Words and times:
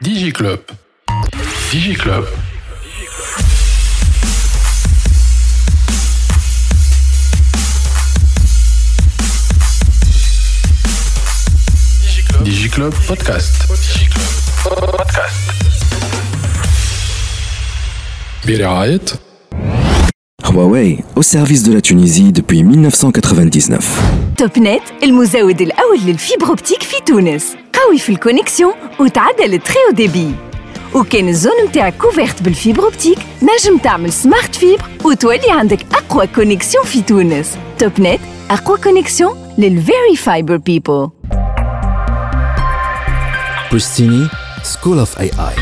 DigiClub. 0.00 0.60
DigiClub. 1.72 2.26
DigiClub 12.44 12.94
Podcast. 13.08 13.66
DigiClub 13.68 14.32
Podcast. 14.62 15.34
برعاية 18.46 19.00
Huawei, 20.44 20.98
au 21.16 21.22
service 21.22 21.62
de 21.62 21.72
la 21.72 21.80
Tunisie 21.80 22.32
depuis 22.32 22.62
1999. 22.62 23.80
توب 24.38 24.58
نت 24.58 24.82
المزود 25.02 25.60
الأول 25.60 25.98
للفيبر 26.06 26.46
اوبتيك 26.46 26.82
في 26.82 26.96
تونس 27.06 27.56
قوي 27.86 27.98
في 27.98 28.12
الكونيكسيون 28.12 28.72
وتعدل 29.00 29.54
التري 29.54 29.76
او 29.88 29.92
ديبي 29.94 30.34
وكان 30.94 31.28
الزون 31.28 31.52
متاعك 31.68 31.94
كوفيرت 31.96 32.42
بالفيبر 32.42 32.82
اوبتيك 32.84 33.18
نجم 33.42 33.78
تعمل 33.78 34.12
سمارت 34.12 34.54
فيبر 34.54 34.82
وتولي 35.04 35.50
عندك 35.50 35.86
أقوى 35.94 36.26
كونيكسيون 36.26 36.84
في 36.84 37.02
تونس 37.02 37.56
توب 37.78 37.92
نت 38.00 38.20
أقوى 38.50 38.78
كونيكسيون 38.78 39.36
للفيري 39.58 40.16
فايبر 40.16 40.56
بيبل 40.56 41.08
Pristini, 43.72 44.28
School 44.62 44.98
of 44.98 45.16
AI. 45.18 45.54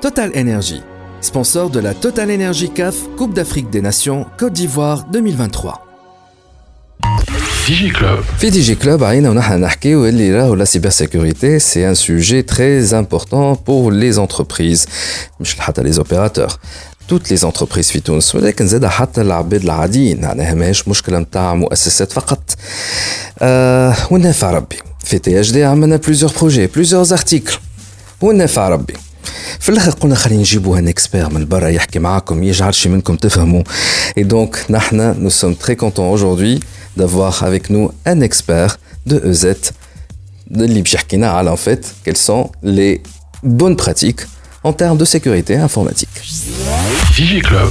Total 0.00 0.30
Energy, 0.34 0.80
sponsor 1.20 1.68
de 1.68 1.80
la 1.80 1.94
Total 1.94 2.30
Energy 2.30 2.70
CAF 2.70 2.94
Coupe 3.16 3.34
d'Afrique 3.34 3.70
des 3.70 3.82
Nations 3.82 4.24
Côte 4.38 4.52
d'Ivoire 4.52 5.02
2023. 5.10 5.84
اللي 10.08 10.34
راهو 10.34 10.54
لا 10.54 10.64
سيبر 10.64 10.88
سيكوريتي 10.88 11.58
سي 11.58 11.88
ان 11.88 11.94
سوجي 11.94 12.42
تري 12.42 12.80
امبورطون 12.98 13.56
بور 13.66 13.92
لي 13.92 14.08
انتربريز 14.22 14.86
مش 15.40 15.60
حتى 15.60 15.82
لي 15.82 15.98
اوبيراتور 15.98 16.48
توت 17.08 17.30
لي 17.30 17.38
انتربريز 17.44 17.90
في 17.90 18.00
تونس 18.00 18.34
ولكن 18.34 18.66
زاد 18.66 18.86
حتى 18.86 19.20
العباد 19.20 19.62
العاديين 19.64 20.20
معناها 20.20 20.54
ماهيش 20.54 20.88
مشكله 20.88 21.18
نتاع 21.18 21.54
مؤسسات 21.54 22.12
فقط 22.12 22.54
آه 23.38 23.96
والنافع 24.10 24.50
ربي 24.50 24.76
في 25.04 25.18
تي 25.18 25.40
اش 25.40 25.50
دي 25.52 25.64
عملنا 25.64 25.96
بليزيور 25.96 26.32
بروجي 26.38 26.66
بليزيور 26.66 27.02
ارتيكل 27.12 27.58
والنافع 28.20 28.68
ربي 28.68 28.94
في 29.60 29.68
الاخر 29.68 29.90
قلنا 29.90 30.14
خلينا 30.14 30.40
نجيبوا 30.40 30.78
ان 30.78 30.88
اكسبير 30.88 31.28
من 31.28 31.46
برا 31.48 31.68
يحكي 31.68 31.98
معاكم 31.98 32.42
يجعل 32.42 32.74
شي 32.74 32.88
منكم 32.88 33.16
تفهموا 33.16 33.62
et 34.20 34.22
donc 34.22 34.70
نحنا 34.70 35.16
nous 35.28 35.32
sommes 35.42 35.64
très 35.66 35.74
contents 35.74 36.12
aujourd'hui 36.16 36.60
d'avoir 36.97 37.43
avec 37.43 37.69
nous 37.69 37.91
un 38.05 38.21
expert 38.21 38.77
de 39.05 39.21
EZ, 39.25 39.73
de 40.49 40.65
l'Ibjarkina, 40.65 41.43
en 41.43 41.55
fait, 41.55 41.95
quelles 42.03 42.17
sont 42.17 42.51
les 42.61 43.01
bonnes 43.43 43.75
pratiques 43.75 44.21
en 44.63 44.73
termes 44.73 44.97
de 44.97 45.05
sécurité 45.05 45.55
informatique. 45.57 46.09
Club. 47.43 47.69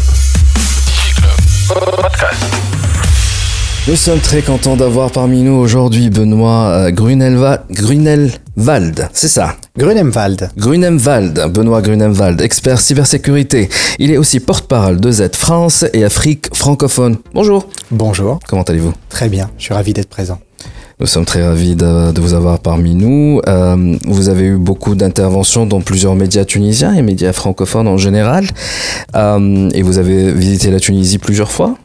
Nous 3.88 3.96
sommes 3.96 4.20
très 4.20 4.42
contents 4.42 4.76
d'avoir 4.76 5.10
parmi 5.10 5.42
nous 5.42 5.54
aujourd'hui 5.54 6.10
Benoît 6.10 6.68
euh, 6.68 6.90
Grunelva, 6.90 7.64
Grunelwald, 7.70 9.08
c'est 9.12 9.28
ça, 9.28 9.56
Grunemwald. 9.78 10.50
Grunemwald, 10.58 11.46
Benoît 11.50 11.80
Grunemwald, 11.80 12.42
expert 12.42 12.78
cybersécurité. 12.78 13.70
Il 13.98 14.10
est 14.10 14.18
aussi 14.18 14.38
porte-parole 14.38 15.00
de 15.00 15.10
Z 15.10 15.30
France 15.34 15.86
et 15.94 16.04
Afrique 16.04 16.54
francophone. 16.54 17.16
Bonjour, 17.32 17.66
Bonjour. 17.90 18.38
comment 18.46 18.62
allez-vous? 18.64 18.92
Très 19.08 19.30
bien. 19.30 19.50
Je 19.56 19.64
suis 19.64 19.74
ravi 19.74 19.94
d'être 19.94 20.10
présent. 20.10 20.38
Nous 21.00 21.06
sommes 21.06 21.24
très 21.24 21.42
ravis 21.46 21.74
de, 21.74 22.12
de 22.12 22.20
vous 22.20 22.34
avoir 22.34 22.58
parmi 22.58 22.94
nous. 22.94 23.40
Euh, 23.48 23.96
vous 24.06 24.28
avez 24.28 24.44
eu 24.44 24.56
beaucoup 24.58 24.94
d'interventions 24.94 25.64
dans 25.64 25.80
plusieurs 25.80 26.14
médias 26.16 26.44
tunisiens 26.44 26.92
et 26.92 27.00
médias 27.00 27.32
francophones 27.32 27.88
en 27.88 27.96
général. 27.96 28.44
Euh, 29.16 29.70
et 29.72 29.80
vous 29.82 29.96
avez 29.96 30.32
visité 30.32 30.70
la 30.70 30.80
Tunisie 30.80 31.16
plusieurs 31.16 31.50
fois. 31.50 31.76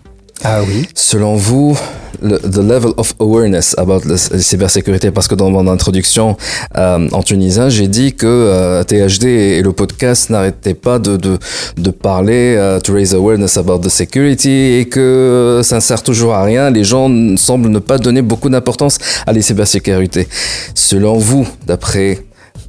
Ah 0.44 0.62
oui. 0.68 0.88
Selon 0.94 1.36
vous, 1.36 1.78
le 2.22 2.38
the 2.40 2.58
level 2.58 2.94
of 2.98 3.14
awareness 3.20 3.76
about 3.78 4.02
la 4.06 4.18
cybersécurité, 4.18 5.12
parce 5.12 5.28
que 5.28 5.36
dans 5.36 5.50
mon 5.50 5.68
introduction 5.68 6.38
euh, 6.78 7.08
en 7.12 7.24
tunisien, 7.24 7.70
j'ai 7.70 7.88
dit 7.88 8.14
que 8.14 8.26
euh, 8.28 8.84
THD 8.84 9.26
et 9.26 9.62
le 9.62 9.72
podcast 9.72 10.30
n'arrêtaient 10.30 10.74
pas 10.74 11.00
de, 11.00 11.18
de, 11.18 11.38
de 11.78 11.90
parler 11.90 12.56
euh, 12.58 12.80
to 12.80 12.94
raise 12.94 13.14
awareness 13.14 13.58
about 13.58 13.80
the 13.80 13.90
security 13.90 14.80
et 14.80 14.86
que 14.88 15.62
ça 15.64 15.78
ne 15.78 15.82
sert 15.82 16.04
toujours 16.04 16.34
à 16.34 16.44
rien. 16.44 16.70
Les 16.70 16.84
gens 16.84 17.10
semblent 17.38 17.70
ne 17.70 17.80
pas 17.80 17.98
donner 17.98 18.22
beaucoup 18.22 18.50
d'importance 18.50 18.98
à 19.26 19.34
la 19.34 19.42
cybersécurité. 19.42 20.28
Selon 20.76 21.18
vous, 21.18 21.48
d'après 21.66 22.26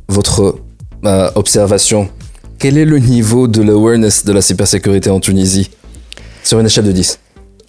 votre 0.09 0.56
observation, 1.35 2.09
quel 2.59 2.77
est 2.77 2.85
le 2.85 2.99
niveau 2.99 3.47
de 3.47 3.62
l'awareness 3.62 4.25
de 4.25 4.33
la 4.33 4.43
cybersécurité 4.43 5.11
en 5.11 5.21
Tunisie? 5.21 5.71
Sur 6.43 6.59
une 6.59 6.67
échelle 6.67 6.87
de 6.87 6.93
10 6.93 7.19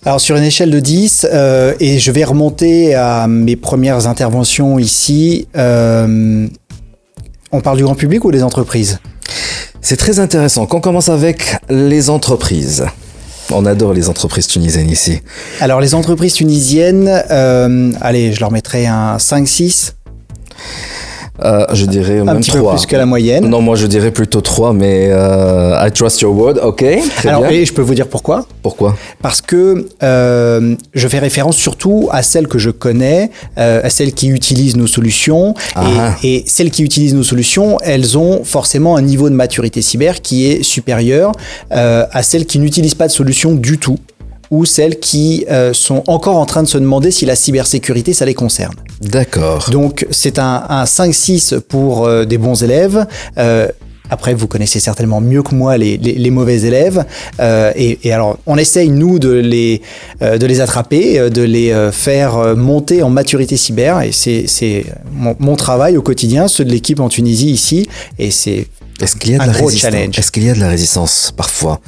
Alors 0.06 0.22
sur 0.22 0.38
une 0.38 0.44
échelle 0.44 0.72
de 0.72 0.80
10, 0.80 1.28
euh, 1.32 1.74
et 1.82 2.00
je 2.00 2.12
vais 2.12 2.24
remonter 2.24 2.96
à 2.96 3.28
mes 3.28 3.58
premières 3.58 4.08
interventions 4.08 4.80
ici, 4.80 5.48
euh, 5.58 6.48
on 7.52 7.60
parle 7.60 7.78
du 7.78 7.84
grand 7.84 7.96
public 7.96 8.24
ou 8.24 8.32
des 8.32 8.42
entreprises? 8.42 9.00
C'est 9.82 9.98
très 9.98 10.20
intéressant. 10.20 10.66
Qu'on 10.68 10.80
commence 10.80 11.10
avec 11.10 11.58
les 11.70 12.10
entreprises. 12.10 12.86
On 13.52 13.66
adore 13.66 13.94
les 13.94 14.08
entreprises 14.08 14.48
tunisiennes 14.48 14.90
ici. 14.90 15.20
Alors 15.60 15.82
les 15.82 15.94
entreprises 15.96 16.34
tunisiennes, 16.34 17.10
euh, 17.30 17.92
allez, 18.00 18.32
je 18.32 18.40
leur 18.40 18.52
mettrai 18.52 18.86
un 18.86 19.18
5-6, 19.18 19.96
Euh, 21.44 21.66
je 21.74 21.86
dirais 21.86 22.20
un 22.20 22.26
même 22.26 22.38
petit 22.38 22.52
3. 22.52 22.72
peu 22.72 22.78
plus 22.78 22.86
que 22.86 22.96
la 22.96 23.06
moyenne. 23.06 23.48
Non, 23.48 23.62
moi 23.62 23.76
je 23.76 23.88
dirais 23.88 24.12
plutôt 24.12 24.42
3, 24.42 24.74
mais 24.74 25.08
euh, 25.12 25.78
I 25.86 25.92
trust 25.92 26.22
your 26.22 26.36
word. 26.36 26.56
Ok, 26.64 26.84
très 27.16 27.30
Alors, 27.30 27.42
bien. 27.42 27.52
et 27.52 27.66
je 27.66 27.74
peux 27.74 27.82
vous 27.82 27.94
dire 27.96 28.08
pourquoi? 28.08 28.46
Pourquoi? 28.62 28.96
Parce 29.22 29.42
que 29.42 29.88
euh, 30.04 30.76
je 30.94 31.08
fais 31.08 31.20
référence 31.20 31.56
surtout 31.58 32.10
à 32.12 32.24
celles 32.24 32.48
que 32.48 32.58
je 32.60 32.70
connais, 32.70 33.32
à 33.56 33.90
celles 33.90 34.14
qui 34.14 34.28
utilisent 34.30 34.76
nos 34.78 34.88
solutions. 34.88 35.54
Ah. 35.76 36.16
Et, 36.24 36.36
et 36.36 36.44
celles 36.48 36.72
qui 36.72 36.84
utilisent 36.84 37.16
nos 37.16 37.24
solutions, 37.24 37.78
elles 37.82 38.18
ont 38.18 38.44
forcément 38.44 38.96
un 38.98 39.02
niveau 39.02 39.30
de 39.30 39.36
maturité 39.36 39.82
cyber 39.82 40.22
qui 40.22 40.46
est 40.48 40.64
supérieur 40.64 41.32
à 41.72 42.24
celles 42.24 42.46
qui 42.46 42.60
n'utilisent 42.60 42.96
pas 42.96 43.08
de 43.08 43.12
solution 43.12 43.54
du 43.54 43.78
tout 43.78 43.98
ou 44.52 44.66
celles 44.66 45.00
qui 45.00 45.46
euh, 45.52 45.74
sont 45.74 46.04
encore 46.08 46.38
en 46.38 46.46
train 46.46 46.64
de 46.64 46.68
se 46.68 46.78
demander 46.78 47.12
si 47.12 47.26
la 47.26 47.36
cybersécurité, 47.36 48.14
ça 48.14 48.26
les 48.26 48.34
concerne. 48.34 48.74
D'accord. 49.02 49.70
Donc 49.72 50.06
c'est 50.12 50.40
un, 50.40 50.64
un 50.70 50.84
5-6 50.86 51.60
pour 51.60 52.06
euh, 52.06 52.26
des 52.26 52.38
bons 52.38 52.64
élèves. 52.64 53.06
Euh, 53.38 53.68
après, 54.12 54.34
vous 54.34 54.48
connaissez 54.48 54.80
certainement 54.80 55.22
mieux 55.22 55.44
que 55.44 55.54
moi 55.54 55.78
les, 55.78 55.96
les- 55.98 56.16
les 56.16 56.32
mauvais 56.32 56.62
élèves. 56.62 57.06
Euh, 57.40 57.72
et, 57.76 58.00
et 58.04 58.12
alors, 58.12 58.40
on 58.48 58.58
essaye, 58.58 58.90
nous, 58.90 59.20
de 59.20 59.30
les, 59.32 59.84
euh, 60.24 60.40
de 60.40 60.48
les 60.48 60.62
attraper, 60.62 61.20
euh, 61.20 61.30
de 61.30 61.44
les 61.44 61.72
euh, 61.72 61.92
faire 61.92 62.36
euh, 62.38 62.56
monter 62.56 63.04
en 63.04 63.12
maturité 63.12 63.56
cyber. 63.56 64.02
Et 64.02 64.12
c'est 64.12 64.46
c'est 64.48 64.86
mon, 65.14 65.36
mon 65.38 65.56
travail 65.56 65.96
au 65.96 66.02
quotidien, 66.02 66.48
ceux 66.48 66.66
de 66.66 66.72
l'équipe 66.72 67.00
en 67.00 67.08
Tunisie 67.10 67.52
ici. 67.52 67.88
Et 68.18 68.32
c'est 68.32 68.66
Est-ce 69.00 69.16
qu'il 69.16 69.32
y 69.34 69.36
a 69.36 69.38
de 69.38 69.44
un 69.44 69.46
la 69.46 69.54
gros 69.54 69.68
résistance? 69.68 69.92
challenge. 69.92 70.18
Est-ce 70.18 70.32
qu'il 70.32 70.44
y 70.44 70.50
a 70.50 70.56
de 70.56 70.60
la 70.60 70.70
résistance 70.70 71.32
parfois? 71.38 71.80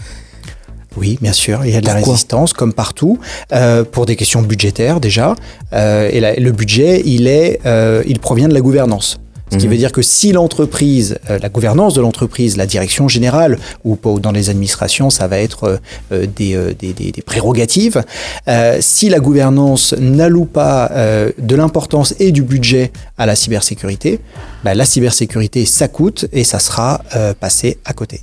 Oui, 0.98 1.18
bien 1.22 1.32
sûr, 1.34 1.66
il 1.66 1.72
y 1.72 1.76
a 1.78 1.82
de 1.82 1.86
la 1.86 1.94
résistance 1.94 2.52
comme 2.54 2.74
partout 2.74 3.18
euh, 3.54 3.84
pour 3.86 4.06
des 4.06 4.16
questions 4.18 4.42
budgétaires 4.42 5.00
déjà. 5.00 5.36
Euh, 5.74 6.10
et 6.12 6.20
la- 6.20 6.36
le 6.36 6.52
budget, 6.52 7.02
il 7.06 7.28
est, 7.28 7.60
euh, 7.66 8.04
il 8.06 8.20
provient 8.20 8.50
de 8.50 8.54
la 8.54 8.60
gouvernance. 8.62 9.18
Ce 9.54 9.58
qui 9.58 9.66
Mhm. 9.66 9.72
veut 9.72 9.78
dire 9.78 9.92
que 9.92 10.02
si 10.02 10.32
l'entreprise, 10.32 11.18
euh, 11.30 11.38
la 11.42 11.50
gouvernance 11.50 11.94
de 11.94 12.00
l'entreprise, 12.02 12.56
la 12.56 12.66
direction 12.66 13.10
générale 13.10 13.58
ou 13.84 13.98
dans 14.20 14.32
les 14.32 14.50
administrations, 14.50 15.10
ça 15.10 15.28
va 15.28 15.40
être 15.40 15.64
euh, 15.66 15.78
euh, 16.14 16.26
des, 16.26 16.56
euh, 16.56 16.74
des, 16.78 16.94
des- 16.94 17.12
des 17.12 17.22
prérogatives. 17.22 18.04
euh, 18.48 18.78
si 18.82 19.10
la 19.10 19.20
gouvernance 19.20 19.94
n'alloue 19.98 20.46
pas 20.46 20.90
euh, 20.92 21.32
de 21.38 21.56
l'importance 21.56 22.16
et 22.20 22.32
du 22.32 22.44
budget 22.44 22.92
à 23.18 23.26
la 23.26 23.36
cybersécurité, 23.36 24.20
bah, 24.64 24.74
la 24.74 24.86
cybersécurité, 24.86 25.66
ça 25.66 25.88
coûte 25.90 26.26
et 26.34 26.44
ça 26.46 26.60
sera 26.60 27.02
euh, 27.16 27.34
passé 27.34 27.78
à 27.86 27.92
côté. 27.94 28.22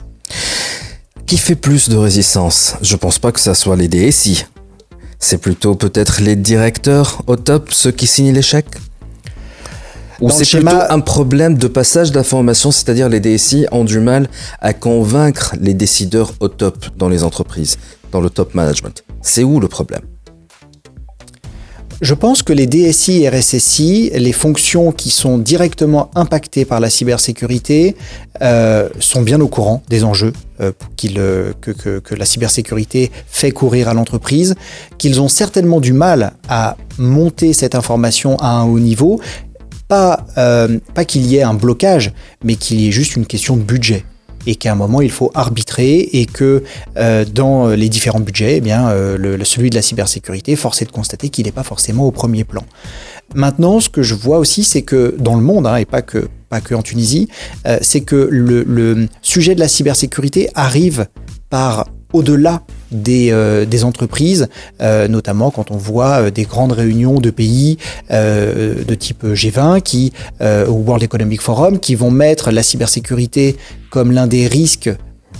Qui 1.29 1.37
fait 1.37 1.57
plus 1.57 1.91
de 1.91 1.97
résistance 1.97 2.77
Je 2.81 2.97
pense 2.97 3.19
pas 3.19 3.33
que 3.33 3.41
ça 3.41 3.55
soit 3.55 3.77
les 3.77 3.87
DSI. 3.87 4.47
C'est 5.19 5.37
plutôt 5.39 5.75
peut-être 5.75 6.23
les 6.23 6.37
directeurs 6.37 7.23
au 7.27 7.37
top, 7.37 7.71
ceux 7.71 7.91
qui 7.91 8.07
signent 8.07 8.41
chèques 8.41 8.77
Ou 10.23 10.31
c'est 10.31 10.45
schéma- 10.45 10.71
plutôt 10.71 10.93
un 10.95 11.01
problème 11.01 11.59
de 11.59 11.69
passage 11.69 12.13
d'informations, 12.13 12.71
c'est-à-dire 12.71 13.11
les 13.11 13.21
DSI 13.21 13.67
ont 13.73 13.85
du 13.85 14.01
mal 14.01 14.31
à 14.61 14.73
convaincre 14.73 15.55
les 15.61 15.75
décideurs 15.75 16.33
au 16.41 16.49
top 16.49 16.87
dans 16.97 17.11
les 17.11 17.23
entreprises, 17.25 17.77
dans 18.11 18.23
le 18.23 18.31
top 18.31 18.55
management? 18.55 19.05
C'est 19.21 19.45
où 19.45 19.61
le 19.61 19.69
problème? 19.69 20.01
Je 22.01 22.15
pense 22.15 22.45
que 22.45 22.53
les 22.53 22.69
DSI 22.69 23.25
et 23.25 23.29
RSSI, 23.29 24.11
les 24.15 24.33
fonctions 24.33 24.93
qui 24.93 25.11
sont 25.11 25.37
directement 25.37 26.13
impactées 26.15 26.65
par 26.65 26.79
la 26.79 26.91
cybersécurité, 26.91 27.97
euh, 28.41 28.89
sont 29.01 29.23
bien 29.23 29.41
au 29.41 29.49
courant 29.49 29.83
des 29.89 30.05
enjeux 30.05 30.33
euh, 30.61 30.71
euh, 31.17 31.53
que, 31.61 32.15
la 32.15 32.25
cybersécurité 32.25 33.11
fait 33.27 33.51
courir 33.51 33.89
à 33.89 33.95
l'entreprise, 33.95 34.55
qu'ils 34.97 35.21
ont 35.21 35.27
certainement 35.27 35.81
du 35.81 35.93
mal 35.93 36.35
à 36.49 36.77
monter 36.99 37.53
cette 37.53 37.75
information 37.75 38.37
à 38.37 38.51
un 38.51 38.65
haut 38.65 38.79
niveau, 38.79 39.21
pas, 39.89 40.25
pas 40.95 41.05
qu'il 41.05 41.27
y 41.27 41.37
ait 41.37 41.43
un 41.43 41.55
blocage, 41.55 42.13
mais 42.45 42.55
qu'il 42.57 42.81
y 42.81 42.89
ait 42.89 42.93
juste 42.93 43.17
une 43.17 43.27
question 43.27 43.57
de 43.57 43.63
budget 43.63 44.05
et 44.49 44.57
qu'à 44.57 44.73
un 44.73 44.75
moment 44.75 45.03
il 45.03 45.11
faut 45.11 45.31
arbitrer 45.35 45.99
et 46.13 46.25
que 46.27 46.65
euh, 46.97 47.25
dans 47.25 47.69
les 47.69 47.89
différents 47.89 48.19
budgets, 48.19 48.57
eh 48.57 48.61
bien, 48.61 48.89
euh, 48.89 49.17
le, 49.19 49.45
celui 49.45 49.71
de 49.71 49.75
la 49.75 49.83
cybersécurité, 49.83 50.57
force 50.57 50.81
est 50.83 50.87
de 50.87 50.91
constater 50.91 51.29
qu'il 51.29 51.45
n'est 51.45 51.53
pas 51.53 51.63
forcément 51.63 52.07
au 52.07 52.11
premier 52.11 52.45
plan. 52.45 52.65
Maintenant, 53.35 53.79
ce 53.79 53.91
que 53.91 54.03
je 54.03 54.15
vois 54.15 54.39
aussi, 54.39 54.65
c'est 54.65 54.83
que 54.83 55.15
dans 55.19 55.37
le 55.37 55.43
monde, 55.43 55.67
hein, 55.67 55.77
et 55.77 55.85
pas 55.85 56.01
que, 56.01 56.29
pas 56.49 56.63
que 56.63 56.75
en 56.75 56.83
Tunisie, 56.83 57.29
euh, 57.67 57.79
c'est 57.83 58.01
que 58.01 58.29
le, 58.31 58.63
le 58.63 59.09
sujet 59.21 59.55
de 59.55 59.61
la 59.61 59.69
cybersécurité 59.69 60.49
arrive 60.55 61.07
par 61.51 61.87
au-delà 62.15 62.63
des, 62.91 63.31
euh, 63.31 63.65
des, 63.65 63.85
entreprises, 63.85 64.49
euh, 64.81 65.09
notamment 65.09 65.51
quand 65.51 65.71
on 65.71 65.77
voit 65.77 66.23
euh, 66.23 66.31
des 66.31 66.45
grandes 66.45 66.73
réunions 66.73 67.21
de 67.21 67.31
pays 67.31 67.79
euh, 68.11 68.85
de 68.85 68.95
type 68.95 69.25
G20 69.25 69.83
qui, 69.83 70.13
euh, 70.41 70.67
ou 70.67 70.85
World 70.85 71.03
Economic 71.03 71.41
Forum 71.41 71.79
qui 71.79 71.95
vont 71.95 72.11
mettre 72.11 72.51
la 72.51 72.63
cybersécurité 72.63 73.57
comme 73.91 74.13
l'un 74.13 74.27
des 74.27 74.47
risques 74.47 74.91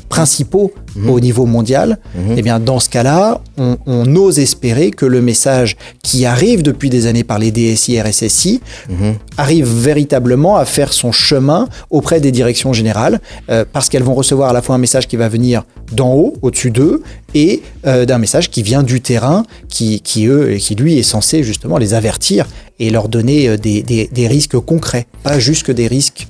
principaux 0.09 0.73
mmh. 0.97 1.11
au 1.11 1.21
niveau 1.21 1.47
mondial, 1.47 1.99
mmh. 2.15 2.21
eh 2.37 2.43
bien 2.43 2.61
dans 2.61 2.81
ce 2.81 2.89
cas-là, 2.89 3.41
on, 3.57 3.77
on, 3.87 4.17
ose 4.17 4.39
espérer 4.39 4.91
que 4.91 5.07
le 5.07 5.21
message 5.21 5.77
qui 6.03 6.25
arrive 6.25 6.63
depuis 6.63 6.91
des 6.91 7.07
années 7.07 7.25
par 7.25 7.39
les 7.39 7.51
DSI, 7.51 8.01
RSSI, 8.01 8.61
mmh. 8.89 9.11
arrive 9.37 9.67
véritablement 9.67 10.57
à 10.57 10.65
faire 10.65 10.93
son 10.93 11.13
chemin 11.13 11.69
auprès 11.91 12.21
des 12.21 12.33
directions 12.33 12.73
générales, 12.73 13.21
euh, 13.51 13.65
parce 13.71 13.89
qu'elles 13.89 14.03
vont 14.03 14.15
recevoir 14.15 14.51
à 14.51 14.53
la 14.53 14.63
fois 14.63 14.75
un 14.75 14.79
message 14.79 15.07
qui 15.07 15.17
va 15.17 15.29
venir 15.29 15.65
d'en 15.93 16.13
haut, 16.15 16.35
au-dessus 16.43 16.71
d'eux, 16.71 17.03
et 17.35 17.63
euh, 17.87 18.07
d'un 18.07 18.19
message 18.19 18.51
qui 18.51 18.63
vient 18.63 18.83
du 18.83 19.01
terrain, 19.01 19.45
qui, 19.69 20.01
qui, 20.01 20.27
eux, 20.27 20.57
qui 20.59 20.75
lui 20.75 20.99
est 20.99 21.03
censé 21.03 21.43
justement 21.43 21.79
les 21.79 21.95
avertir 21.95 22.47
et 22.79 22.91
leur 22.91 23.09
donner 23.09 23.49
euh, 23.49 23.57
des, 23.57 23.83
des, 23.83 24.09
des 24.11 24.27
risques 24.27 24.59
concrets, 24.59 25.07
pas 25.23 25.39
juste 25.39 25.65
que 25.65 25.73
des 25.73 25.87
risques 25.87 26.27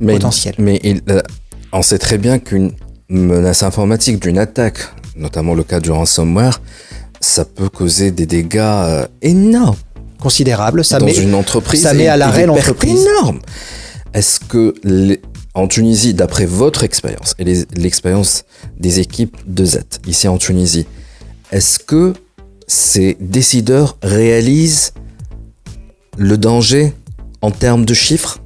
mais, 0.00 0.14
potentiels. 0.14 0.54
Mais 0.58 0.80
il, 0.82 1.02
euh, 1.08 1.20
on 1.72 1.82
sait 1.82 1.98
très 1.98 2.18
bien 2.18 2.38
qu'une 2.38 2.72
menace 3.10 3.62
informatique, 3.62 4.20
d'une 4.20 4.38
attaque, 4.38 4.78
notamment 5.16 5.54
le 5.54 5.64
cas 5.64 5.80
du 5.80 5.90
ransomware, 5.90 6.60
ça 7.20 7.44
peut 7.44 7.68
causer 7.68 8.10
des 8.10 8.26
dégâts 8.26 8.58
euh, 8.58 9.06
énormes. 9.20 9.76
Considérables. 10.18 10.84
Ça 10.84 10.98
dans 10.98 11.06
met, 11.06 11.16
une 11.16 11.34
entreprise. 11.34 11.82
Ça 11.82 11.94
met 11.94 12.08
à 12.08 12.16
l'arrêt 12.16 12.46
l'entreprise. 12.46 13.00
énorme. 13.00 13.40
Est-ce 14.12 14.40
que 14.40 14.74
les, 14.84 15.20
en 15.54 15.66
Tunisie, 15.66 16.14
d'après 16.14 16.46
votre 16.46 16.84
expérience 16.84 17.34
et 17.38 17.44
l'expérience 17.44 18.44
des 18.78 19.00
équipes 19.00 19.36
de 19.46 19.64
Z 19.64 19.80
ici 20.06 20.28
en 20.28 20.38
Tunisie, 20.38 20.86
est-ce 21.52 21.78
que 21.78 22.12
ces 22.66 23.16
décideurs 23.20 23.96
réalisent 24.02 24.92
le 26.18 26.36
danger 26.38 26.92
en 27.40 27.50
termes 27.50 27.84
de 27.84 27.94
chiffres? 27.94 28.39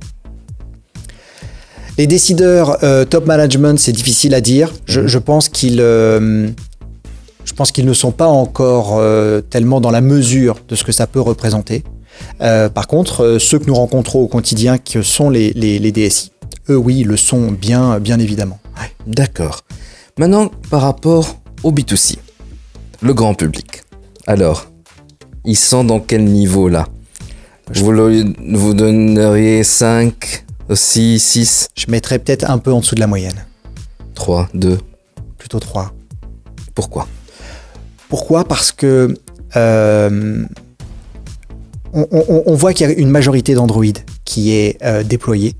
Les 1.96 2.06
décideurs 2.06 2.82
euh, 2.82 3.04
top 3.04 3.26
management, 3.26 3.78
c'est 3.78 3.92
difficile 3.92 4.34
à 4.34 4.40
dire. 4.40 4.72
Je, 4.86 5.06
je 5.06 5.18
pense 5.18 5.48
qu'ils 5.48 5.80
euh, 5.80 6.48
pense 7.56 7.70
qu'ils 7.70 7.86
ne 7.86 7.92
sont 7.92 8.10
pas 8.10 8.26
encore 8.26 8.96
euh, 8.98 9.40
tellement 9.40 9.80
dans 9.80 9.92
la 9.92 10.00
mesure 10.00 10.56
de 10.68 10.74
ce 10.74 10.82
que 10.82 10.92
ça 10.92 11.06
peut 11.06 11.20
représenter. 11.20 11.84
Par 12.38 12.86
contre, 12.86 13.38
ceux 13.40 13.58
que 13.58 13.66
nous 13.66 13.74
rencontrons 13.74 14.20
au 14.20 14.28
quotidien, 14.28 14.78
qui 14.78 15.02
sont 15.02 15.30
les, 15.30 15.52
les, 15.54 15.80
les 15.80 15.90
DSI, 15.90 16.30
eux, 16.70 16.76
oui, 16.76 17.02
le 17.02 17.16
sont 17.16 17.50
bien, 17.50 17.98
bien 17.98 18.20
évidemment. 18.20 18.60
Ouais. 18.80 18.90
D'accord. 19.06 19.62
Maintenant, 20.16 20.48
par 20.70 20.82
rapport 20.82 21.40
au 21.64 21.72
B2C, 21.72 22.18
le 23.02 23.14
grand 23.14 23.34
public. 23.34 23.82
Alors, 24.28 24.66
ils 25.44 25.56
sont 25.56 25.82
dans 25.82 25.98
quel 25.98 26.24
niveau 26.24 26.68
là? 26.68 26.86
Vous, 27.72 27.92
vous 28.52 28.74
donneriez 28.74 29.64
5 29.64 30.43
aussi 30.68 31.18
6 31.18 31.68
Je 31.76 31.86
mettrais 31.88 32.18
peut-être 32.18 32.50
un 32.50 32.58
peu 32.58 32.72
en 32.72 32.80
dessous 32.80 32.94
de 32.94 33.00
la 33.00 33.06
moyenne. 33.06 33.44
3, 34.14 34.48
2 34.54 34.78
Plutôt 35.38 35.60
3. 35.60 35.92
Pourquoi? 36.74 37.08
Pourquoi? 38.08 38.44
Parce 38.44 38.72
que 38.72 39.14
euh, 39.56 40.44
on, 41.92 42.06
on, 42.10 42.42
on, 42.46 42.54
voit 42.54 42.72
qu'il 42.72 42.88
y 42.88 42.90
a 42.90 42.94
une 42.94 43.10
majorité 43.10 43.54
d'Android 43.54 43.84
qui 44.24 44.52
est 44.52 44.82
euh, 44.82 45.02
déployée 45.02 45.54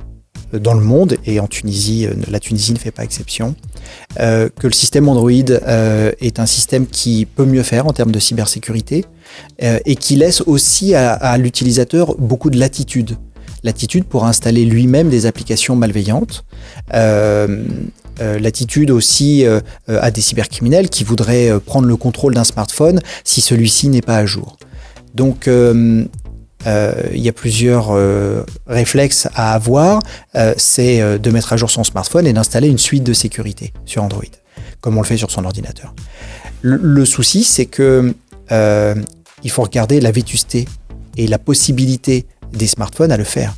dans 0.53 0.75
le 0.75 0.81
monde 0.81 1.17
et 1.25 1.41
en 1.41 1.47
Tunisie, 1.47 2.07
euh, 2.07 2.15
la 2.31 2.41
Tunisie 2.41 2.73
ne 2.73 2.79
fait 2.79 2.91
pas 2.91 3.05
exception. 3.05 3.55
Euh, 4.21 4.49
que 4.49 4.67
le 4.67 4.73
système 4.73 5.09
Android 5.09 5.31
euh, 5.51 6.13
est 6.21 6.39
un 6.39 6.47
système 6.47 6.87
qui 6.87 7.27
peut 7.27 7.45
mieux 7.45 7.63
faire 7.63 7.87
en 7.87 7.93
termes 7.93 8.13
de 8.13 8.19
cybersécurité 8.19 9.05
euh, 9.63 9.79
et 9.85 9.97
qui 9.97 10.17
laisse 10.17 10.41
aussi 10.43 10.95
à, 10.95 11.13
à 11.13 11.37
l'utilisateur 11.39 12.15
beaucoup 12.17 12.51
de 12.51 12.59
latitude 12.59 13.17
l'attitude 13.65 14.05
pour 14.05 14.27
installer 14.27 14.65
lui-même 14.65 15.09
des 15.09 15.27
applications 15.27 15.75
malveillantes. 15.75 16.45
Euh, 16.93 17.65
euh, 18.21 18.39
l'attitude 18.39 18.93
aussi 18.93 19.45
euh, 19.45 19.61
à 19.89 20.13
des 20.13 20.21
cybercriminels 20.21 20.89
qui 20.89 21.03
voudraient 21.03 21.51
prendre 21.59 21.89
le 21.89 21.97
contrôle 21.97 22.35
d'un 22.35 22.45
smartphone 22.45 23.01
si 23.25 23.41
celui-ci 23.41 23.89
n'est 23.89 24.03
pas 24.03 24.19
à 24.19 24.27
jour. 24.27 24.57
Donc 25.15 25.49
il 25.49 26.09
y 27.21 27.29
a 27.29 27.33
plusieurs 27.33 27.93
réflexes 28.67 29.29
à 29.35 29.55
avoir. 29.55 30.01
C'est 30.57 31.19
de 31.19 31.31
mettre 31.31 31.53
à 31.53 31.57
jour 31.57 31.71
son 31.71 31.85
smartphone 31.85 32.27
et 32.27 32.33
d'installer 32.33 32.69
une 32.69 32.79
suite 32.79 33.05
de 33.05 33.13
sécurité 33.13 33.73
sur 33.85 34.03
Android, 34.03 34.23
comme 34.81 34.97
on 34.97 35.01
le 35.01 35.07
fait 35.07 35.17
sur 35.17 35.31
son 35.31 35.45
ordinateur. 35.45 35.95
Le, 36.63 36.79
le 36.81 37.05
souci, 37.05 37.45
c'est 37.45 37.67
que 37.67 38.15
il 38.51 39.51
faut 39.51 39.63
regarder 39.63 40.01
la 40.01 40.11
vétusté 40.11 40.67
et 41.17 41.27
la 41.27 41.39
possibilité 41.39 42.27
des 42.55 42.67
smartphones 42.67 43.13
à 43.13 43.17
le 43.17 43.25
faire. 43.25 43.55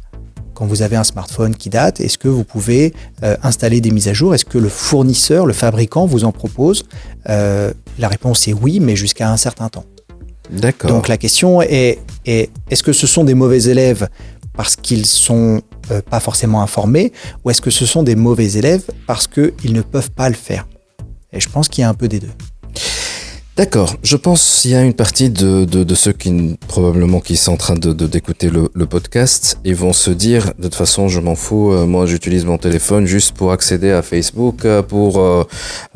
Quand 0.54 0.66
vous 0.66 0.81
avez 0.81 0.96
un 0.96 1.04
smartphone 1.04 1.54
qui 1.54 1.69
date, 1.69 2.00
est-ce 2.00 2.16
que 2.16 2.28
vous 2.28 2.44
pouvez 2.44 2.94
euh, 3.22 3.37
installer 3.43 3.82
des 3.82 3.90
mises 3.90 4.08
à 4.08 4.14
jour? 4.14 4.34
Est-ce 4.34 4.46
que 4.46 4.56
le 4.56 4.70
fournisseur, 4.70 5.44
le 5.44 5.52
fabricant 5.52 6.06
vous 6.06 6.25
en 6.25 6.32
propose? 6.32 6.84
Euh, 7.28 7.72
La 7.98 8.08
réponse 8.08 8.48
est 8.48 8.54
oui, 8.54 8.81
mais 8.81 8.96
jusqu'à 8.96 9.31
un 9.31 9.37
certain 9.37 9.69
temps. 9.69 9.84
D'accord. 10.50 10.90
Donc 10.90 11.08
la 11.08 11.19
question 11.19 11.60
est, 11.60 11.98
est 12.25 12.50
est-ce 12.70 12.82
que 12.82 12.93
ce 12.93 13.06
sont 13.06 13.25
des 13.25 13.34
mauvais 13.34 13.64
élèves 13.64 14.08
parce 14.54 14.76
qu'ils 14.76 15.06
sont 15.06 15.60
euh, 15.90 16.00
pas 16.00 16.20
forcément 16.20 16.62
informés 16.62 17.12
ou 17.44 17.50
est-ce 17.50 17.60
que 17.60 17.70
ce 17.70 17.84
sont 17.84 18.02
des 18.02 18.16
mauvais 18.16 18.52
élèves 18.54 18.84
parce 19.06 19.26
qu'ils 19.26 19.72
ne 19.72 19.82
peuvent 19.82 20.10
pas 20.12 20.28
le 20.28 20.34
faire? 20.34 20.66
Et 21.32 21.40
je 21.40 21.48
pense 21.48 21.69
qu'il 21.69 21.82
y 21.82 21.84
a 21.84 21.88
un 21.90 21.94
peu 21.94 22.08
des 22.08 22.20
deux. 22.20 22.32
D'accord. 23.56 23.97
Je 24.03 24.17
pense 24.17 24.61
qu'il 24.61 24.73
y 24.73 24.75
a 24.75 24.82
une 24.82 24.93
partie 24.93 25.31
de, 25.31 25.94
ceux 25.94 26.12
qui 26.12 26.58
probablement 26.69 27.20
qui 27.20 27.37
sont 27.37 27.53
en 27.53 27.56
train 27.56 27.75
de 27.75 27.94
d'écouter 28.06 28.50
le, 28.50 28.87
podcast 28.87 29.58
et 29.64 29.73
vont 29.73 29.94
se 29.94 30.10
dire 30.10 30.53
de 30.58 30.65
toute 30.65 30.75
façon 30.75 31.08
je 31.08 31.20
m'en 31.20 31.34
fous. 31.34 31.72
Euh, 31.72 31.86
moi 31.86 32.05
j'utilise 32.05 32.44
mon 32.44 32.58
téléphone 32.58 33.06
juste 33.06 33.34
pour 33.34 33.53
accéder 33.53 33.93
à 33.93 34.03
Facebook, 34.03 34.67
euh, 34.67 34.82
pour 34.82 35.19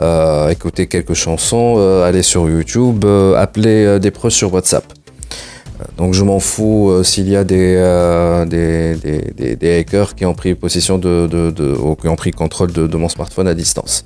euh, 0.01 0.49
écouter 0.49 0.87
quelques 0.87 1.13
chansons, 1.13 1.77
aller 2.03 2.23
sur 2.23 2.49
YouTube, 2.49 3.05
appeler 3.37 4.01
des 4.01 4.11
proches 4.11 4.37
sur 4.37 4.55
WhatsApp. 4.55 4.91
Donc 5.99 6.15
je 6.15 6.25
m'en 6.25 6.41
fous 6.41 7.05
s'il 7.05 7.29
y 7.29 7.37
a 7.37 7.45
des, 7.45 7.77
des, 8.49 9.57
des, 9.57 9.79
hackers 9.79 10.15
qui 10.15 10.25
ont 10.25 10.35
pris 10.35 10.55
possession 10.55 10.97
de, 10.97 11.27
de, 11.27 11.51
qui 12.01 12.09
ont 12.09 12.17
pris 12.17 12.31
contrôle 12.31 12.73
de, 12.73 12.87
de 12.87 12.97
mon 12.97 13.11
smartphone 13.11 13.49
à 13.49 13.55
distance. 13.55 14.05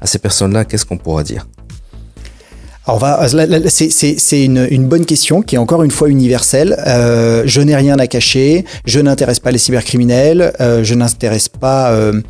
À 0.00 0.06
ces 0.06 0.20
personnes-là, 0.20 0.64
qu'est-ce 0.64 0.86
qu'on 0.86 0.98
pourra 0.98 1.24
dire? 1.24 1.46
Alors, 2.86 3.04
c'est 3.68 4.44
une, 4.44 4.86
bonne 4.86 5.06
question 5.06 5.42
qui 5.42 5.56
est 5.56 5.58
encore 5.58 5.82
une 5.82 5.90
fois 5.90 6.08
universelle. 6.08 6.76
Euh, 6.86 7.42
je 7.44 7.60
n'ai 7.60 7.74
rien 7.74 7.98
à 7.98 8.06
cacher, 8.06 8.64
je 8.84 9.00
n'intéresse 9.00 9.40
pas 9.40 9.50
les 9.50 9.58
cybercriminels, 9.58 10.52
euh, 10.60 10.84
je 10.84 10.94
n'intéresse 10.94 11.48
pas 11.48 11.90
euh, 11.90 12.22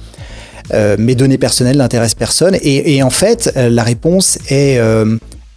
euh, 0.72 0.96
mes 0.98 1.14
données 1.14 1.36
personnelles 1.36 1.76
n'intéressent 1.76 2.14
personne. 2.14 2.56
Et, 2.62 3.02
en 3.02 3.10
fait, 3.10 3.52
la 3.54 3.82
réponse 3.82 4.38
est 4.48 4.80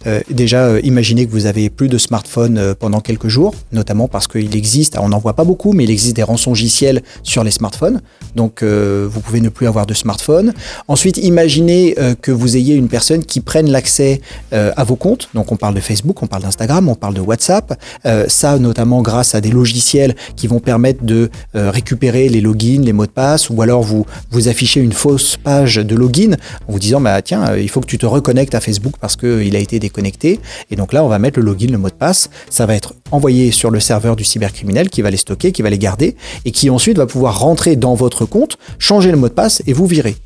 euh, 0.06 0.20
déjà, 0.30 0.64
euh, 0.64 0.80
imaginez 0.82 1.26
que 1.26 1.30
vous 1.30 1.46
avez 1.46 1.68
plus 1.68 1.88
de 1.88 1.98
smartphone 1.98 2.56
euh, 2.56 2.74
pendant 2.78 3.00
quelques 3.00 3.28
jours, 3.28 3.54
notamment 3.72 4.08
parce 4.08 4.28
qu'il 4.28 4.56
existe, 4.56 4.96
on 4.98 5.10
n'en 5.10 5.18
voit 5.18 5.34
pas 5.34 5.44
beaucoup, 5.44 5.72
mais 5.72 5.84
il 5.84 5.90
existe 5.90 6.16
des 6.16 6.22
rançongiciels 6.22 7.02
sur 7.22 7.44
les 7.44 7.50
smartphones. 7.50 8.00
Donc, 8.34 8.62
euh, 8.62 9.08
vous 9.10 9.20
pouvez 9.20 9.40
ne 9.40 9.48
plus 9.48 9.66
avoir 9.66 9.86
de 9.86 9.94
smartphone. 9.94 10.52
Ensuite, 10.88 11.18
imaginez 11.18 11.94
euh, 11.98 12.14
que 12.14 12.30
vous 12.30 12.56
ayez 12.56 12.74
une 12.74 12.88
personne 12.88 13.24
qui 13.24 13.40
prenne 13.40 13.70
l'accès 13.70 14.20
euh, 14.52 14.72
à 14.76 14.84
vos 14.84 14.96
comptes. 14.96 15.28
Donc, 15.34 15.52
on 15.52 15.56
parle 15.56 15.74
de 15.74 15.80
Facebook, 15.80 16.22
on 16.22 16.26
parle 16.26 16.42
d'Instagram, 16.42 16.88
on 16.88 16.94
parle 16.94 17.14
de 17.14 17.20
WhatsApp. 17.20 17.80
ça, 18.28 18.58
notamment 18.58 19.02
grâce 19.02 19.34
à 19.34 19.40
des 19.40 19.50
logiciels 19.50 20.14
qui 20.36 20.46
vont 20.46 20.60
permettre 20.60 21.04
de 21.04 21.30
récupérer 21.54 22.28
les 22.28 22.40
logins, 22.40 22.82
les 22.82 22.92
mots 22.92 23.06
de 23.06 23.10
passe, 23.10 23.50
ou 23.50 23.60
alors 23.62 23.82
vous 23.82 24.06
vous 24.30 24.48
affichez 24.48 24.80
une 24.80 24.92
fausse 24.92 25.36
page 25.36 25.76
de 25.76 25.94
login 25.94 26.36
en 26.68 26.72
vous 26.72 26.78
disant, 26.78 27.00
bah 27.00 27.20
tiens, 27.22 27.56
il 27.56 27.68
faut 27.68 27.80
que 27.80 27.86
tu 27.86 27.98
te 27.98 28.06
reconnectes 28.06 28.54
à 28.54 28.60
Facebook 28.60 28.94
parce 29.00 29.16
qu'il 29.16 29.56
a 29.56 29.58
été 29.58 29.78
connecté. 29.90 30.40
Et 30.70 30.76
donc 30.76 30.92
là, 30.92 31.04
on 31.04 31.08
va 31.08 31.18
mettre 31.18 31.38
le 31.38 31.44
login, 31.44 31.68
le 31.70 31.78
mot 31.78 31.88
de 31.88 31.94
passe. 31.94 32.30
Ça 32.48 32.66
va 32.66 32.74
être 32.74 32.94
envoyé 33.10 33.50
sur 33.50 33.70
le 33.70 33.80
serveur 33.80 34.16
du 34.16 34.24
cybercriminel 34.24 34.90
qui 34.90 35.02
va 35.02 35.10
les 35.10 35.16
stocker, 35.16 35.52
qui 35.52 35.62
va 35.62 35.70
les 35.70 35.78
garder 35.78 36.16
et 36.44 36.50
qui 36.50 36.70
ensuite 36.70 36.96
va 36.96 37.06
pouvoir 37.06 37.38
rentrer 37.40 37.76
dans 37.76 37.94
votre 37.94 38.24
compte, 38.24 38.58
changer 38.78 39.10
le 39.10 39.16
mot 39.16 39.28
de 39.28 39.34
passe 39.34 39.62
et 39.66 39.72
vous 39.72 39.86
virer. 39.86 40.16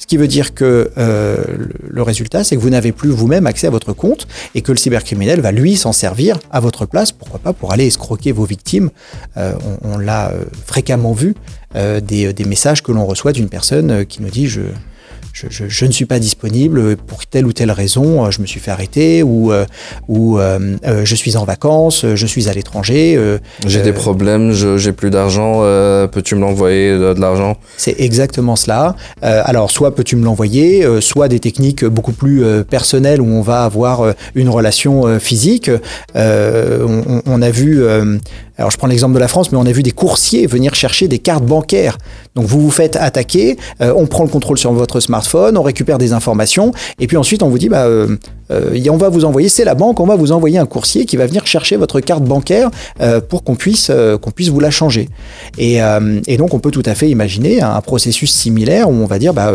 Ce 0.00 0.06
qui 0.06 0.16
veut 0.16 0.28
dire 0.28 0.54
que 0.54 0.90
euh, 0.96 1.44
le 1.88 2.02
résultat, 2.02 2.42
c'est 2.42 2.56
que 2.56 2.60
vous 2.60 2.70
n'avez 2.70 2.90
plus 2.90 3.10
vous-même 3.10 3.46
accès 3.46 3.66
à 3.66 3.70
votre 3.70 3.92
compte 3.92 4.26
et 4.54 4.62
que 4.62 4.72
le 4.72 4.78
cybercriminel 4.78 5.40
va 5.40 5.52
lui 5.52 5.76
s'en 5.76 5.92
servir 5.92 6.38
à 6.50 6.58
votre 6.58 6.86
place, 6.86 7.12
pourquoi 7.12 7.38
pas 7.38 7.52
pour 7.52 7.72
aller 7.72 7.86
escroquer 7.86 8.32
vos 8.32 8.46
victimes. 8.46 8.90
Euh, 9.36 9.52
on, 9.82 9.98
l'a 9.98 10.30
euh, 10.30 10.44
fréquemment 10.66 11.12
vu, 11.12 11.34
des, 11.74 12.32
des 12.32 12.44
messages 12.44 12.82
que 12.82 12.90
l'on 12.90 13.06
reçoit 13.06 13.32
d'une 13.32 13.48
personne 13.48 14.04
qui 14.04 14.22
nous 14.22 14.30
dit 14.30 14.48
je, 14.48 14.62
je, 15.40 15.46
je, 15.48 15.68
je, 15.68 15.84
ne 15.86 15.90
suis 15.90 16.04
pas 16.04 16.18
disponible 16.18 16.96
pour 16.96 17.26
telle 17.26 17.46
ou 17.46 17.52
telle 17.52 17.70
raison, 17.70 18.26
euh, 18.26 18.30
je 18.30 18.40
me 18.40 18.46
suis 18.46 18.60
fait 18.60 18.70
arrêter 18.70 19.22
ou, 19.22 19.52
euh, 19.52 19.64
ou 20.08 20.38
euh, 20.38 20.76
je 21.04 21.14
suis 21.14 21.36
en 21.36 21.44
vacances, 21.44 22.04
je 22.14 22.26
suis 22.26 22.48
à 22.48 22.52
l'étranger. 22.52 23.18
j'ai 23.66 23.82
des 23.82 23.92
problèmes, 23.92 24.52
j'ai 24.52 24.92
plus 24.92 25.10
d'argent, 25.10 25.60
peux-tu 26.08 26.34
me 26.34 26.40
l'envoyer 26.40 26.92
de, 26.92 27.14
de 27.14 27.20
l'argent? 27.20 27.56
C'est 27.76 27.98
exactement 28.00 28.56
cela. 28.56 28.96
alors, 29.22 29.70
soit 29.70 29.94
peux-tu 29.94 30.16
me 30.16 30.24
l'envoyer, 30.24 30.86
soit 31.00 31.28
des 31.28 31.40
techniques 31.40 31.84
beaucoup 31.84 32.12
plus 32.12 32.42
personnelles 32.64 33.20
où 33.20 33.28
on 33.28 33.42
va 33.42 33.64
avoir 33.64 34.14
une 34.34 34.48
relation 34.48 35.18
physique. 35.18 35.70
On, 36.14 37.22
on, 37.26 37.42
a 37.42 37.50
vu 37.50 37.82
alors 38.60 38.70
je 38.70 38.76
prends 38.76 38.88
l'exemple 38.88 39.14
de 39.14 39.18
la 39.18 39.26
France, 39.26 39.52
mais 39.52 39.58
on 39.58 39.64
a 39.64 39.72
vu 39.72 39.82
des 39.82 39.90
coursiers 39.90 40.46
venir 40.46 40.74
chercher 40.74 41.08
des 41.08 41.18
cartes 41.18 41.46
bancaires. 41.46 41.96
Donc 42.34 42.44
vous 42.44 42.60
vous 42.60 42.70
faites 42.70 42.94
attaquer, 42.94 43.56
euh, 43.80 43.94
on 43.96 44.06
prend 44.06 44.22
le 44.22 44.28
contrôle 44.28 44.58
sur 44.58 44.70
votre 44.74 45.00
smartphone, 45.00 45.56
on 45.56 45.62
récupère 45.62 45.96
des 45.96 46.12
informations, 46.12 46.72
et 46.98 47.06
puis 47.06 47.16
ensuite 47.16 47.42
on 47.42 47.48
vous 47.48 47.58
dit, 47.58 47.70
bah, 47.70 47.86
euh, 47.86 48.18
euh, 48.50 48.78
on 48.90 48.96
va 48.96 49.08
vous 49.08 49.24
envoyer, 49.24 49.48
c'est 49.48 49.64
la 49.64 49.74
banque, 49.74 50.00
on 50.00 50.06
va 50.06 50.16
vous 50.16 50.32
envoyer 50.32 50.58
un 50.58 50.66
coursier 50.66 51.04
qui 51.04 51.16
va 51.16 51.26
venir 51.26 51.46
chercher 51.46 51.76
votre 51.76 52.00
carte 52.00 52.24
bancaire 52.24 52.70
euh, 53.00 53.20
pour 53.20 53.44
qu'on 53.44 53.54
puisse, 53.54 53.88
euh, 53.90 54.18
puisse 54.34 54.48
vous 54.48 54.60
la 54.60 54.70
changer. 54.70 55.08
Et, 55.58 55.80
donc 56.38 56.54
on 56.54 56.58
peut 56.58 56.70
tout 56.70 56.82
à 56.86 56.94
fait 56.94 57.10
imaginer 57.10 57.60
un, 57.60 57.80
processus 57.80 58.32
similaire 58.32 58.88
où 58.88 58.94
on 58.94 59.06
va 59.06 59.18
dire, 59.18 59.34
bah, 59.34 59.52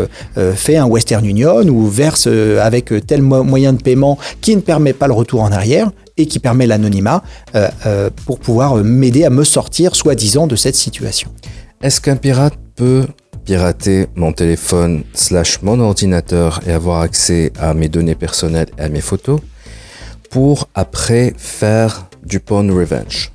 fais 0.55 0.75
un 0.77 0.85
Western 0.85 1.25
Union 1.25 1.63
ou 1.67 1.87
verse 1.87 2.27
avec 2.61 2.93
tel 3.07 3.21
mo 3.21 3.43
moyen 3.43 3.73
de 3.73 3.81
paiement 3.81 4.17
qui 4.41 4.55
ne 4.55 4.61
permet 4.61 4.93
pas 4.93 5.07
le 5.07 5.13
retour 5.13 5.41
en 5.41 5.51
arrière, 5.51 5.91
et 6.17 6.27
qui 6.27 6.39
permet 6.39 6.67
l'anonymat 6.67 7.23
pour 8.25 8.39
pouvoir 8.39 8.75
m'aider 8.75 9.25
à 9.25 9.29
me 9.29 9.43
sortir, 9.43 9.95
soi-disant, 9.95 10.47
de 10.47 10.55
cette 10.55 10.75
situation. 10.75 11.29
Est-ce 11.81 12.01
qu'un 12.01 12.15
pirate 12.15 12.53
peut 12.75 13.05
pirater 13.45 14.07
mon 14.15 14.33
téléphone 14.33 15.03
slash 15.13 15.61
mon 15.61 15.79
ordinateur 15.79 16.59
et 16.67 16.71
avoir 16.71 17.01
accès 17.01 17.53
à 17.59 17.73
mes 17.73 17.89
données 17.89 18.15
personnelles 18.15 18.69
et 18.77 18.81
à 18.81 18.89
mes 18.89 19.01
photos 19.01 19.39
pour 20.31 20.67
après 20.73 21.33
faire 21.37 22.07
du 22.23 22.39
porn 22.39 22.71
revenge 22.71 23.34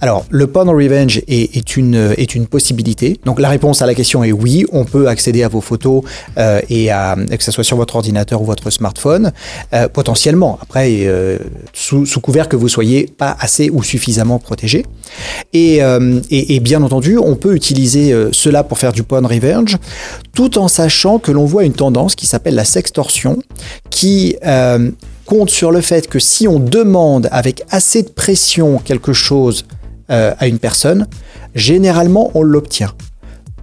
alors, 0.00 0.24
le 0.30 0.46
porn 0.46 0.68
revenge 0.68 1.22
est, 1.28 1.76
une, 1.76 2.46
possibilité. 2.50 3.20
Donc, 3.24 3.40
la 3.40 3.48
réponse 3.48 3.82
à 3.82 3.86
la 3.86 3.94
question 3.94 4.24
est 4.24 4.32
oui, 4.32 4.64
on 4.72 4.84
peut 4.84 5.08
accéder 5.08 5.42
à 5.42 5.48
vos 5.48 5.60
photos 5.60 6.02
euh, 6.38 6.60
et 6.68 6.90
à, 6.90 7.16
que 7.16 7.42
ce 7.42 7.50
soit 7.50 7.64
sur 7.64 7.76
votre 7.76 7.96
ordinateur 7.96 8.42
ou 8.42 8.44
votre 8.44 8.70
smartphone, 8.70 9.32
euh, 9.72 9.88
potentiellement. 9.88 10.58
Après, 10.60 11.02
euh, 11.02 11.38
sous, 11.72 12.04
couvert 12.20 12.48
que 12.48 12.56
vous 12.56 12.68
soyez 12.68 13.06
pas 13.06 13.36
assez 13.40 13.70
ou 13.70 13.82
suffisamment 13.82 14.38
protégé. 14.38 14.84
Et, 15.52 15.82
euh, 15.82 16.20
bien 16.60 16.82
entendu, 16.82 17.18
on 17.18 17.34
peut 17.34 17.54
utiliser 17.54 18.12
euh, 18.12 18.28
cela 18.32 18.62
pour 18.62 18.78
faire 18.78 18.92
du 18.92 19.02
porn 19.02 19.26
revenge, 19.26 19.76
tout 20.34 20.58
en 20.58 20.68
sachant 20.68 21.18
que 21.18 21.32
l'on 21.32 21.44
voit 21.44 21.64
une 21.64 21.72
tendance 21.72 22.14
qui 22.14 22.26
s'appelle 22.26 22.54
la 22.54 22.64
sextorsion, 22.64 23.42
qui 23.90 24.36
euh, 24.46 24.90
compte 25.24 25.50
sur 25.50 25.70
le 25.70 25.80
fait 25.80 26.08
que 26.08 26.18
si 26.18 26.46
on 26.48 26.58
demande 26.58 27.28
avec 27.32 27.62
assez 27.70 28.02
de 28.02 28.08
pression 28.08 28.78
quelque 28.78 29.12
chose 29.12 29.64
euh, 30.10 30.34
à 30.38 30.46
une 30.46 30.58
personne, 30.58 31.06
généralement 31.54 32.30
on 32.34 32.42
l'obtient. 32.42 32.92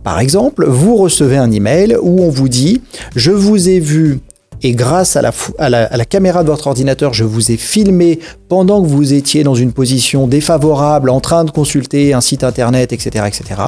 Par 0.03 0.19
exemple, 0.19 0.65
vous 0.65 0.95
recevez 0.95 1.37
un 1.37 1.51
email 1.51 1.97
où 2.01 2.21
on 2.21 2.29
vous 2.29 2.49
dit 2.49 2.81
Je 3.15 3.31
vous 3.31 3.69
ai 3.69 3.79
vu 3.79 4.19
et 4.61 4.73
grâce 4.73 5.15
à 5.15 5.21
la, 5.21 6.05
caméra 6.05 6.43
de 6.43 6.49
votre 6.49 6.67
ordinateur, 6.67 7.13
je 7.13 7.23
vous 7.23 7.51
ai 7.51 7.57
filmé 7.57 8.19
pendant 8.49 8.81
que 8.81 8.87
vous 8.87 9.13
étiez 9.13 9.43
dans 9.43 9.55
une 9.55 9.71
position 9.71 10.27
défavorable, 10.27 11.09
en 11.09 11.21
train 11.21 11.45
de 11.45 11.51
consulter 11.51 12.13
un 12.13 12.21
site 12.21 12.43
internet, 12.43 12.91
etc. 12.91 13.25
etc. 13.27 13.61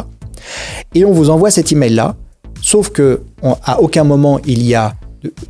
Et 0.94 1.06
on 1.06 1.12
vous 1.12 1.30
envoie 1.30 1.50
cet 1.50 1.72
email-là, 1.72 2.16
sauf 2.62 2.90
que 2.90 3.22
aucun 3.80 4.04
moment 4.04 4.40
il 4.46 4.64
y 4.64 4.76
a 4.76 4.96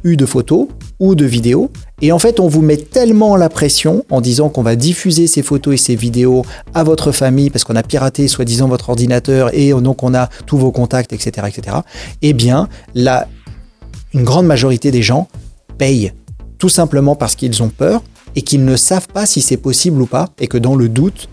eu 0.03 0.15
de 0.15 0.25
photos 0.25 0.67
ou 0.99 1.15
de 1.15 1.25
vidéos. 1.25 1.71
Et 2.01 2.11
en 2.11 2.19
fait, 2.19 2.39
on 2.39 2.47
vous 2.47 2.61
met 2.61 2.77
tellement 2.77 3.35
la 3.35 3.49
pression 3.49 4.05
en 4.09 4.21
disant 4.21 4.49
qu'on 4.49 4.63
va 4.63 4.75
diffuser 4.75 5.27
ces 5.27 5.43
photos 5.43 5.75
et 5.75 5.77
ces 5.77 5.95
vidéos 5.95 6.43
à 6.73 6.83
votre 6.83 7.11
famille 7.11 7.49
parce 7.49 7.63
qu'on 7.63 7.75
a 7.75 7.83
piraté 7.83 8.27
soi-disant 8.27 8.67
votre 8.67 8.89
ordinateur 8.89 9.53
et 9.53 9.71
donc 9.71 10.03
on 10.03 10.13
a 10.13 10.29
tous 10.45 10.57
vos 10.57 10.71
contacts, 10.71 11.13
etc., 11.13 11.47
etc. 11.47 11.77
Eh 12.21 12.33
bien, 12.33 12.69
la, 12.95 13.27
une 14.13 14.23
grande 14.23 14.47
majorité 14.47 14.91
des 14.91 15.03
gens 15.03 15.27
payent 15.77 16.11
tout 16.57 16.69
simplement 16.69 17.15
parce 17.15 17.35
qu'ils 17.35 17.61
ont 17.61 17.69
peur 17.69 18.01
et 18.35 18.41
qu'ils 18.41 18.65
ne 18.65 18.75
savent 18.75 19.07
pas 19.07 19.25
si 19.25 19.41
c'est 19.41 19.57
possible 19.57 20.01
ou 20.01 20.05
pas 20.05 20.29
et 20.39 20.47
que 20.47 20.57
dans 20.57 20.75
le 20.75 20.89
doute, 20.89 21.29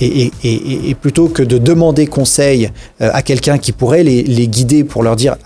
et, 0.00 0.96
plutôt 1.02 1.28
que 1.28 1.42
de 1.42 1.58
demander 1.58 2.06
conseil 2.06 2.70
euh, 3.02 3.10
à 3.12 3.20
quelqu'un 3.20 3.58
qui 3.58 3.72
pourrait 3.72 4.04
les, 4.04 4.22
les, 4.22 4.48
guider 4.48 4.84
pour 4.84 5.02
leur 5.02 5.16
dire 5.16 5.36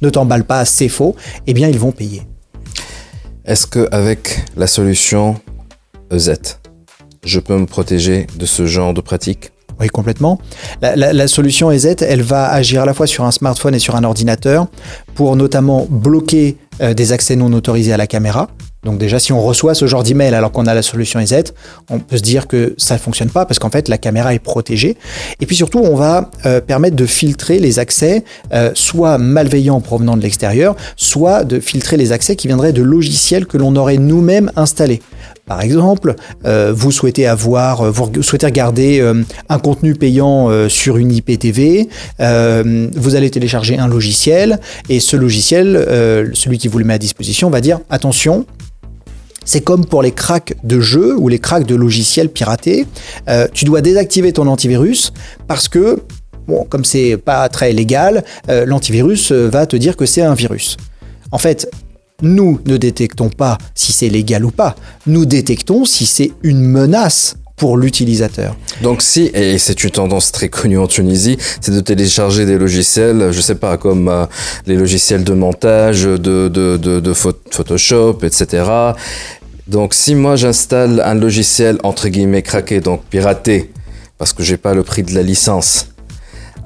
ne 0.00 0.08
t'emballe 0.10 0.44
pas, 0.44 0.64
c'est 0.64 0.88
faux, 0.88 1.16
eh 1.48 1.52
bien 1.52 1.68
ils 1.68 1.78
vont 1.78 1.90
payer. 1.90 2.22
Est-ce 3.46 3.68
qu'avec 3.68 4.44
la 4.56 4.66
solution 4.66 5.36
EZ, 6.10 6.58
je 7.24 7.38
peux 7.38 7.56
me 7.56 7.66
protéger 7.66 8.26
de 8.36 8.44
ce 8.44 8.66
genre 8.66 8.92
de 8.92 9.00
pratique 9.00 9.52
oui, 9.78 9.88
complètement. 9.88 10.40
La, 10.80 11.28
solution 11.28 11.70
EZ, 11.70 11.96
elle 12.00 12.22
va 12.22 12.48
agir 12.48 12.80
à 12.80 12.86
la 12.86 12.94
fois 12.94 13.06
sur 13.06 13.24
un 13.24 13.30
smartphone 13.30 13.74
et 13.74 13.78
sur 13.78 13.94
un 13.94 14.04
ordinateur 14.04 14.68
pour 15.14 15.36
notamment 15.36 15.86
bloquer 15.90 16.56
euh, 16.80 16.94
des 16.94 17.12
accès 17.12 17.36
non 17.36 17.52
autorisés 17.52 17.92
à 17.92 17.98
la 17.98 18.06
caméra. 18.06 18.48
Donc 18.86 18.98
déjà, 18.98 19.18
si 19.18 19.32
on 19.32 19.42
reçoit 19.42 19.74
ce 19.74 19.86
genre 19.86 20.04
d'email 20.04 20.32
alors 20.32 20.52
qu'on 20.52 20.64
a 20.66 20.72
la 20.72 20.80
solution 20.80 21.18
EZ, 21.18 21.52
on 21.90 21.98
peut 21.98 22.18
se 22.18 22.22
dire 22.22 22.46
que 22.46 22.74
ça 22.78 22.94
ne 22.94 23.00
fonctionne 23.00 23.30
pas 23.30 23.44
parce 23.44 23.58
qu'en 23.58 23.68
fait, 23.68 23.88
la 23.88 23.98
caméra 23.98 24.32
est 24.32 24.38
protégée. 24.38 24.96
Et 25.40 25.46
puis 25.46 25.56
surtout, 25.56 25.80
on 25.80 25.96
va 25.96 26.30
euh, 26.46 26.60
permettre 26.60 26.94
de 26.94 27.04
filtrer 27.04 27.58
les 27.58 27.80
accès, 27.80 28.22
euh, 28.54 28.70
soit 28.74 29.18
malveillants 29.18 29.80
provenant 29.80 30.16
de 30.16 30.22
l'extérieur, 30.22 30.76
soit 30.94 31.42
de 31.42 31.58
filtrer 31.58 31.96
les 31.96 32.12
accès 32.12 32.36
qui 32.36 32.46
viendraient 32.46 32.72
de 32.72 32.82
logiciels 32.82 33.46
que 33.46 33.58
l'on 33.58 33.74
aurait 33.74 33.98
nous-mêmes 33.98 34.52
installés. 34.54 35.02
Par 35.46 35.60
exemple, 35.62 36.14
euh, 36.44 36.72
vous 36.72 36.92
souhaitez 36.92 37.26
avoir, 37.26 37.90
vous 37.90 38.22
souhaitez 38.22 38.46
regarder 38.46 39.12
un 39.48 39.58
contenu 39.58 39.94
payant 39.94 40.68
sur 40.68 40.96
une 40.96 41.12
IPTV, 41.12 41.88
vous 42.18 43.14
allez 43.14 43.30
télécharger 43.30 43.78
un 43.78 43.88
logiciel 43.88 44.60
et 44.88 45.00
ce 45.00 45.16
logiciel, 45.16 46.30
celui 46.34 46.58
qui 46.58 46.68
vous 46.68 46.78
le 46.78 46.84
met 46.84 46.94
à 46.94 46.98
disposition, 46.98 47.48
va 47.50 47.60
dire 47.60 47.78
attention. 47.90 48.44
C'est 49.46 49.62
comme 49.62 49.86
pour 49.86 50.02
les 50.02 50.12
cracks 50.12 50.54
de 50.62 50.80
jeux 50.80 51.16
ou 51.16 51.28
les 51.28 51.38
cracks 51.38 51.66
de 51.66 51.74
logiciels 51.74 52.28
piratés. 52.28 52.86
tu 53.54 53.64
dois 53.64 53.80
désactiver 53.80 54.32
ton 54.32 54.46
antivirus 54.46 55.12
parce 55.48 55.68
que, 55.68 56.02
bon, 56.46 56.64
comme 56.68 56.84
c'est 56.84 57.16
pas 57.16 57.48
très 57.48 57.72
légal, 57.72 58.24
l'antivirus 58.48 59.32
va 59.32 59.66
te 59.66 59.76
dire 59.76 59.96
que 59.96 60.04
c'est 60.04 60.22
un 60.22 60.34
virus. 60.34 60.76
En 61.32 61.38
fait, 61.38 61.70
nous 62.22 62.60
ne 62.66 62.76
détectons 62.76 63.28
pas 63.28 63.58
si 63.74 63.92
c'est 63.92 64.08
légal 64.08 64.44
ou 64.44 64.50
pas. 64.50 64.74
Nous 65.06 65.26
détectons 65.26 65.84
si 65.84 66.06
c'est 66.06 66.32
une 66.42 66.60
menace 66.60 67.36
pour 67.56 67.78
l'utilisateur. 67.78 68.54
Donc 68.82 69.02
si, 69.02 69.30
et 69.32 69.58
c'est 69.58 69.82
une 69.82 69.90
tendance 69.90 70.30
très 70.30 70.48
connue 70.48 70.78
en 70.78 70.86
Tunisie, 70.86 71.38
c'est 71.60 71.72
de 71.72 71.80
télécharger 71.80 72.44
des 72.44 72.58
logiciels, 72.58 73.30
je 73.32 73.40
sais 73.40 73.54
pas, 73.54 73.78
comme 73.78 74.08
euh, 74.08 74.26
les 74.66 74.76
logiciels 74.76 75.24
de 75.24 75.32
montage, 75.32 76.04
de, 76.04 76.16
de, 76.16 76.48
de, 76.48 77.00
de 77.00 77.12
Photoshop, 77.14 78.18
etc. 78.22 78.64
Donc 79.66 79.94
si 79.94 80.14
moi 80.14 80.36
j'installe 80.36 81.00
un 81.00 81.14
logiciel 81.14 81.78
entre 81.82 82.08
guillemets 82.08 82.42
craqué, 82.42 82.80
donc 82.80 83.02
piraté, 83.04 83.72
parce 84.18 84.32
que 84.32 84.42
j'ai 84.42 84.58
pas 84.58 84.74
le 84.74 84.82
prix 84.82 85.02
de 85.02 85.14
la 85.14 85.22
licence, 85.22 85.88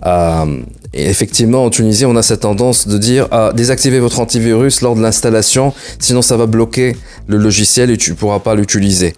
euh, 0.06 0.62
et 0.92 1.08
effectivement, 1.08 1.64
en 1.64 1.70
Tunisie, 1.70 2.04
on 2.04 2.16
a 2.16 2.22
cette 2.22 2.40
tendance 2.40 2.88
de 2.88 2.98
dire 2.98 3.28
ah, 3.30 3.52
désactivez 3.54 4.00
votre 4.00 4.18
antivirus 4.18 4.80
lors 4.80 4.96
de 4.96 5.02
l'installation, 5.02 5.72
sinon 6.00 6.20
ça 6.20 6.36
va 6.36 6.46
bloquer 6.46 6.96
le 7.28 7.36
logiciel 7.36 7.90
et 7.90 7.96
tu 7.96 8.10
ne 8.10 8.16
pourras 8.16 8.40
pas 8.40 8.56
l'utiliser. 8.56 9.14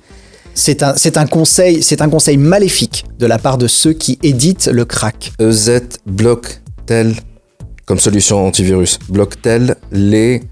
C'est 0.54 0.82
un, 0.82 0.94
un, 1.16 1.26
conseil, 1.26 1.82
c'est 1.82 2.02
un 2.02 2.08
conseil 2.08 2.36
maléfique 2.36 3.04
de 3.18 3.26
la 3.26 3.38
part 3.38 3.58
de 3.58 3.66
ceux 3.66 3.92
qui 3.92 4.18
éditent 4.22 4.66
le 4.72 4.84
crack. 4.84 5.32
EZ 5.40 5.82
bloque-t-elle, 6.06 7.14
comme 7.86 7.98
solution 7.98 8.46
antivirus, 8.46 8.98
bloque-t-elle 9.08 9.76
les 9.92 10.42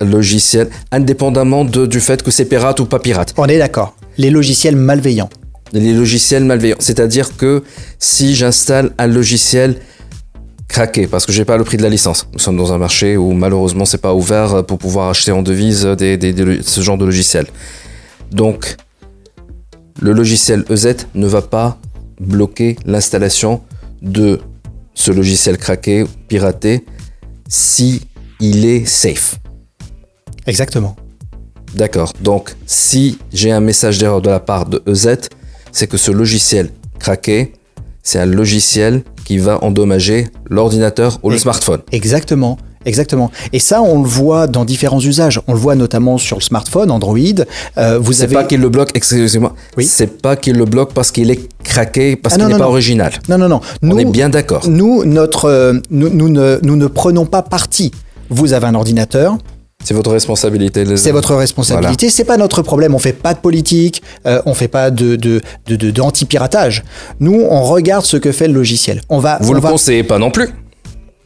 logiciels 0.00 0.68
indépendamment 0.92 1.64
de, 1.64 1.86
du 1.86 2.00
fait 2.00 2.22
que 2.22 2.30
c'est 2.30 2.46
pirate 2.46 2.80
ou 2.80 2.86
pas 2.86 2.98
pirate 2.98 3.34
On 3.36 3.46
est 3.46 3.58
d'accord. 3.58 3.96
Les 4.18 4.30
logiciels 4.30 4.76
malveillants. 4.76 5.30
Les 5.72 5.92
logiciels 5.92 6.44
malveillants. 6.44 6.76
C'est-à-dire 6.80 7.36
que 7.36 7.62
si 7.98 8.34
j'installe 8.34 8.92
un 8.98 9.06
logiciel 9.06 9.76
craqué 10.68 11.06
parce 11.06 11.26
que 11.26 11.32
j'ai 11.32 11.44
pas 11.44 11.56
le 11.56 11.64
prix 11.64 11.76
de 11.76 11.82
la 11.82 11.88
licence. 11.88 12.26
Nous 12.32 12.38
sommes 12.38 12.56
dans 12.56 12.72
un 12.72 12.78
marché 12.78 13.16
où 13.16 13.32
malheureusement 13.32 13.84
c'est 13.84 14.00
pas 14.00 14.14
ouvert 14.14 14.64
pour 14.66 14.78
pouvoir 14.78 15.10
acheter 15.10 15.32
en 15.32 15.42
devise 15.42 15.84
des, 15.84 16.16
des- 16.16 16.32
des- 16.32 16.62
ce 16.62 16.80
genre 16.80 16.96
de 16.98 17.04
logiciel. 17.04 17.46
Donc 18.32 18.76
le 20.04 20.12
logiciel 20.12 20.66
EZ 20.68 21.06
ne 21.14 21.26
va 21.26 21.40
pas 21.40 21.78
bloquer 22.20 22.76
l'installation 22.84 23.62
de 24.02 24.38
ce 24.92 25.10
logiciel 25.10 25.56
craqué, 25.56 26.04
piraté, 26.28 26.84
si 27.48 28.02
il 28.38 28.66
est 28.66 28.84
safe. 28.84 29.40
Exactement. 30.46 30.94
D'accord. 31.74 32.12
Donc, 32.20 32.54
si 32.66 33.18
j'ai 33.32 33.50
un 33.50 33.60
message 33.60 33.96
d'erreur 33.96 34.20
de 34.20 34.28
la 34.28 34.40
part 34.40 34.66
de 34.66 34.82
EZ, 34.86 35.30
c'est 35.72 35.86
que 35.86 35.96
ce 35.96 36.10
logiciel 36.10 36.68
craqué, 36.98 37.54
c'est 38.02 38.18
un 38.18 38.26
logiciel 38.26 39.04
qui 39.24 39.38
va 39.38 39.64
endommager 39.64 40.28
l'ordinateur 40.50 41.18
ou 41.22 41.30
le 41.30 41.38
smartphone. 41.38 41.80
Exactement. 41.92 42.58
Exactement. 42.84 43.30
Et 43.52 43.58
ça, 43.58 43.82
on 43.82 44.02
le 44.02 44.08
voit 44.08 44.46
dans 44.46 44.64
différents 44.64 45.00
usages. 45.00 45.40
On 45.46 45.52
le 45.54 45.58
voit 45.58 45.74
notamment 45.74 46.18
sur 46.18 46.36
le 46.36 46.42
smartphone, 46.42 46.90
Android. 46.90 47.16
Euh, 47.78 47.98
vous 47.98 48.12
C'est 48.12 48.24
avez 48.24 48.34
pas 48.34 48.44
qu'il 48.44 48.60
le 48.60 48.68
bloque, 48.68 48.90
excusez-moi. 48.94 49.54
Oui. 49.76 49.84
C'est 49.84 50.20
pas 50.20 50.36
qu'il 50.36 50.56
le 50.56 50.64
bloque 50.64 50.92
parce 50.92 51.10
qu'il 51.10 51.30
est 51.30 51.48
craqué, 51.62 52.16
parce 52.16 52.34
Ah 52.34 52.38
qu'il 52.38 52.46
n'est 52.48 52.52
pas 52.54 52.64
non. 52.64 52.70
original. 52.70 53.12
Non, 53.28 53.38
non, 53.38 53.48
non. 53.48 53.60
On 53.82 53.96
est 53.98 54.04
bien 54.04 54.28
d'accord. 54.28 54.68
Nous, 54.68 55.04
notre, 55.04 55.46
euh, 55.46 55.74
nous, 55.90 56.08
nous 56.10 56.28
ne, 56.28 56.58
nous 56.62 56.76
ne 56.76 56.86
prenons 56.86 57.26
pas 57.26 57.42
parti. 57.42 57.90
Vous 58.30 58.52
avez 58.52 58.66
un 58.66 58.74
ordinateur, 58.74 59.36
C'est 59.84 59.92
votre 59.94 60.10
responsabilité. 60.12 60.84
les- 60.84 60.96
c'est 60.96 61.12
votre 61.12 61.34
responsabilité, 61.34 62.08
c'est 62.08 62.24
pas 62.24 62.38
notre 62.38 62.62
problème. 62.62 62.94
On 62.94 62.98
fait 62.98 63.12
pas 63.12 63.34
de 63.34 63.38
politique, 63.38 64.02
euh, 64.26 64.40
on 64.46 64.54
fait 64.54 64.68
pas 64.68 64.90
de 64.90 65.16
de 65.16 65.42
de, 65.66 65.76
de- 65.76 65.90
d'anti-piratage. 65.90 66.84
Nous, 67.20 67.44
on 67.50 67.62
regarde 67.64 68.04
ce 68.04 68.16
que 68.16 68.32
fait 68.32 68.48
le 68.48 68.54
logiciel. 68.54 69.02
On 69.10 69.18
va. 69.18 69.38
Vous 69.42 69.50
on 69.50 69.54
le 69.54 69.60
va- 69.60 69.70
conseillez 69.70 70.02
pas 70.02 70.18
non 70.18 70.30
plus 70.30 70.48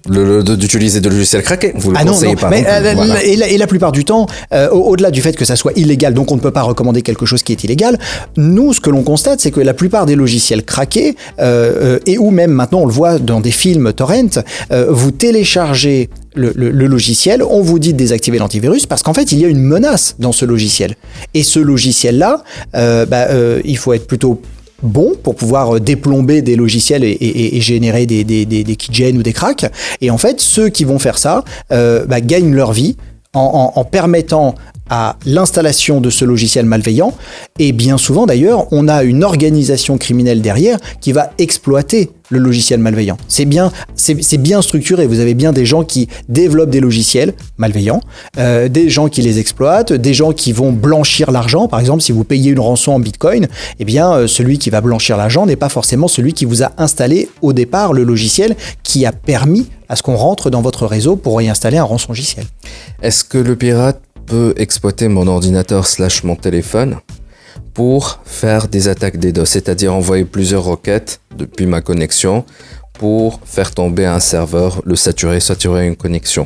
d'utiliser 0.09 1.01
de 1.01 1.09
logiciels 1.09 1.43
craqués. 1.43 1.73
Vous 1.75 1.91
le 1.91 1.97
Ah 1.99 2.05
non, 2.05 2.13
conseillez 2.13 2.35
non. 2.35 2.41
pas 2.41 2.51
Mais 2.51 2.65
euh, 2.69 2.93
Voilà. 2.95 3.23
et, 3.25 3.37
la, 3.37 3.49
et 3.49 3.59
la 3.59 3.67
plupart 3.67 3.93
du 3.93 4.05
temps, 4.05 4.27
euh, 4.53 4.69
au- 4.71 4.91
au-delà 4.91 5.11
du 5.11 5.21
fait 5.23 5.37
que 5.37 5.45
ça 5.45 5.57
soit 5.57 5.73
illégal, 5.77 6.15
donc 6.15 6.33
on 6.33 6.37
ne 6.37 6.41
peut 6.41 6.51
pas 6.51 6.63
recommander 6.63 7.03
quelque 7.03 7.27
chose 7.27 7.43
qui 7.43 7.53
est 7.53 7.63
illégal, 7.65 7.99
nous, 8.37 8.73
ce 8.73 8.81
que 8.81 8.91
l'on 8.91 9.03
constate, 9.03 9.41
c'est 9.41 9.51
que 9.51 9.61
la 9.61 9.75
plupart 9.75 10.07
des 10.07 10.15
logiciels 10.17 10.65
craqués, 10.65 11.17
euh, 11.41 11.97
euh, 11.97 11.99
et 12.07 12.19
ou 12.19 12.31
même 12.31 12.51
maintenant 12.53 12.81
on 12.81 12.87
le 12.87 12.93
voit 12.93 13.19
dans 13.19 13.41
des 13.41 13.51
films 13.53 13.93
torrent, 13.93 14.39
euh, 14.73 14.87
vous 14.91 15.11
téléchargez 15.11 16.09
le, 16.35 16.53
le- 16.55 16.71
le 16.71 16.87
logiciel, 16.87 17.43
on 17.43 17.63
vous 17.63 17.79
dit 17.79 17.93
de 17.93 17.99
désactiver 17.99 18.39
l'antivirus 18.39 18.87
parce 18.87 19.03
qu'en 19.03 19.15
fait 19.15 19.33
il 19.33 19.39
y 19.39 19.45
a 19.45 19.49
une 19.49 19.63
menace 19.63 20.15
dans 20.19 20.33
ce 20.33 20.45
logiciel. 20.45 20.95
Et 21.35 21.43
ce 21.43 21.59
logiciel-là, 21.59 22.43
euh, 22.75 23.07
bah, 23.07 23.27
euh, 23.31 23.61
il 23.65 23.77
faut 23.77 23.93
être 23.93 24.07
plutôt 24.07 24.41
bon 24.83 25.15
pour 25.23 25.35
pouvoir 25.35 25.77
euh, 25.77 25.81
déplomber 25.81 26.43
des 26.43 26.57
logiciels 26.57 27.05
et, 27.05 27.61
générer 27.61 28.07
des, 28.07 28.25
des, 28.25 29.15
ou 29.15 29.23
des 29.23 29.33
cracks. 29.33 29.67
Et 30.01 30.11
en 30.11 30.19
fait, 30.19 30.41
ceux 30.41 30.69
qui 30.69 30.85
vont 30.85 30.99
faire 30.99 31.19
ça 31.19 31.45
euh, 31.73 32.05
bah, 32.07 32.21
gagnent 32.21 32.55
leur 32.55 32.73
vie 32.73 32.97
en 33.35 33.85
permettant 33.85 34.57
à 34.91 35.17
l'installation 35.25 36.01
de 36.01 36.11
ce 36.11 36.25
logiciel 36.25 36.67
malveillant. 36.67 37.15
Et 37.59 37.73
bien 37.73 37.99
souvent, 37.99 38.27
d'ailleurs, 38.27 38.67
on 38.73 38.89
a 38.89 39.03
une 39.03 39.25
organisation 39.25 39.99
criminelle 39.99 40.43
derrière 40.43 40.79
qui 41.01 41.13
va 41.13 41.31
exploiter 41.39 42.11
le 42.31 42.39
logiciel 42.39 42.81
malveillant. 42.81 43.17
C'est 43.27 43.45
bien, 43.45 43.73
c'est 43.95 44.37
bien 44.37 44.63
structuré. 44.63 45.07
Vous 45.07 45.21
avez 45.21 45.35
bien 45.35 45.53
des 45.53 45.65
gens 45.65 45.85
qui 45.85 46.09
développent 46.29 46.71
des 46.71 46.81
logiciels 46.81 47.33
malveillants, 47.57 48.01
euh, 48.39 48.69
des 48.69 48.91
gens 48.91 49.09
qui 49.09 49.23
les 49.23 49.39
exploitent, 49.39 49.93
des 49.93 50.15
gens 50.15 50.33
qui 50.33 50.53
vont 50.53 50.73
blanchir 50.73 51.31
l'argent. 51.31 51.69
Par 51.69 51.81
exemple, 51.81 52.03
si 52.03 52.13
vous 52.13 52.25
payez 52.25 52.51
une 52.51 52.61
rançon 52.61 52.93
en 52.93 53.01
Bitcoin, 53.01 53.49
eh 53.79 53.85
bien, 53.85 54.13
euh, 54.13 54.27
celui 54.27 54.59
qui 54.59 54.71
va 54.71 54.81
blanchir 54.81 55.17
l'argent 55.17 55.47
n'est 55.47 55.57
pas 55.57 55.69
forcément 55.69 56.09
celui 56.09 56.33
qui 56.33 56.45
vous 56.45 56.63
a 56.63 56.73
installé 56.77 57.29
au 57.43 57.53
départ 57.53 57.93
le 57.93 58.05
logiciel 58.05 58.57
qui 58.83 59.07
a 59.07 59.13
permis 59.13 59.67
à 59.89 59.97
ce 59.97 60.03
qu'on 60.03 60.17
rentre 60.17 60.51
dans 60.51 60.61
votre 60.61 60.87
réseau 60.87 61.17
pour 61.17 61.41
y 61.41 61.49
installer 61.49 61.79
un 61.79 61.85
rançongiciel. 61.85 62.45
Est-ce 63.03 63.25
que 63.25 63.39
le 63.39 63.57
pirate 63.57 64.01
exploiter 64.57 65.09
mon 65.09 65.27
ordinateur 65.27 65.87
slash 65.87 66.25
mon 66.25 66.37
téléphone 66.37 66.97
pour 67.75 68.21
faire 68.25 68.69
des 68.69 68.89
attaques 68.89 69.19
DDoS, 69.19 69.47
c'est-à-dire 69.47 69.95
envoyer 69.95 70.25
plusieurs 70.25 70.65
requêtes 70.65 71.21
depuis 71.37 71.67
ma 71.67 71.81
connexion 71.81 72.45
pour 72.95 73.41
faire 73.45 73.71
tomber 73.71 74.07
un 74.07 74.21
serveur, 74.21 74.83
le 74.85 74.97
saturer, 74.97 75.41
saturer 75.41 75.87
une 75.87 75.97
connexion 75.97 76.45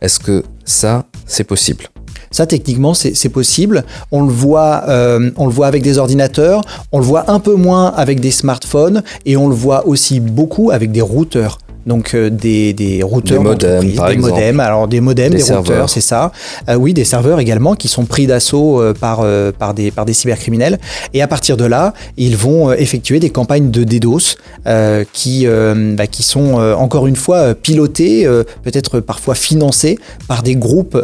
Est-ce 0.00 0.18
que 0.18 0.42
ça, 0.64 1.06
c'est 1.26 1.44
possible? 1.44 1.88
Ça, 2.30 2.46
techniquement, 2.46 2.92
c'est 2.92 3.14
c'est 3.14 3.30
possible. 3.30 3.84
On 4.10 4.22
le, 4.22 4.32
voit, 4.32 4.84
euh, 4.88 5.30
on 5.36 5.46
le 5.46 5.52
voit 5.52 5.66
avec 5.66 5.82
des 5.82 5.96
ordinateurs, 5.96 6.62
on 6.92 6.98
le 6.98 7.04
voit 7.04 7.30
un 7.30 7.40
peu 7.40 7.54
moins 7.54 7.86
avec 7.86 8.20
des 8.20 8.30
smartphones, 8.30 9.02
et 9.24 9.36
on 9.36 9.48
le 9.48 9.54
voit 9.54 9.86
aussi 9.86 10.20
beaucoup 10.20 10.70
avec 10.70 10.92
des 10.92 11.00
routeurs. 11.00 11.58
Donc 11.88 12.12
euh, 12.14 12.28
des, 12.28 12.74
des 12.74 13.02
routeurs 13.02 13.38
Des 13.38 13.48
modems, 13.48 13.92
par 13.94 14.08
des 14.08 14.14
exemple. 14.14 14.34
modems, 14.34 14.60
alors 14.60 14.88
des 14.88 15.00
modems, 15.00 15.32
Des 15.32 15.42
des, 15.42 15.54
routeurs, 15.54 15.88
c'est 15.88 16.02
ça. 16.02 16.32
Euh, 16.68 16.74
oui, 16.74 16.92
des 16.92 17.04
serveurs 17.04 17.40
également 17.40 17.74
qui 17.74 17.88
sont 17.88 18.04
pris 18.04 18.26
d'assaut 18.26 18.80
euh, 18.80 18.92
par, 18.92 19.24
par, 19.58 19.72
des, 19.72 19.90
par 19.90 20.04
des 20.04 20.12
cybercriminels. 20.12 20.78
Et 21.14 21.22
à 21.22 21.26
partir 21.26 21.56
de 21.56 21.64
là, 21.64 21.94
ils 22.18 22.36
vont 22.36 22.72
effectuer 22.72 23.20
des 23.20 23.30
campagnes 23.30 23.70
de 23.70 23.84
DDoS 23.84 24.36
euh, 24.66 25.04
qui, 25.14 25.46
bah, 25.46 26.06
qui 26.06 26.22
sont 26.22 26.54
encore 26.78 27.06
une 27.06 27.16
fois 27.16 27.54
pilotées, 27.54 28.28
peut-être 28.62 29.00
parfois 29.00 29.34
financées 29.34 29.98
par 30.26 30.42
des 30.42 30.56
groupes 30.56 30.96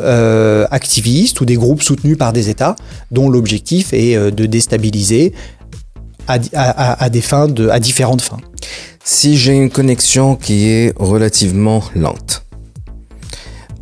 activistes 0.70 1.40
ou 1.40 1.46
des 1.46 1.56
groupes 1.56 1.82
soutenus 1.82 2.18
par 2.18 2.34
des 2.34 2.50
États 2.50 2.76
dont 3.10 3.30
l'objectif 3.30 3.94
est 3.94 4.16
de 4.30 4.46
déstabiliser 4.46 5.32
à 6.26 7.08
des 7.08 7.20
fins 7.22 7.48
de, 7.48 7.68
à 7.68 7.80
différentes 7.80 8.20
fins. 8.20 8.40
Si 9.06 9.36
j'ai 9.36 9.52
une 9.52 9.68
connexion 9.68 10.34
qui 10.34 10.70
est 10.70 10.94
relativement 10.96 11.84
lente, 11.94 12.46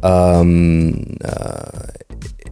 euh, 0.04 0.90
euh, 1.24 1.38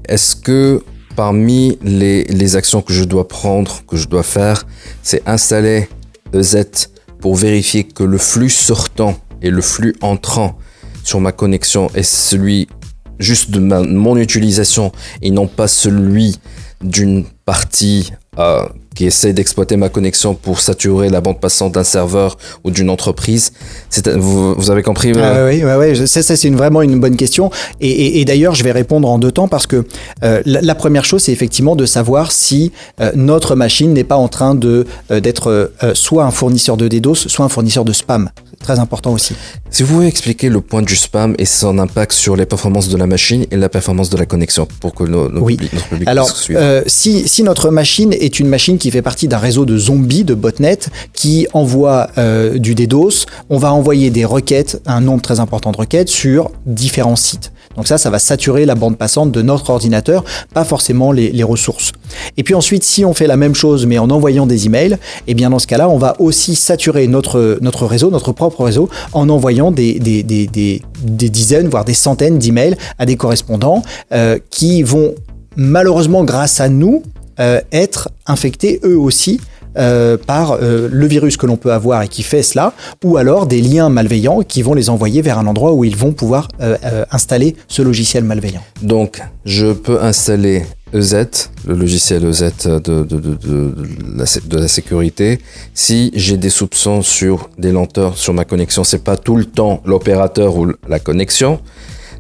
est-ce 0.09 0.37
que 0.37 0.85
parmi 1.17 1.79
les, 1.83 2.23
les 2.23 2.55
actions 2.55 2.81
que 2.81 2.93
je 2.93 3.03
dois 3.03 3.27
prendre, 3.27 3.85
que 3.87 3.97
je 3.97 4.07
dois 4.07 4.23
faire, 4.23 4.69
c'est 5.03 5.29
installer 5.29 5.89
EZ 6.33 6.91
pour 7.21 7.35
vérifier 7.35 7.83
que 7.83 8.05
le 8.05 8.19
flux 8.19 8.51
sortant 8.51 9.17
et 9.43 9.51
le 9.51 9.63
flux 9.63 9.97
entrant 10.01 10.57
sur 11.03 11.21
ma 11.21 11.33
connexion 11.33 11.89
est 11.97 12.05
celui 12.05 12.69
juste 13.19 13.51
de 13.51 13.59
mon 13.59 14.17
utilisation 14.17 14.93
et 15.23 15.31
non 15.33 15.49
pas 15.49 15.67
celui 15.67 16.39
d'une 16.81 17.25
partie 17.45 18.13
euh, 18.39 18.65
qui 19.01 19.07
essaie 19.07 19.33
d'exploiter 19.33 19.79
ma 19.79 19.89
connexion 19.89 20.35
pour 20.35 20.61
saturer 20.61 21.09
la 21.09 21.23
bande 21.23 21.41
passante 21.41 21.73
d'un 21.73 21.85
serveur 21.85 22.37
ou 22.65 22.71
d'une 22.71 22.91
entreprise. 22.91 23.53
C'est- 23.89 24.11
Vous, 24.11 24.53
vous 24.55 24.71
avez 24.71 24.83
compris 24.83 25.13
euh, 25.17 25.63
Ah 25.67 25.79
oui, 25.79 25.97
ça, 26.07 26.23
ça, 26.23 26.37
c'est 26.37 26.51
vraiment 26.51 26.83
une 26.83 27.01
bonne 27.01 27.17
question. 27.17 27.51
Et, 27.81 27.89
et- 27.89 28.21
et 28.21 28.25
d'ailleurs, 28.27 28.55
je 28.55 28.63
vais 28.63 28.73
répondre 28.73 29.09
en 29.09 29.19
deux 29.19 29.33
temps 29.33 29.49
parce 29.49 29.67
que 29.67 29.87
euh, 30.23 30.43
la, 30.45 30.61
la 30.61 30.75
première 30.75 31.07
chose, 31.07 31.23
c'est 31.23 31.33
effectivement 31.33 31.77
de 31.77 31.87
savoir 31.87 32.31
si 32.31 32.73
euh, 33.01 33.11
notre 33.15 33.55
machine 33.55 33.95
n'est 33.95 34.05
pas 34.05 34.17
en 34.17 34.29
train 34.29 34.55
de 34.55 34.85
euh, 35.11 35.21
d'être 35.21 35.47
euh, 35.83 35.95
soit 35.95 36.25
un 36.25 36.31
fournisseur 36.31 36.77
de 36.77 36.87
DDoS, 36.87 37.15
soit 37.15 37.47
un 37.47 37.49
fournisseur 37.49 37.87
de 37.87 37.95
spam. 37.95 38.29
Très 38.63 38.79
important 38.79 39.13
aussi. 39.13 39.35
Si 39.71 39.83
vous 39.83 39.95
pouvez 39.95 40.07
expliquer 40.07 40.51
le 40.51 40.61
point 40.61 40.83
du 40.83 40.95
spam 40.95 41.35
et 41.39 41.47
son 41.47 41.79
impact 41.79 42.13
sur 42.13 42.37
les 42.37 42.45
performances 42.45 42.89
de 42.89 42.97
la 42.99 43.07
machine 43.07 43.47
et 43.51 43.57
la 43.57 43.71
performance 43.71 44.11
de 44.11 44.19
la 44.19 44.27
connexion 44.27 44.69
pour 44.81 44.95
que 44.95 45.05
nos, 45.05 45.31
nos 45.31 45.41
Oui. 45.41 45.57
public- 45.57 45.73
notre 45.73 45.89
public 45.89 46.09
Alors, 46.09 46.27
puisse 46.27 46.43
suivre. 46.43 46.61
euh, 46.63 46.83
si, 46.87 47.27
si 47.27 47.43
notre 47.43 47.71
machine 47.71 48.13
est 48.13 48.39
une 48.39 48.49
machine 48.49 48.77
qui 48.77 48.91
fait 48.91 49.01
partie 49.01 49.29
d'un 49.29 49.39
réseau 49.39 49.65
de 49.65 49.79
zombies, 49.79 50.25
de 50.25 50.35
botnets, 50.35 50.79
qui 51.15 51.47
envoie 51.55 52.09
euh, 52.19 52.59
du 52.59 52.75
DDoS, 52.75 53.25
on 53.49 53.57
va 53.57 53.73
envoyer 53.73 54.11
des 54.11 54.27
requêtes, 54.27 54.83
un 54.85 55.01
nombre 55.01 55.23
très 55.23 55.41
important 55.41 55.73
de 55.73 55.79
requêtes, 55.79 56.11
sur 56.11 56.51
différents 56.67 57.17
sites. 57.17 57.53
Donc 57.81 57.89
ça, 57.89 57.97
ça 57.97 58.11
va 58.11 58.19
saturer 58.19 58.67
la 58.67 58.75
bande 58.75 58.99
passante 58.99 59.33
de 59.33 59.41
notre 59.41 59.71
ordinateur, 59.71 60.23
pas 60.53 60.65
forcément 60.65 61.13
les, 61.13 61.43
ressources. 61.43 61.93
Et 62.37 62.43
puis 62.43 62.53
ensuite, 62.53 62.85
si 62.85 63.07
on 63.07 63.15
fait 63.15 63.27
la 63.27 63.39
même 63.39 63.55
chose, 63.55 63.87
mais 63.87 63.99
en 63.99 64.11
envoyant 64.11 64.47
des 64.47 64.67
emails, 64.67 64.99
eh 65.27 65.33
bien 65.33 65.49
dans 65.49 65.59
ce 65.59 65.67
cas-là, 65.67 65.89
on 65.89 65.97
va 65.97 66.15
aussi 66.19 66.57
saturer 66.57 67.07
notre, 67.07 67.59
réseau, 67.87 68.11
notre 68.11 68.33
propre 68.33 68.65
réseau, 68.65 68.91
en 69.15 69.31
envoyant 69.31 69.71
des 69.71 69.99
dizaines, 71.03 71.69
voire 71.69 71.87
des 71.87 71.95
centaines 71.95 72.39
d'emails 72.39 72.77
à 72.99 73.07
des 73.07 73.17
correspondants 73.17 73.83
euh, 74.13 74.39
qui 74.51 74.83
vont 74.83 75.15
malheureusement, 75.57 76.25
grâce 76.25 76.61
à 76.61 76.69
nous, 76.69 77.03
euh, 77.39 77.63
être 77.73 78.11
infectés 78.27 78.79
eux 78.85 78.99
aussi 78.99 79.41
euh, 79.77 80.17
par 80.17 80.53
euh, 80.53 80.89
le 80.91 81.07
virus 81.07 81.37
que 81.37 81.47
l'on 81.47 81.57
peut 81.57 81.73
avoir 81.73 82.03
et 82.03 82.09
qui 82.09 82.23
fait 82.23 82.43
cela, 82.43 82.73
ou 83.05 83.17
alors 83.17 83.47
des 83.47 83.61
liens 83.61 83.89
malveillants 83.89 84.43
qui 84.43 84.63
vont 84.63 84.75
les 84.75 84.91
envoyer 84.91 85.23
vers 85.23 85.39
un 85.39 85.47
endroit 85.47 85.73
où 85.73 85.85
ils 85.85 85.97
vont 85.97 86.13
pouvoir 86.13 86.49
euh, 86.61 86.77
installer 87.11 87.57
ce 87.69 87.83
logiciel 87.83 88.25
malveillant. 88.25 88.63
Donc, 88.83 89.23
je 89.45 89.73
peux 89.73 90.03
installer 90.03 90.65
EZ, 90.93 91.51
le 91.67 91.75
logiciel 91.75 92.25
EZ 92.25 92.53
de, 92.65 93.07
la, 94.17 94.25
de 94.25 94.59
la 94.59 94.69
sécurité. 94.69 95.39
Si 95.73 96.11
j'ai 96.15 96.37
des 96.37 96.51
soupçons 96.51 97.03
sur 97.03 97.49
des 97.59 97.71
lenteurs 97.71 98.17
sur 98.17 98.35
ma 98.35 98.45
connexion, 98.45 98.83
c'est 98.83 99.05
pas 99.05 99.17
tout 99.17 99.37
le 99.37 99.45
temps 99.45 99.83
l'opérateur 99.85 100.57
ou 100.57 100.73
la 100.89 100.99
connexion. 100.99 101.61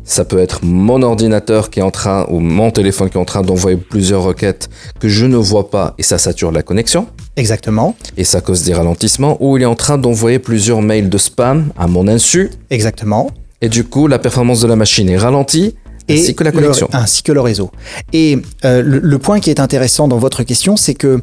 Ça 0.04 0.24
peut 0.24 0.38
être 0.38 0.64
mon 0.64 1.02
ordinateur 1.02 1.70
qui 1.70 1.80
est 1.80 1.82
en 1.82 1.90
train, 1.90 2.26
ou 2.30 2.40
mon 2.40 2.70
téléphone 2.70 3.10
qui 3.10 3.16
est 3.16 3.20
en 3.20 3.24
train 3.24 3.42
d'envoyer 3.42 3.76
plusieurs 3.76 4.22
requêtes 4.22 4.68
que 4.98 5.08
je 5.08 5.26
ne 5.26 5.36
vois 5.36 5.70
pas 5.70 5.94
et 5.98 6.02
ça 6.02 6.18
sature 6.18 6.52
la 6.52 6.62
connexion. 6.62 7.06
Exactement. 7.36 7.94
Et 8.16 8.24
ça 8.24 8.40
cause 8.40 8.64
des 8.64 8.74
ralentissements. 8.74 9.36
Ou 9.40 9.56
il 9.56 9.62
est 9.62 9.66
en 9.66 9.74
train 9.74 9.98
d'envoyer 9.98 10.38
plusieurs 10.38 10.82
mails 10.82 11.08
de 11.08 11.18
spam 11.18 11.72
à 11.78 11.86
mon 11.86 12.08
insu. 12.08 12.50
Exactement. 12.70 13.30
Et 13.60 13.68
du 13.68 13.84
coup, 13.84 14.06
la 14.06 14.18
performance 14.18 14.60
de 14.60 14.66
la 14.66 14.76
machine 14.76 15.08
est 15.08 15.18
ralentie. 15.18 15.76
ainsi 16.08 16.34
que 16.34 16.44
la 16.44 16.52
connexion. 16.52 16.88
Le, 16.92 16.98
ainsi 16.98 17.22
que 17.22 17.32
le 17.32 17.40
réseau. 17.40 17.70
Et 18.12 18.38
euh, 18.64 18.82
le, 18.84 19.18
point 19.18 19.38
qui 19.38 19.50
est 19.50 19.60
intéressant 19.60 20.08
dans 20.08 20.18
votre 20.18 20.42
question, 20.42 20.76
c'est 20.76 20.94
que 20.94 21.20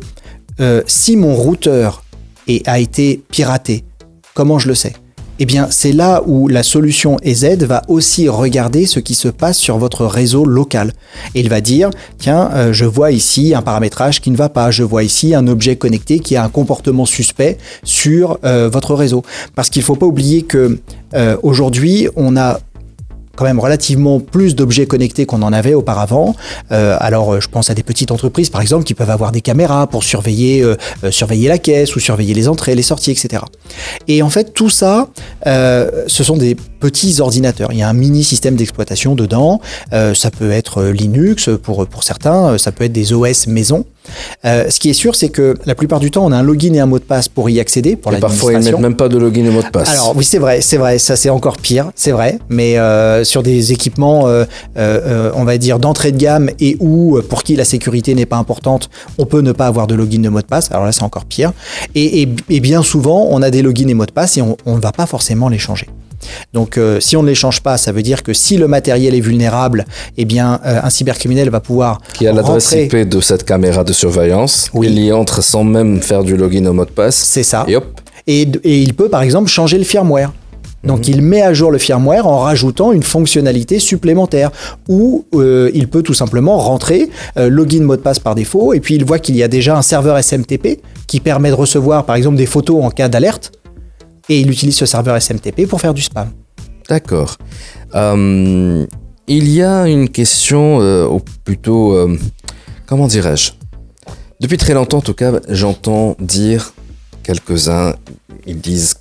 euh, 0.60 0.82
si 0.88 1.18
mon 1.18 1.36
routeur 1.36 2.04
a 2.66 2.80
été 2.80 3.22
piraté, 3.30 3.84
comment 4.34 4.60
je 4.60 4.70
le 4.70 4.76
sais? 4.76 4.94
Eh 5.40 5.46
bien, 5.46 5.68
c'est 5.70 5.92
là 5.92 6.22
où 6.26 6.48
la 6.48 6.64
solution 6.64 7.18
EZ 7.22 7.58
va 7.64 7.84
aussi 7.88 8.28
regarder 8.28 8.86
ce 8.86 9.00
qui 9.00 9.14
se 9.14 9.28
passe 9.28 9.58
sur 9.58 9.78
votre 9.78 10.06
réseau 10.06 10.46
local. 10.46 10.94
Et 11.36 11.42
il 11.42 11.50
va 11.50 11.62
dire, 11.62 11.90
tiens, 12.18 12.50
euh, 12.54 12.74
je 12.74 12.86
vois 12.86 13.12
ici 13.12 13.54
un 13.54 13.62
paramétrage 13.62 14.22
qui 14.22 14.32
ne 14.32 14.38
va 14.38 14.50
pas, 14.50 14.72
je 14.72 14.84
vois 14.84 15.04
ici 15.04 15.36
un 15.36 15.48
objet 15.48 15.76
connecté 15.76 16.20
qui 16.20 16.36
a 16.36 16.44
un 16.44 16.50
comportement 16.50 17.06
suspect 17.06 17.58
sur 17.84 18.40
euh, 18.44 18.70
votre 18.72 18.96
réseau. 18.96 19.24
Parce 19.56 19.70
qu'il 19.70 19.82
ne 19.82 19.86
faut 19.86 19.96
pas 19.96 20.06
oublier 20.06 20.42
que 20.42 20.80
euh, 21.14 21.38
aujourd'hui, 21.44 22.08
on 22.16 22.36
a 22.36 22.60
quand 23.38 23.46
même 23.46 23.60
relativement 23.60 24.20
plus 24.20 24.56
d'objets 24.56 24.88
connectés 24.88 25.26
qu'on 25.26 25.44
en 25.44 25.54
avait 25.54 25.76
auparavant. 25.76 26.36
Euh, 26.72 26.98
alors, 27.00 27.36
euh, 27.36 27.40
je 27.40 27.48
pense 27.48 27.70
à 27.70 27.76
des 27.76 27.84
petites 27.84 28.12
entreprises, 28.12 28.50
par 28.50 28.62
exemple, 28.62 28.84
qui 28.84 28.96
peuvent 28.96 29.12
avoir 29.12 29.32
des 29.32 29.42
caméras 29.42 29.88
pour 29.88 30.04
surveiller, 30.04 30.64
euh, 30.64 30.76
surveiller 31.12 31.48
la 31.48 31.60
caisse 31.60 31.96
ou 31.96 32.00
surveiller 32.00 32.34
les 32.34 32.48
entrées, 32.50 32.76
les 32.76 32.82
sorties, 32.82 33.12
etc. 33.12 33.44
Et 34.08 34.24
en 34.24 34.30
fait, 34.30 34.54
tout 34.54 34.70
ça, 34.70 35.08
ce 35.46 36.24
sont 36.24 36.36
des 36.36 36.56
petits 36.56 37.22
ordinateurs. 37.22 37.70
Il 37.72 37.78
y 37.78 37.84
a 37.84 37.90
un 37.90 37.94
mini 37.94 38.24
système 38.24 38.56
d'exploitation 38.56 39.16
dedans. 39.16 39.62
ça 39.92 40.32
peut 40.32 40.52
être 40.52 40.84
Linux 40.84 41.50
pour, 41.62 41.86
pour 41.88 42.04
certains, 42.04 42.58
ça 42.58 42.72
peut 42.72 42.86
être 42.86 42.94
des 42.94 43.14
OS 43.14 43.48
maison. 43.48 43.86
Euh, 44.46 44.70
ce 44.70 44.80
qui 44.80 44.90
est 44.90 44.94
sûr, 44.94 45.16
c'est 45.16 45.30
que 45.30 45.56
la 45.66 45.76
plupart 45.76 46.00
du 46.00 46.12
temps, 46.12 46.26
on 46.26 46.32
a 46.32 46.38
un 46.38 46.44
login 46.44 46.74
et 46.74 46.80
un 46.80 46.86
mot 46.86 47.00
de 47.00 47.04
passe 47.04 47.28
pour 47.28 47.50
y 47.50 47.60
accéder. 47.60 47.96
Pour 47.96 48.14
et 48.14 48.20
parfois, 48.20 48.54
ils 48.54 48.60
mettent 48.60 48.80
même 48.80 48.96
pas 48.96 49.10
de 49.10 49.18
login 49.18 49.46
et 49.46 49.50
mot 49.50 49.62
de 49.62 49.70
passe. 49.70 49.90
Alors 49.90 50.14
oui, 50.16 50.24
c'est 50.24 50.38
vrai, 50.38 50.62
c'est 50.62 50.78
vrai, 50.78 50.98
ça 50.98 51.16
c'est 51.16 51.30
encore 51.30 51.58
pire, 51.58 51.92
c'est 51.96 52.12
vrai. 52.12 52.40
Mais 52.50 52.78
euh, 52.78 53.24
sur 53.28 53.44
des 53.44 53.72
équipements, 53.72 54.28
euh, 54.28 55.32
on 55.36 55.44
va 55.44 55.58
dire 55.58 55.80
d'entrée 55.80 56.12
de 56.12 56.18
gamme 56.18 56.50
et 56.60 56.78
où 56.80 57.20
pour 57.30 57.44
qui 57.44 57.56
la 57.56 57.66
sécurité 57.66 58.16
n'est 58.16 58.26
pas 58.26 58.38
importante, 58.38 58.90
on 59.18 59.26
peut 59.26 59.42
ne 59.42 59.52
pas 59.52 59.68
avoir 59.68 59.88
de 59.88 59.96
login 59.96 60.24
et 60.24 60.30
mot 60.30 60.42
de 60.42 60.46
passe. 60.46 60.72
Alors 60.72 60.86
là, 60.86 60.92
c'est 60.92 61.04
encore 61.04 61.26
pire. 61.26 61.54
Et, 61.96 62.26
bien 62.26 62.84
souvent, 62.84 63.28
on 63.30 63.42
a 63.42 63.50
des 63.50 63.62
logins 63.62 63.88
et 63.88 63.94
mots 63.94 64.06
de 64.06 64.12
passe 64.12 64.38
et 64.38 64.42
on 64.42 64.58
ne 64.66 64.82
va 64.82 64.92
pas 64.92 65.06
forcément 65.06 65.50
les 65.50 65.60
changer. 65.60 65.88
Donc 66.54 66.78
euh, 66.78 67.00
si 67.00 67.16
on 67.16 67.24
ne 67.24 67.28
les 67.28 67.36
change 67.36 67.62
pas, 67.62 67.78
ça 67.78 67.92
veut 67.92 68.02
dire 68.02 68.24
que 68.24 68.34
si 68.34 68.58
le 68.58 68.68
matériel 68.68 69.16
est 69.16 69.20
vulnérable, 69.20 69.86
eh 70.18 70.26
bien 70.26 70.60
euh, 70.66 70.80
un 70.84 70.90
cybercriminel 70.90 71.50
va 71.50 71.60
pouvoir 71.60 72.00
qui 72.14 72.28
a 72.28 72.34
l'adresse 72.34 72.72
IP 72.72 72.96
de 72.96 73.22
cette 73.22 73.44
caméra 73.44 73.84
de 73.84 73.94
surveillance, 73.94 74.70
il 74.82 75.00
y 75.00 75.12
entre 75.12 75.44
sans 75.44 75.64
même 75.64 76.02
faire 76.02 76.24
du 76.24 76.36
login 76.36 76.66
au 76.66 76.74
mot 76.74 76.86
de 76.86 76.92
passe. 76.92 77.16
C'est 77.16 77.44
ça. 77.44 77.66
Et, 77.68 77.76
hop. 77.76 78.02
Et, 78.26 78.48
il 78.64 78.94
peut 78.94 79.10
par 79.10 79.22
exemple 79.22 79.50
changer 79.50 79.78
le 79.78 79.84
firmware. 79.84 80.34
Donc 80.88 81.08
il 81.08 81.22
met 81.22 81.42
à 81.42 81.54
jour 81.54 81.70
le 81.72 81.78
firmware 81.78 82.26
en 82.26 82.40
rajoutant 82.40 82.92
une 82.92 83.04
fonctionnalité 83.04 83.80
supplémentaire 83.80 84.52
ou 84.88 85.26
euh, 85.36 85.70
il 85.74 85.88
peut 85.88 86.02
tout 86.02 86.14
simplement 86.14 86.58
rentrer 86.58 87.10
login 87.36 87.84
mot 87.84 87.96
de 87.96 88.02
passe 88.02 88.20
par 88.20 88.34
défaut 88.34 88.74
et 88.74 88.80
puis 88.80 88.96
il 88.96 89.06
voit 89.06 89.20
qu'il 89.20 89.36
y 89.36 89.44
a 89.44 89.48
déjà 89.48 89.78
un 89.78 89.82
serveur 89.82 90.22
SMTP 90.22 90.82
qui 91.06 91.20
permet 91.20 91.50
de 91.50 91.56
recevoir 91.56 92.06
par 92.06 92.16
exemple 92.16 92.38
des 92.38 92.46
photos 92.46 92.84
en 92.84 92.90
cas 92.90 93.10
d'alerte 93.10 93.52
et 94.30 94.40
il 94.40 94.50
utilise 94.50 94.76
ce 94.76 94.86
serveur 94.86 95.22
SMTP 95.22 95.68
pour 95.68 95.82
faire 95.82 95.94
du 95.94 96.02
spam. 96.02 96.32
D'accord. 96.90 97.38
Euh, 97.96 98.86
il 99.28 99.50
y 99.50 99.62
a 99.62 99.88
une 99.88 100.10
question, 100.10 100.80
euh, 100.82 101.06
ou 101.06 101.20
plutôt, 101.44 101.94
euh, 101.94 102.18
comment 102.86 103.08
dirais-je? 103.08 103.52
Depuis 104.40 104.58
très 104.58 104.74
longtemps, 104.74 105.00
en 105.00 105.02
tout 105.02 105.14
cas, 105.14 105.34
j'entends 105.50 106.16
dire 106.20 106.74
quelques-uns, 107.24 107.96
ils 108.46 108.60
disent 108.60 108.96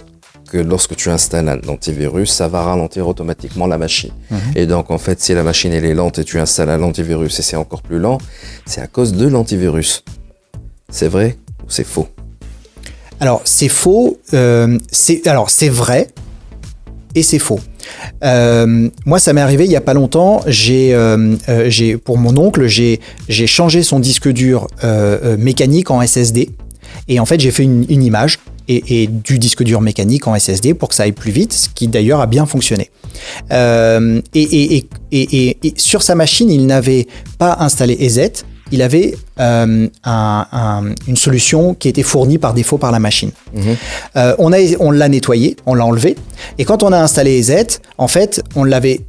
que 0.46 0.58
lorsque 0.58 0.96
tu 0.96 1.10
installes 1.10 1.48
un 1.48 1.68
antivirus, 1.68 2.30
ça 2.30 2.48
va 2.48 2.62
ralentir 2.62 3.06
automatiquement 3.06 3.66
la 3.66 3.78
machine. 3.78 4.10
Mhm. 4.30 4.38
Et 4.54 4.66
donc, 4.66 4.90
en 4.90 4.98
fait, 4.98 5.20
si 5.20 5.34
la 5.34 5.42
machine 5.42 5.72
elle 5.72 5.84
est 5.84 5.94
lente 5.94 6.18
et 6.18 6.24
tu 6.24 6.38
installes 6.38 6.70
un 6.70 6.82
antivirus 6.82 7.38
et 7.38 7.42
c'est 7.42 7.56
encore 7.56 7.82
plus 7.82 7.98
lent, 7.98 8.18
c'est 8.64 8.80
à 8.80 8.86
cause 8.86 9.12
de 9.12 9.26
l'antivirus. 9.26 10.04
C'est 10.88 11.08
vrai 11.08 11.36
ou 11.64 11.70
c'est 11.70 11.84
faux? 11.84 12.08
Alors 13.20 13.40
c'est 13.44 13.68
faux, 13.68 14.18
euh, 14.34 14.78
c'est 14.92 15.26
alors 15.26 15.50
c'est 15.50 15.68
vrai 15.68 16.08
et 17.14 17.22
c'est 17.22 17.38
faux. 17.38 17.60
Euh, 18.24 18.90
moi, 19.06 19.18
ça 19.18 19.32
m'est 19.32 19.40
arrivé 19.40 19.64
il 19.64 19.70
y 19.70 19.76
a 19.76 19.80
pas 19.80 19.94
longtemps. 19.94 20.42
J'ai, 20.46 20.94
euh, 20.94 21.36
j'ai 21.68 21.96
pour 21.96 22.18
mon 22.18 22.36
oncle, 22.36 22.66
j'ai 22.66 23.00
j'ai 23.28 23.46
changé 23.46 23.82
son 23.82 24.00
disque 24.00 24.28
dur 24.28 24.66
mécanique 25.38 25.90
en 25.90 26.02
SSD 26.06 26.50
et 27.08 27.20
en 27.20 27.24
fait 27.24 27.40
j'ai 27.40 27.50
fait 27.50 27.62
une, 27.62 27.84
image 27.88 28.38
et, 28.68 29.06
du 29.06 29.38
disque 29.38 29.62
dur 29.62 29.80
mécanique 29.80 30.26
en 30.26 30.38
SSD 30.38 30.74
pour 30.74 30.88
que 30.88 30.94
ça 30.94 31.04
aille 31.04 31.12
plus 31.12 31.30
vite, 31.30 31.52
ce 31.52 31.68
qui 31.68 31.88
d'ailleurs 31.88 32.20
a 32.20 32.26
bien 32.26 32.46
fonctionné. 32.46 32.90
et, 33.50 34.86
et, 35.12 35.74
sur 35.76 36.02
sa 36.02 36.14
machine, 36.14 36.50
il 36.50 36.66
n'avait 36.66 37.06
pas 37.38 37.56
installé 37.60 37.96
EZ, 38.00 38.44
il 38.72 38.82
avait 38.82 39.14
euh, 39.40 39.88
une 41.06 41.16
solution 41.16 41.74
qui 41.74 41.88
était 41.88 42.02
fournie 42.02 42.38
par 42.38 42.54
défaut 42.54 42.78
par 42.78 42.90
la 42.90 42.98
machine. 42.98 43.30
Mhm. 43.54 43.76
Euh, 44.16 44.34
on 44.38 44.52
a, 44.52 44.56
on 44.80 44.90
l'a 44.90 45.08
nettoyé, 45.08 45.56
on 45.66 45.74
l'a 45.74 45.84
enlevé, 45.84 46.16
et 46.58 46.64
quand 46.64 46.82
on 46.82 46.92
a 46.92 46.98
installé 46.98 47.38
EZ, 47.38 47.80
en 47.98 48.08
fait, 48.08 48.42
on 48.54 48.64
l'avait 48.64 49.02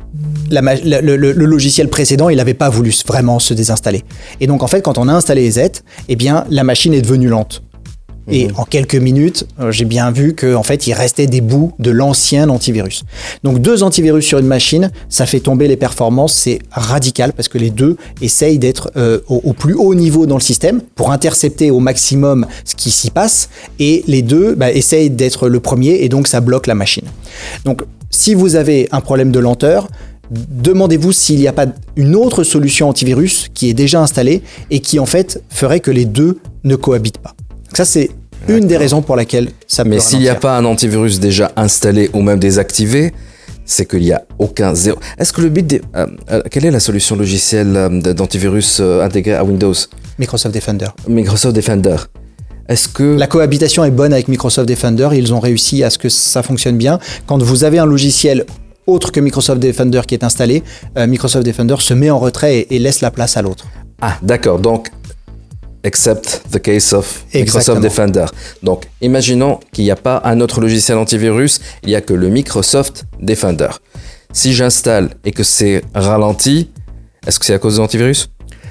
le, 0.51 1.31
logiciel 1.31 1.89
précédent, 1.89 2.29
il 2.29 2.37
n'avait 2.37 2.53
pas 2.53 2.69
voulu 2.69 2.93
vraiment 3.05 3.39
se 3.39 3.53
désinstaller. 3.53 4.03
Et 4.39 4.47
donc, 4.47 4.63
en 4.63 4.67
fait, 4.67 4.81
quand 4.81 4.97
on 4.97 5.07
a 5.07 5.13
installé 5.13 5.45
EZ, 5.45 5.71
eh 6.07 6.15
bien, 6.15 6.45
la 6.49 6.63
machine 6.63 6.93
est 6.93 7.01
devenue 7.01 7.27
lente. 7.27 7.63
Et 8.29 8.47
mhm. 8.47 8.53
en 8.57 8.63
quelques 8.65 8.95
minutes, 8.95 9.47
euh, 9.59 9.71
j'ai 9.71 9.85
bien 9.85 10.11
vu 10.11 10.35
qu'en 10.35 10.63
fait, 10.63 10.87
il 10.87 10.93
restait 10.93 11.27
des 11.27 11.41
bouts 11.41 11.73
de 11.79 11.91
l'ancien 11.91 12.49
antivirus. 12.49 13.03
Donc 13.43 13.59
deux 13.59 13.83
antivirus 13.83 14.25
sur 14.25 14.39
une 14.39 14.47
machine, 14.47 14.91
ça 15.09 15.25
fait 15.25 15.39
tomber 15.39 15.67
les 15.67 15.77
performances, 15.77 16.33
c'est 16.33 16.59
radical 16.71 17.33
parce 17.33 17.47
que 17.47 17.57
les 17.57 17.69
deux 17.69 17.97
essayent 18.21 18.59
d'être 18.59 18.91
euh, 18.97 19.19
au, 19.27 19.53
plus 19.53 19.73
haut 19.73 19.95
niveau 19.95 20.25
dans 20.25 20.35
le 20.35 20.41
système 20.41 20.81
pour 20.95 21.11
intercepter 21.11 21.71
au 21.71 21.79
maximum 21.79 22.45
ce 22.65 22.75
qui 22.75 22.91
s'y 22.91 23.11
passe, 23.11 23.49
et 23.79 24.03
les 24.07 24.21
deux 24.21 24.55
bah, 24.55 24.71
essayent 24.71 25.09
d'être 25.09 25.47
le 25.47 25.59
premier, 25.59 26.03
et 26.03 26.09
donc 26.09 26.27
ça 26.27 26.41
bloque 26.41 26.67
la 26.67 26.75
machine. 26.75 27.05
Donc 27.63 27.83
si 28.09 28.33
vous 28.33 28.55
avez 28.55 28.87
un 28.91 29.01
problème 29.01 29.31
de 29.31 29.39
lenteur, 29.39 29.87
demandez-vous 30.31 31.11
s'il 31.11 31.39
n'y 31.39 31.47
a 31.47 31.53
pas 31.53 31.67
une 31.95 32.15
autre 32.15 32.43
solution 32.43 32.89
antivirus 32.89 33.47
qui 33.53 33.69
est 33.69 33.73
déjà 33.73 34.01
installée 34.01 34.41
et 34.69 34.79
qui 34.79 34.99
en 34.99 35.05
fait 35.05 35.41
ferait 35.49 35.79
que 35.79 35.91
les 35.91 36.05
deux 36.05 36.39
ne 36.63 36.75
cohabitent 36.75 37.19
pas. 37.19 37.33
Ça, 37.73 37.85
c'est 37.85 38.09
une 38.47 38.67
des 38.67 38.77
raisons 38.77 39.01
pour 39.01 39.15
laquelle 39.15 39.49
ça 39.67 39.83
Mais 39.83 39.99
s'il 39.99 40.19
n'y 40.19 40.29
a 40.29 40.35
pas 40.35 40.57
un 40.57 40.65
antivirus 40.65 41.19
déjà 41.19 41.51
installé 41.55 42.09
ou 42.13 42.21
même 42.21 42.39
désactivé, 42.39 43.13
c'est 43.67 43.85
qu'il 43.85 43.99
n'y 43.99 44.13
a 44.13 44.23
aucun 44.39 44.73
zéro. 44.73 44.97
Est-ce 45.19 45.33
que 45.33 45.41
le 45.41 45.49
bit. 45.49 45.81
Euh, 45.95 46.07
euh, 46.31 46.41
quelle 46.49 46.65
est 46.65 46.71
la 46.71 46.79
solution 46.79 47.15
logicielle 47.15 47.75
euh, 47.75 48.13
d'antivirus 48.13 48.79
intégrée 48.79 49.35
à 49.35 49.43
Windows? 49.43 49.73
Microsoft 50.17 50.55
Defender. 50.55 50.87
Microsoft 51.07 51.55
Defender. 51.55 51.97
Est-ce 52.67 52.87
que. 52.87 53.17
La 53.17 53.27
cohabitation 53.27 53.83
est 53.83 53.91
bonne 53.91 54.13
avec 54.13 54.29
Microsoft 54.29 54.67
Defender. 54.67 55.09
Ils 55.13 55.33
ont 55.33 55.39
réussi 55.39 55.83
à 55.83 55.89
ce 55.89 55.97
que 55.97 56.09
ça 56.09 56.41
fonctionne 56.41 56.77
bien. 56.77 56.99
Quand 57.27 57.41
vous 57.41 57.63
avez 57.63 57.77
un 57.77 57.85
logiciel 57.85 58.45
autre 58.87 59.11
que 59.11 59.19
Microsoft 59.19 59.59
Defender 59.59 60.01
qui 60.07 60.15
est 60.15 60.23
installé, 60.23 60.63
Microsoft 60.95 61.45
Defender 61.45 61.75
se 61.79 61.93
met 61.93 62.09
en 62.09 62.19
retrait 62.19 62.67
et 62.69 62.79
laisse 62.79 63.01
la 63.01 63.11
place 63.11 63.35
à 63.35 63.41
l'autre. 63.41 63.67
Ah, 64.01 64.17
d'accord. 64.21 64.59
Donc, 64.59 64.87
except 65.87 66.41
the 66.51 66.59
case 66.59 66.91
of 66.93 67.23
Microsoft 67.33 67.81
Defender. 67.81 68.25
Donc, 68.61 68.83
imaginons 69.01 69.59
qu'il 69.71 69.85
n'y 69.85 69.91
a 69.91 69.95
pas 69.95 70.21
un 70.25 70.41
autre 70.41 70.59
logiciel 70.61 70.97
antivirus, 70.97 71.59
il 71.83 71.89
n'y 71.89 71.95
a 71.95 72.01
que 72.01 72.13
le 72.13 72.27
Microsoft 72.29 73.05
Defender. 73.19 73.69
Si 74.33 74.53
j'installe 74.53 75.11
et 75.23 75.31
que 75.31 75.43
c'est 75.43 75.81
ralenti, 75.95 76.69
est-ce 77.25 77.39
que 77.39 77.45
c'est 77.45 77.53
à 77.53 77.59
cause 77.59 77.75
de 77.77 77.81
l'antivirus? 77.81 78.29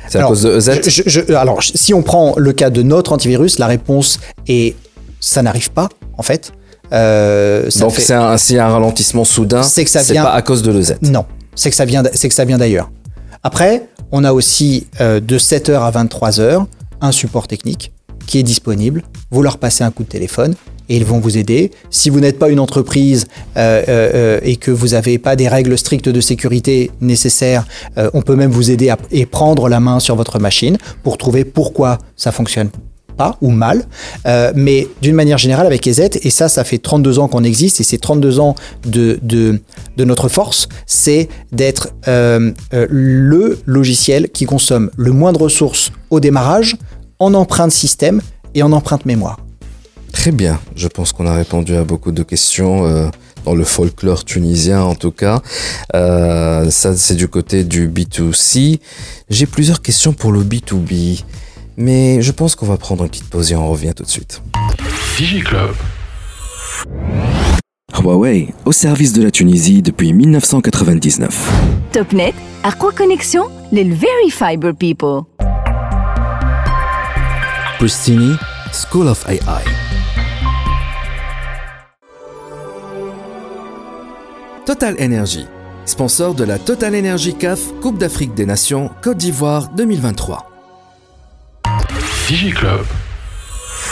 C'est 0.08 0.18
à 0.20 0.24
cause 0.24 0.42
de 0.42 0.56
EZ 0.56 1.30
Alors, 1.34 1.60
si 1.62 1.92
on 1.94 2.02
prend 2.02 2.34
le 2.36 2.52
cas 2.52 2.70
de 2.70 2.82
notre 2.82 3.12
antivirus, 3.12 3.58
la 3.58 3.66
réponse 3.66 4.20
est 4.46 4.76
ça 5.18 5.42
n'arrive 5.42 5.70
pas, 5.70 5.88
en 6.18 6.22
fait. 6.22 6.52
Euh, 6.92 7.68
Donc, 7.80 7.94
c'est 7.96 8.12
un, 8.12 8.36
un 8.36 8.68
ralentissement 8.68 9.24
soudain, 9.24 9.62
c'est 9.62 9.84
que 9.84 9.90
ça 9.90 10.02
vient... 10.02 10.22
pas 10.22 10.32
à 10.34 10.42
cause 10.42 10.62
de 10.62 10.70
l'EZ 10.70 10.96
Non, 11.02 11.24
c'est 11.54 11.70
que 11.70 11.76
ça 11.76 11.86
vient, 11.86 12.04
c'est 12.12 12.28
que 12.28 12.34
ça 12.34 12.44
vient 12.44 12.58
d'ailleurs. 12.58 12.90
Après, 13.42 13.88
on 14.12 14.22
a 14.22 14.32
aussi 14.32 14.86
euh, 15.00 15.18
de 15.20 15.38
7h 15.38 15.72
à 15.80 15.90
23h 15.90 16.66
un 17.00 17.12
support 17.12 17.48
technique 17.48 17.92
qui 18.26 18.38
est 18.38 18.42
disponible. 18.42 19.02
Vous 19.30 19.42
leur 19.42 19.58
passez 19.58 19.84
un 19.84 19.90
coup 19.90 20.02
de 20.02 20.08
téléphone 20.08 20.54
et 20.88 20.96
ils 20.96 21.04
vont 21.04 21.18
vous 21.18 21.38
aider. 21.38 21.70
Si 21.90 22.10
vous 22.10 22.20
n'êtes 22.20 22.38
pas 22.38 22.48
une 22.48 22.60
entreprise 22.60 23.26
euh, 23.56 23.82
euh, 23.88 24.10
euh, 24.14 24.40
et 24.42 24.56
que 24.56 24.70
vous 24.70 24.88
n'avez 24.88 25.18
pas 25.18 25.36
des 25.36 25.48
règles 25.48 25.76
strictes 25.76 26.08
de 26.08 26.20
sécurité 26.20 26.90
nécessaires, 27.00 27.66
on 28.14 28.22
peut 28.22 28.36
même 28.36 28.50
vous 28.50 28.70
aider 28.70 28.90
à, 28.90 28.98
et 29.10 29.26
prendre 29.26 29.68
la 29.68 29.80
main 29.80 30.00
sur 30.00 30.16
votre 30.16 30.38
machine 30.38 30.76
pour 31.02 31.18
trouver 31.18 31.44
pourquoi 31.44 31.98
ça 32.16 32.32
fonctionne 32.32 32.70
pas 33.16 33.38
ou 33.40 33.50
mal. 33.50 33.84
Mais 34.54 34.86
d'une 35.02 35.14
manière 35.14 35.38
générale, 35.38 35.66
avec 35.66 35.86
EZ, 35.86 36.10
et 36.22 36.30
ça, 36.30 36.48
ça 36.48 36.64
fait 36.64 36.78
32 36.78 37.18
ans 37.18 37.28
qu'on 37.28 37.44
existe, 37.44 37.80
et 37.80 37.84
c'est 37.84 37.98
32 37.98 38.40
ans 38.40 38.54
de, 38.84 39.18
de, 39.22 39.60
de 39.96 40.04
notre 40.04 40.28
force, 40.28 40.68
c'est 40.84 41.28
d'être 41.52 41.88
le 42.06 43.58
logiciel 43.64 44.28
qui 44.28 44.44
consomme 44.44 44.90
le 44.96 45.12
moins 45.12 45.32
de 45.32 45.38
ressources 45.38 45.92
au 46.10 46.20
démarrage, 46.20 46.76
en 47.18 47.34
empreinte 47.34 47.72
système 47.72 48.20
et 48.54 48.62
en 48.62 48.72
empreinte 48.72 49.06
mémoire. 49.06 49.38
Très 50.12 50.32
bien, 50.32 50.58
je 50.74 50.88
pense 50.88 51.12
qu'on 51.12 51.26
a 51.26 51.34
répondu 51.34 51.76
à 51.76 51.84
beaucoup 51.84 52.12
de 52.12 52.22
questions. 52.22 52.86
Euh, 52.86 53.08
dans 53.46 53.54
le 53.54 53.64
folklore 53.64 54.24
tunisien 54.24 54.82
en 54.82 54.94
tout 54.94 55.12
cas. 55.12 55.40
Euh, 55.94 56.68
ça, 56.70 56.94
c'est 56.96 57.14
du 57.14 57.28
côté 57.28 57.64
du 57.64 57.88
B2C. 57.88 58.80
J'ai 59.30 59.46
plusieurs 59.46 59.80
questions 59.80 60.12
pour 60.12 60.32
le 60.32 60.42
B2B, 60.42 61.22
mais 61.76 62.20
je 62.20 62.32
pense 62.32 62.56
qu'on 62.56 62.66
va 62.66 62.76
prendre 62.76 63.04
une 63.04 63.10
petite 63.10 63.30
pause 63.30 63.52
et 63.52 63.56
on 63.56 63.70
revient 63.70 63.94
tout 63.94 64.02
de 64.02 64.08
suite. 64.08 64.42
DigiClub. 65.16 65.74
Huawei, 67.98 68.52
au 68.66 68.72
service 68.72 69.12
de 69.12 69.22
la 69.22 69.30
Tunisie 69.30 69.80
depuis 69.80 70.12
1999. 70.12 71.50
TopNet, 71.92 72.34
à 72.62 72.72
quoi 72.72 72.92
connexion 72.92 73.44
Les 73.72 73.84
Very 73.84 74.30
Fiber 74.30 74.74
People. 74.74 75.22
Pristini, 77.78 78.38
School 78.72 79.06
of 79.06 79.22
AI. 79.28 79.62
Total 84.64 84.94
Energy, 84.98 85.44
sponsor 85.84 86.34
de 86.34 86.44
la 86.44 86.58
Total 86.58 86.94
Energy 86.94 87.34
CAF 87.34 87.60
Coupe 87.82 87.98
d'Afrique 87.98 88.34
des 88.34 88.46
Nations 88.46 88.90
Côte 89.02 89.18
d'Ivoire 89.18 89.68
2023. 89.76 90.50
DigiClub. 92.28 92.86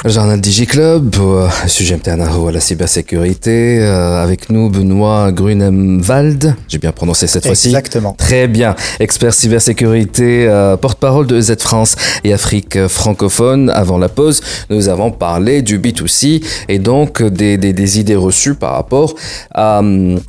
Journal 0.05 0.41
DigiClub, 0.41 1.15
euh, 1.19 1.49
sujet 1.67 1.97
MTNAO 1.97 2.49
à 2.49 2.53
la 2.53 2.61
cybersécurité. 2.61 3.79
euh, 3.81 4.23
avec 4.23 4.51
nous, 4.51 4.71
Benoît 4.71 5.33
Grunemwald. 5.33 6.55
J'ai 6.69 6.79
bien 6.79 6.93
prononcé 6.93 7.27
cette 7.27 7.47
fois-ci. 7.47 7.69
Exactement. 7.69 8.13
Très 8.17 8.49
bien. 8.49 8.75
Expert 9.01 9.33
cybersécurité, 9.35 10.47
euh, 10.49 10.77
porte-parole 10.77 11.27
de 11.27 11.37
EZ 11.39 11.57
France 11.61 11.97
et 12.23 12.33
Afrique 12.33 12.87
francophone. 12.89 13.71
Avant 13.71 13.99
la 13.99 14.09
pause, 14.09 14.41
nous 14.71 14.89
avons 14.89 15.11
parlé 15.11 15.63
du 15.63 15.79
B2C 15.79 16.43
et 16.69 16.79
donc 16.79 17.23
des, 17.23 17.57
des- 17.57 17.73
des 17.73 18.01
idées 18.01 18.17
reçues 18.17 18.55
par 18.55 18.75
rapport 18.75 19.15
à... 19.53 19.79
hum, 19.79 20.21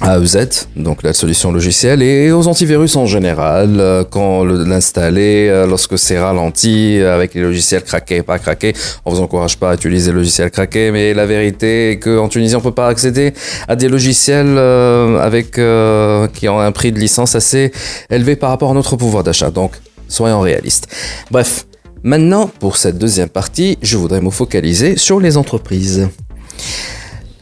à 0.00 0.18
EZ, 0.18 0.66
donc 0.76 1.02
la 1.02 1.12
solution 1.12 1.52
logicielle, 1.52 2.02
et 2.02 2.32
aux 2.32 2.48
antivirus 2.48 2.96
en 2.96 3.06
général, 3.06 3.76
euh, 3.78 4.04
quand 4.08 4.44
le- 4.44 4.64
l'installer, 4.64 5.48
euh, 5.48 5.66
lorsque 5.66 5.96
c'est 5.98 6.18
ralenti, 6.18 6.98
euh, 6.98 7.14
avec 7.14 7.32
les 7.34 7.40
logiciels 7.40 7.82
craqués, 7.84 8.22
pas 8.22 8.38
craqués, 8.40 8.74
on 9.04 9.12
vous 9.12 9.20
encourage 9.20 9.56
pas 9.56 9.70
à 9.70 9.74
utiliser 9.74 10.10
le 10.10 10.18
logiciel 10.18 10.50
craqué, 10.50 10.90
mais 10.90 11.14
la 11.14 11.26
vérité 11.26 11.92
est 11.92 11.98
qu'en 12.00 12.28
Tunisie, 12.28 12.56
on 12.56 12.60
peut 12.60 12.72
pas 12.72 12.88
accéder 12.88 13.34
à 13.68 13.76
des 13.76 13.88
logiciels 13.88 14.58
avec 14.58 15.52
qui 15.52 16.48
ont 16.48 16.60
un 16.60 16.72
prix 16.72 16.90
de 16.90 16.98
licence 16.98 17.34
assez 17.36 17.70
élevé 18.10 18.34
par 18.36 18.50
rapport 18.50 18.72
à 18.72 18.74
notre 18.74 18.96
pouvoir 18.96 19.22
d'achat. 19.22 19.50
Donc, 19.50 19.72
soyons 20.08 20.40
réalistes. 20.40 20.88
Bref, 21.30 21.66
maintenant, 22.02 22.50
pour 22.58 22.76
cette 22.76 22.98
deuxième 22.98 23.28
partie, 23.28 23.78
je 23.80 23.96
voudrais 23.96 24.20
me 24.20 24.30
focaliser 24.30 24.96
sur 24.96 25.20
les 25.20 25.36
entreprises. 25.36 26.08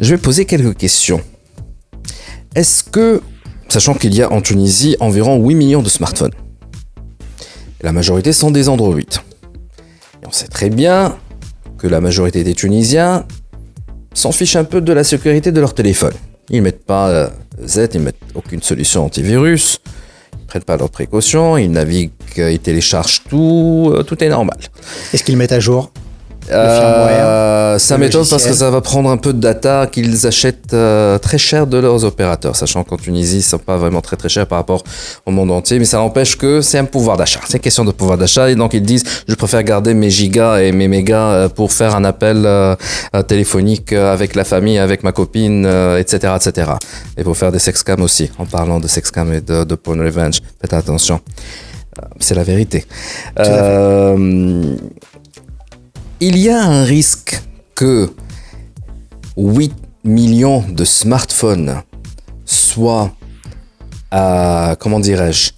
Je 0.00 0.10
vais 0.14 0.18
poser 0.18 0.44
quelques 0.44 0.76
questions. 0.76 1.20
Est-ce 2.54 2.84
que, 2.84 3.22
sachant 3.68 3.94
qu'il 3.94 4.14
y 4.14 4.22
a 4.22 4.30
en 4.30 4.42
Tunisie 4.42 4.96
environ 5.00 5.36
8 5.36 5.54
millions 5.54 5.82
de 5.82 5.88
smartphones, 5.88 6.32
la 7.80 7.92
majorité 7.92 8.32
sont 8.32 8.50
des 8.50 8.68
Android. 8.68 8.98
Et 8.98 10.26
on 10.26 10.32
sait 10.32 10.48
très 10.48 10.70
bien 10.70 11.16
que 11.78 11.86
la 11.86 12.00
majorité 12.00 12.44
des 12.44 12.54
Tunisiens 12.54 13.26
s'en 14.14 14.32
fichent 14.32 14.56
un 14.56 14.64
peu 14.64 14.80
de 14.80 14.92
la 14.92 15.02
sécurité 15.02 15.50
de 15.50 15.60
leur 15.60 15.74
téléphone. 15.74 16.12
Ils 16.50 16.62
mettent 16.62 16.84
pas 16.84 17.08
euh, 17.08 17.28
Z, 17.64 17.88
ils 17.94 18.00
mettent 18.00 18.20
aucune 18.34 18.62
solution 18.62 19.06
antivirus, 19.06 19.80
ils 20.38 20.46
prennent 20.46 20.62
pas 20.62 20.76
leurs 20.76 20.90
précautions, 20.90 21.56
ils 21.56 21.70
naviguent, 21.70 22.10
ils 22.36 22.58
téléchargent 22.58 23.22
tout, 23.28 23.90
euh, 23.94 24.02
tout 24.02 24.22
est 24.22 24.28
normal. 24.28 24.58
Est-ce 25.12 25.24
qu'ils 25.24 25.36
mettent 25.38 25.52
à 25.52 25.60
jour? 25.60 25.90
Euh, 26.50 27.78
ça 27.78 27.98
m'étonne 27.98 28.26
parce 28.28 28.46
que 28.46 28.52
ça 28.52 28.70
va 28.70 28.81
prendre 28.81 29.11
un 29.11 29.16
peu 29.16 29.33
de 29.33 29.40
data 29.40 29.87
qu'ils 29.87 30.26
achètent 30.26 30.74
euh, 30.74 31.18
très 31.18 31.38
cher 31.38 31.66
de 31.66 31.78
leurs 31.78 32.05
opérateurs, 32.05 32.57
sachant 32.57 32.85
qu'en 32.85 32.96
Tunisie, 32.96 33.38
ils 33.38 33.42
sont 33.42 33.59
pas 33.59 33.76
vraiment 33.76 34.00
très 34.00 34.16
très 34.16 34.28
chers 34.28 34.46
par 34.46 34.59
rapport 34.59 34.83
au 35.26 35.31
monde 35.31 35.50
entier, 35.50 35.78
mais 35.78 35.85
ça 35.85 35.98
n'empêche 35.98 36.37
que 36.37 36.61
c'est 36.61 36.78
un 36.78 36.85
pouvoir 36.85 37.16
d'achat. 37.16 37.40
C'est 37.46 37.59
une 37.59 37.61
question 37.61 37.85
de 37.85 37.92
pouvoir 37.92 38.18
d'achat 38.18 38.50
et 38.50 38.55
donc 38.55 38.74
ils 38.74 38.83
disent 38.83 39.05
je 39.28 39.35
préfère 39.35 39.62
garder 39.62 39.94
mes 39.94 40.11
gigas 40.11 40.61
et 40.61 40.72
mes 40.72 40.88
mégas 40.88 41.33
euh, 41.33 41.48
pour 41.48 41.72
faire 41.72 41.94
un 41.94 42.05
appel 42.05 42.42
euh, 42.44 42.74
téléphonique 43.26 43.92
avec 43.92 44.35
la 44.35 44.44
famille, 44.44 44.78
avec 44.78 45.02
ma 45.02 45.12
copine, 45.12 45.64
euh, 45.66 45.98
etc., 45.98 46.35
etc. 46.37 46.72
Et 47.16 47.24
pour 47.24 47.37
faire 47.37 47.52
des 47.52 47.59
sexcams 47.59 48.02
aussi. 48.02 48.31
En 48.38 48.46
parlant 48.46 48.81
de 48.81 48.88
sexcam 48.88 49.33
et 49.33 49.40
de, 49.40 49.64
de 49.64 49.74
porn 49.74 50.00
revenge, 50.00 50.40
faites 50.61 50.72
attention. 50.72 51.20
C'est 52.20 52.35
la 52.35 52.42
vérité. 52.42 52.87
Il 56.26 56.38
y 56.38 56.48
a 56.48 56.62
un 56.62 56.85
risque 56.85 57.42
que 57.74 58.11
8 59.37 59.72
millions 60.04 60.62
de 60.68 60.85
smartphones 60.85 61.82
soient, 62.44 63.11
euh, 64.14 64.74
comment 64.78 65.00
dirais-je, 65.00 65.50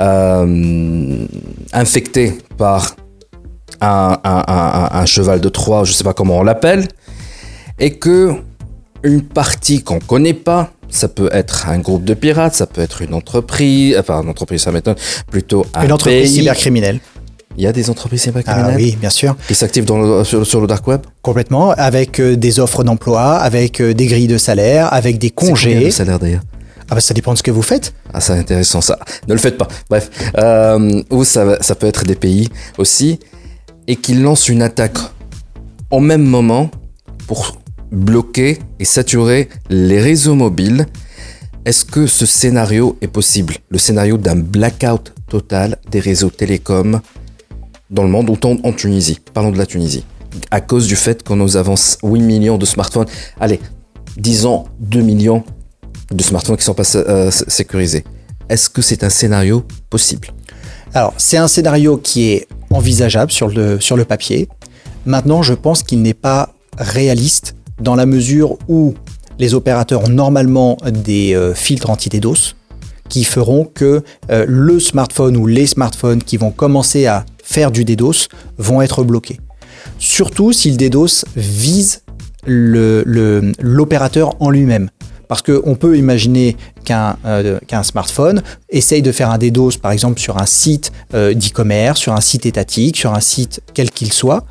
euh, 0.00 1.26
infectés 1.72 2.38
par 2.58 2.94
un, 3.80 4.18
un- 4.24 4.44
un- 4.46 4.88
un- 4.92 5.00
un 5.00 5.06
cheval 5.06 5.40
de 5.40 5.48
Troie, 5.48 5.84
je 5.84 5.92
ne 5.92 5.96
sais 5.96 6.04
pas 6.04 6.14
comment 6.14 6.38
on 6.38 6.42
l'appelle, 6.42 6.88
et 7.78 7.94
que 7.98 8.34
une 9.02 9.22
partie 9.22 9.82
qu'on 9.82 9.98
connaît 9.98 10.34
pas, 10.34 10.72
ça 10.88 11.08
peut 11.08 11.30
être 11.32 11.68
un 11.68 11.78
groupe 11.78 12.04
de 12.04 12.14
pirates, 12.14 12.54
ça 12.54 12.66
peut 12.66 12.82
être 12.82 13.00
une 13.02 13.14
entreprise, 13.14 13.96
enfin 13.98 14.22
une 14.22 14.28
entreprise, 14.28 14.62
ça 14.62 14.72
m'étonne, 14.72 14.96
plutôt 15.30 15.64
un 15.74 15.84
Une 15.86 15.92
entreprise 15.92 16.30
pays. 16.30 16.38
cybercriminelle. 16.40 17.00
Il 17.56 17.64
y 17.64 17.66
a 17.66 17.72
des 17.72 17.90
entreprises 17.90 18.22
Ah 18.22 18.24
cybercriminelles 18.28 18.76
oui, 18.76 18.96
bien 19.00 19.10
sûr. 19.10 19.36
qui 19.46 19.54
s'activent 19.54 19.86
sur, 20.24 20.46
sur 20.46 20.60
le 20.60 20.66
dark 20.66 20.86
web? 20.86 21.02
Complètement. 21.20 21.70
Avec 21.72 22.18
euh, 22.18 22.36
des 22.36 22.60
offres 22.60 22.82
d'emploi, 22.84 23.36
avec 23.36 23.80
euh, 23.80 23.92
des 23.94 24.06
grilles 24.06 24.26
de 24.28 24.38
salaire, 24.38 24.92
avec 24.92 25.18
des 25.18 25.30
congés. 25.30 25.84
le 25.84 25.90
salaire 25.90 26.18
d'ailleurs? 26.18 26.42
Ah 26.90 26.94
bah, 26.94 27.00
ça 27.00 27.14
dépend 27.14 27.32
de 27.32 27.38
ce 27.38 27.42
que 27.42 27.50
vous 27.50 27.62
faites. 27.62 27.94
Ah, 28.12 28.20
c'est 28.20 28.32
intéressant 28.32 28.80
ça. 28.80 28.98
Ne 29.28 29.34
le 29.34 29.38
faites 29.38 29.58
pas. 29.58 29.68
Bref. 29.88 30.10
Euh, 30.38 31.02
ou 31.10 31.24
ça, 31.24 31.58
ça 31.62 31.74
peut 31.74 31.86
être 31.86 32.04
des 32.04 32.14
pays 32.14 32.48
aussi. 32.78 33.18
Et 33.86 33.96
qui 33.96 34.14
lancent 34.14 34.48
une 34.48 34.62
attaque 34.62 34.98
au 35.90 36.00
même 36.00 36.22
moment 36.24 36.70
pour 37.26 37.58
bloquer 37.90 38.58
et 38.78 38.84
saturer 38.84 39.48
les 39.68 40.00
réseaux 40.00 40.34
mobiles. 40.34 40.86
Est-ce 41.64 41.84
que 41.84 42.06
ce 42.06 42.26
scénario 42.26 42.96
est 43.02 43.08
possible? 43.08 43.54
Le 43.70 43.78
scénario 43.78 44.16
d'un 44.16 44.36
blackout 44.36 45.12
total 45.28 45.76
des 45.90 46.00
réseaux 46.00 46.30
télécoms 46.30 47.00
dans 47.92 48.02
le 48.02 48.08
monde, 48.08 48.30
autant 48.30 48.56
en 48.64 48.72
Tunisie. 48.72 49.20
Parlons 49.32 49.52
de 49.52 49.58
la 49.58 49.66
Tunisie. 49.66 50.04
À 50.50 50.60
cause 50.60 50.86
du 50.88 50.96
fait 50.96 51.22
que 51.22 51.34
nous 51.34 51.56
avons 51.56 51.74
8 52.02 52.20
millions 52.20 52.58
de 52.58 52.64
smartphones. 52.64 53.06
Allez, 53.38 53.60
disons 54.16 54.64
2 54.80 55.02
millions 55.02 55.44
de 56.10 56.22
smartphones 56.22 56.56
qui 56.56 56.64
sont 56.64 56.74
pas 56.74 56.96
euh, 56.96 57.30
sécurisés. 57.30 58.04
Est-ce 58.48 58.70
que 58.70 58.82
c'est 58.82 59.04
un 59.04 59.10
scénario 59.10 59.64
possible? 59.90 60.28
Alors, 60.94 61.14
c'est 61.18 61.36
un 61.36 61.48
scénario 61.48 61.98
qui 61.98 62.30
est 62.30 62.48
envisageable 62.70 63.30
sur 63.30 63.48
le, 63.48 63.78
sur 63.80 63.96
le 63.96 64.04
papier. 64.04 64.48
Maintenant, 65.04 65.42
je 65.42 65.54
pense 65.54 65.82
qu'il 65.82 66.02
n'est 66.02 66.14
pas 66.14 66.54
réaliste 66.78 67.54
dans 67.80 67.94
la 67.94 68.06
mesure 68.06 68.56
où 68.68 68.94
les 69.38 69.54
opérateurs 69.54 70.04
ont 70.04 70.10
normalement 70.10 70.78
des 70.86 71.34
euh, 71.34 71.54
filtres 71.54 71.90
anti-DDoS 71.90 72.54
qui 73.08 73.24
feront 73.24 73.64
que 73.64 74.02
euh, 74.30 74.46
le 74.48 74.80
smartphone 74.80 75.36
ou 75.36 75.46
les 75.46 75.66
smartphones 75.66 76.22
qui 76.22 76.38
vont 76.38 76.50
commencer 76.50 77.06
à 77.06 77.26
faire 77.52 77.70
du 77.70 77.84
DDoS 77.84 78.28
vont 78.56 78.80
être 78.80 79.04
bloqués. 79.04 79.38
Surtout 79.98 80.52
si 80.52 80.70
le 80.70 80.76
DDoS 80.78 81.24
vise 81.36 82.02
le- 82.46 83.02
le- 83.04 83.52
l'opérateur 83.60 84.34
en 84.40 84.48
lui-même. 84.50 84.88
Parce 85.32 85.40
qu'on 85.40 85.76
peut 85.76 85.96
imaginer 85.96 86.58
qu'un 86.84 87.16
euh, 87.24 87.58
qu'un 87.66 87.82
smartphone 87.82 88.42
essaye 88.68 89.00
de 89.00 89.12
faire 89.12 89.30
un 89.30 89.38
DDoS, 89.38 89.78
par 89.80 89.90
exemple, 89.90 90.20
sur 90.20 90.36
un 90.36 90.44
site 90.44 90.92
euh, 91.14 91.32
d'e-commerce, 91.32 91.98
sur 91.98 92.12
un 92.12 92.20
site 92.20 92.44
étatique, 92.44 92.98
sur 92.98 93.14
un 93.14 93.20
site 93.20 93.62
quel 93.72 93.90
qu'il 93.90 94.12
soit. 94.12 94.44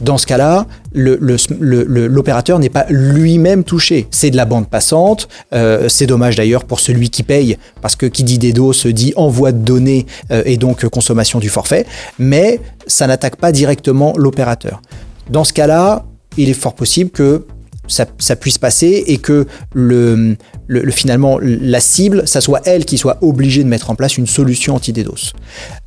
Dans 0.00 0.16
ce 0.16 0.26
cas-là, 0.26 0.68
l'opérateur 0.92 2.60
n'est 2.60 2.68
pas 2.68 2.86
lui-même 2.88 3.64
touché. 3.64 4.06
C'est 4.12 4.30
de 4.30 4.36
la 4.36 4.44
bande 4.44 4.68
passante. 4.68 5.26
euh, 5.54 5.88
c'est 5.88 6.06
dommage 6.06 6.36
d'ailleurs 6.36 6.62
pour 6.62 6.78
celui 6.78 7.10
qui 7.10 7.24
paye, 7.24 7.58
parce 7.82 7.96
que 7.96 8.06
qui 8.06 8.22
dit 8.22 8.38
DDoS 8.38 8.86
dit 8.92 9.14
envoi 9.16 9.50
de 9.50 9.58
données 9.58 10.06
et 10.30 10.56
donc 10.56 10.88
consommation 10.88 11.40
du 11.40 11.48
forfait. 11.48 11.84
Mais 12.20 12.60
ça 12.86 13.08
n'attaque 13.08 13.34
pas 13.34 13.50
directement 13.50 14.12
l'opérateur. 14.16 14.82
Dans 15.30 15.42
ce 15.42 15.52
cas-là, 15.52 16.04
il 16.36 16.48
est 16.48 16.54
fort 16.54 16.74
possible 16.74 17.10
que 17.10 17.44
ça, 17.88 18.36
puisse 18.36 18.58
passer 18.58 19.04
et 19.06 19.18
que 19.18 19.46
le, 19.74 20.36
le- 20.66 20.82
le- 20.82 20.92
finalement 20.92 21.38
la 21.40 21.80
cible, 21.80 22.26
ça 22.26 22.40
soit 22.40 22.60
elle 22.66 22.84
qui 22.84 22.98
soit 22.98 23.18
obligée 23.22 23.64
de 23.64 23.68
mettre 23.68 23.90
en 23.90 23.94
place 23.94 24.16
une 24.18 24.26
solution 24.26 24.74
anti-DDoS. 24.76 25.32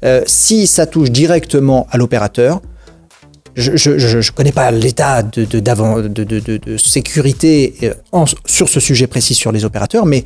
Euh, 0.03 0.21
si 0.25 0.67
ça 0.67 0.85
touche 0.85 1.11
directement 1.11 1.87
à 1.91 1.97
l'opérateur, 1.97 2.61
je 3.55 3.71
ne 3.71 4.31
connais 4.31 4.51
pas 4.53 4.71
l'état 4.71 5.23
de, 5.23 6.77
sécurité 6.77 7.91
en, 8.11 8.25
sur 8.45 8.69
ce 8.69 8.79
sujet 8.79 9.07
précis 9.07 9.33
sur 9.33 9.51
les 9.51 9.65
opérateurs, 9.65 10.05
mais 10.05 10.23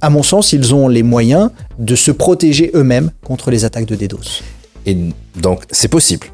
à 0.00 0.10
mon 0.10 0.22
sens, 0.22 0.52
ils 0.52 0.74
ont 0.74 0.88
les 0.88 1.02
moyens 1.02 1.50
de 1.78 1.94
se 1.96 2.10
protéger 2.10 2.70
eux-mêmes 2.74 3.10
contre 3.24 3.50
les 3.50 3.64
attaques 3.64 3.86
de 3.86 3.94
DDoS. 3.96 4.42
Et 4.86 4.96
donc, 5.36 5.62
c'est 5.70 5.88
possible. 5.88 6.26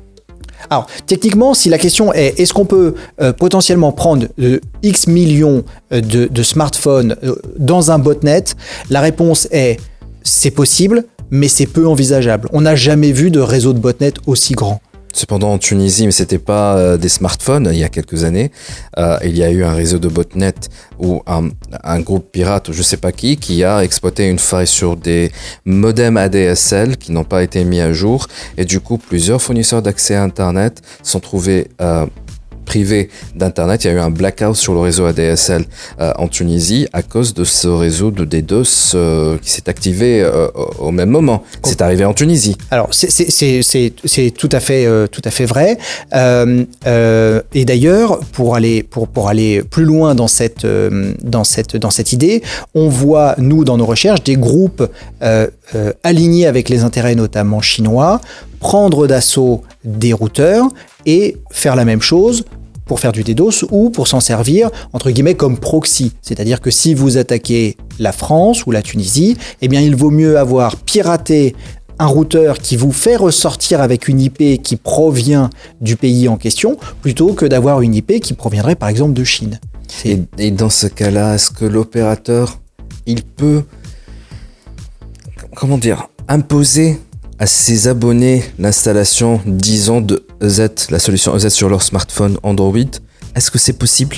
Alors, 0.71 0.87
techniquement, 1.07 1.55
si 1.55 1.69
la 1.69 1.79
question 1.79 2.13
est 2.13 2.39
est-ce 2.39 2.53
qu'on 2.53 2.65
peut 2.65 2.95
euh, 3.21 3.33
potentiellement 3.33 3.93
prendre 3.93 4.27
euh, 4.41 4.61
X 4.83 5.07
millions 5.07 5.65
euh, 5.93 6.01
de, 6.01 6.43
smartphones 6.43 7.17
dans 7.59 7.91
un 7.91 7.99
botnet, 7.99 8.45
la 8.91 9.01
réponse 9.01 9.49
est 9.51 9.79
c'est 10.23 10.51
possible, 10.51 11.05
mais 11.31 11.49
c'est 11.49 11.67
peu 11.67 11.87
envisageable. 11.87 12.49
On 12.53 12.63
n'a 12.63 12.77
jamais 12.77 13.13
vu 13.13 13.31
de 13.31 13.41
réseau 13.41 13.73
de 13.73 13.79
botnet 13.79 14.13
aussi 14.27 14.55
grand. 14.55 14.81
Cependant, 15.13 15.53
en 15.53 15.59
Tunisie, 15.59 16.07
mais 16.07 16.13
c'était 16.13 16.39
pas 16.39 16.77
euh, 16.77 16.97
des 16.97 17.09
smartphones 17.09 17.69
il 17.73 17.79
y 17.79 17.85
a 17.85 17.89
quelques 17.89 18.25
années. 18.25 18.51
Euh, 18.99 19.19
il 19.25 19.37
y 19.37 19.43
a 19.43 19.51
eu 19.51 19.65
un 19.65 19.73
réseau 19.73 19.99
de 19.99 20.09
botnet 20.09 20.55
ou 20.99 21.23
un, 21.27 22.01
groupe 22.01 22.31
pirate, 22.31 22.73
je 22.73 22.83
sais 22.83 22.97
pas 22.97 23.13
qui, 23.13 23.37
qui 23.37 23.65
a 23.65 23.83
exploité 23.83 24.29
une 24.29 24.39
faille 24.39 24.67
sur 24.67 24.97
des 24.97 25.33
modems 25.65 26.17
ADSL 26.17 26.97
qui 26.97 27.13
n'ont 27.13 27.25
pas 27.25 27.43
été 27.43 27.65
mis 27.65 27.81
à 27.81 27.93
jour. 27.93 28.27
Et 28.57 28.65
du 28.65 28.81
coup, 28.81 28.99
plusieurs 28.99 29.41
fournisseurs 29.41 29.83
d'accès 29.83 30.15
à 30.15 30.23
Internet 30.23 30.83
sont 31.03 31.21
trouvés 31.21 31.69
euh, 31.81 32.07
privé 32.69 33.09
d'Internet. 33.35 33.85
Il 33.85 33.87
y 33.87 33.91
a 33.91 33.95
eu 33.95 33.99
un 33.99 34.11
blackout 34.11 34.55
sur 34.55 34.75
le 34.75 34.81
réseau 34.81 35.07
ADSL 35.07 35.65
euh, 36.01 36.13
en 36.17 36.29
Tunisie 36.29 36.87
à 36.93 37.03
cause 37.03 37.33
de 37.33 37.43
ce 37.43 37.67
réseau 37.67 38.11
de 38.11 38.27
DDoS 38.27 38.93
euh, 38.95 39.39
qui 39.39 39.51
s'est 39.51 39.71
activé 39.71 40.21
euh, 40.23 40.49
au 40.79 40.91
même 40.91 41.09
moment. 41.09 41.43
C'est 41.65 41.81
arrivé 41.81 42.05
en 42.05 42.13
Tunisie. 42.13 42.57
Alors, 42.71 42.91
c'est 42.93 44.31
tout, 44.37 44.49
à 44.53 44.61
fait, 44.61 45.09
tout 45.09 45.23
à 45.25 45.31
fait 45.31 45.47
vrai. 45.47 45.79
et 46.13 47.65
d'ailleurs, 47.65 48.21
pour 48.33 48.55
aller, 48.55 48.83
pour, 48.83 49.09
pour 49.09 49.29
aller 49.29 49.63
plus 49.63 49.85
loin 49.85 50.15
dans 50.15 50.29
cette, 50.29 50.67
dans, 50.67 51.45
cette, 51.45 51.77
dans 51.77 51.91
cette 51.91 52.13
idée, 52.13 52.43
on 52.75 52.89
voit, 52.89 53.35
nous, 53.39 53.65
dans 53.65 53.79
nos 53.79 53.87
recherches, 53.87 54.23
des 54.23 54.37
groupes 54.37 54.85
alignés 56.03 56.47
avec 56.47 56.69
les 56.69 56.83
intérêts 56.83 57.15
notamment 57.15 57.63
chinois 57.63 58.21
prendre 58.61 59.07
d'assaut 59.07 59.63
des 59.85 60.13
routeurs 60.13 60.67
et 61.07 61.37
faire 61.51 61.77
la 61.77 61.85
même 61.85 62.03
chose 62.03 62.45
pour 62.89 62.99
faire 62.99 63.13
du 63.13 63.23
DDoS 63.23 63.67
ou 63.71 63.91
pour 63.91 64.09
s'en 64.09 64.19
servir, 64.19 64.71
entre 64.93 65.11
guillemets, 65.11 65.35
comme 65.35 65.59
proxy. 65.59 66.13
C'est-à-dire 66.23 66.61
que 66.61 66.73
si 66.73 66.95
vous 66.95 67.19
attaquez 67.19 67.77
la 68.01 68.11
France 68.11 68.67
ou 68.67 68.73
la 68.73 68.83
Tunisie, 68.83 69.37
eh 69.63 69.69
bien, 69.69 69.81
il 69.81 69.95
vaut 69.95 70.11
mieux 70.11 70.39
avoir 70.39 70.75
piraté 70.77 71.55
un 72.01 72.07
routeur 72.07 72.59
qui 72.59 72.77
vous 72.77 72.93
fait 72.93 73.17
ressortir 73.17 73.81
avec 73.81 74.09
une 74.09 74.21
IP 74.21 74.63
qui 74.63 74.77
provient 74.77 75.51
du 75.81 75.97
pays 75.97 76.29
en 76.29 76.37
question, 76.37 76.79
plutôt 77.03 77.33
que 77.33 77.45
d'avoir 77.45 77.81
une 77.83 77.95
IP 77.95 78.21
qui 78.21 78.35
proviendrait 78.35 78.77
par 78.77 78.89
exemple 78.89 79.13
de 79.13 79.25
Chine. 79.25 79.61
Et, 80.05 80.51
dans 80.51 80.71
ce 80.71 80.87
cas-là, 80.87 81.35
est-ce 81.35 81.51
que 81.51 81.65
l'opérateur, 81.65 82.61
il 83.07 83.23
peut, 83.23 83.65
comment 85.57 85.79
dire, 85.79 86.09
imposer 86.29 86.99
à 87.39 87.47
ses 87.47 87.89
abonnés 87.89 88.45
l'installation, 88.59 89.41
disons, 89.47 90.01
de 90.01 90.25
EZ, 90.43 90.71
la 90.91 90.99
solution 90.99 91.37
EZ 91.37 91.49
sur 91.49 91.69
leur 91.69 91.83
smartphone 91.83 92.39
Android. 92.43 92.77
Est-ce 93.35 93.51
que 93.51 93.59
c'est 93.59 93.75
possible 93.75 94.17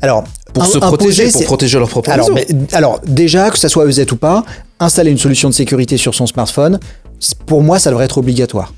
Alors, 0.00 0.24
pour 0.52 0.66
se 0.66 0.78
protéger, 0.78 1.30
pour 1.30 1.44
protéger 1.44 1.78
leur 1.78 1.88
propre 1.88 2.10
alors, 2.10 2.30
alors, 2.72 3.00
déjà, 3.04 3.50
que 3.50 3.58
ça 3.58 3.68
soit 3.68 3.88
EZ 3.88 4.06
ou 4.12 4.16
pas, 4.16 4.44
installer 4.78 5.10
une 5.10 5.18
solution 5.18 5.48
de 5.48 5.54
sécurité 5.54 5.96
sur 5.96 6.14
son 6.14 6.26
smartphone, 6.26 6.78
pour 7.46 7.62
moi, 7.62 7.78
ça 7.78 7.90
devrait 7.90 8.04
être 8.04 8.18
obligatoire. 8.18 8.72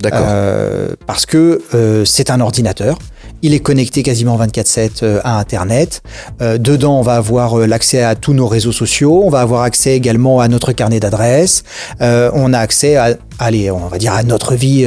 D'accord. 0.00 0.24
Euh, 0.24 0.94
parce 1.06 1.26
que 1.26 1.62
euh, 1.74 2.04
c'est 2.04 2.30
un 2.30 2.40
ordinateur. 2.40 2.98
Il 3.42 3.54
est 3.54 3.60
connecté 3.60 4.02
quasiment 4.02 4.36
24/7 4.36 5.02
euh, 5.02 5.20
à 5.24 5.38
Internet. 5.38 6.02
Euh, 6.42 6.58
dedans, 6.58 6.98
on 6.98 7.02
va 7.02 7.16
avoir 7.16 7.58
euh, 7.58 7.66
l'accès 7.66 8.02
à 8.02 8.14
tous 8.14 8.34
nos 8.34 8.46
réseaux 8.46 8.72
sociaux. 8.72 9.22
On 9.24 9.30
va 9.30 9.40
avoir 9.40 9.62
accès 9.62 9.96
également 9.96 10.40
à 10.40 10.48
notre 10.48 10.72
carnet 10.72 11.00
d'adresses. 11.00 11.62
on 12.00 12.52
a 12.52 12.58
accès 12.58 12.96
à, 12.96 13.16
allez, 13.38 13.70
on 13.70 13.88
va 13.88 13.98
dire 13.98 14.12
à 14.12 14.22
notre 14.22 14.54
vie, 14.54 14.86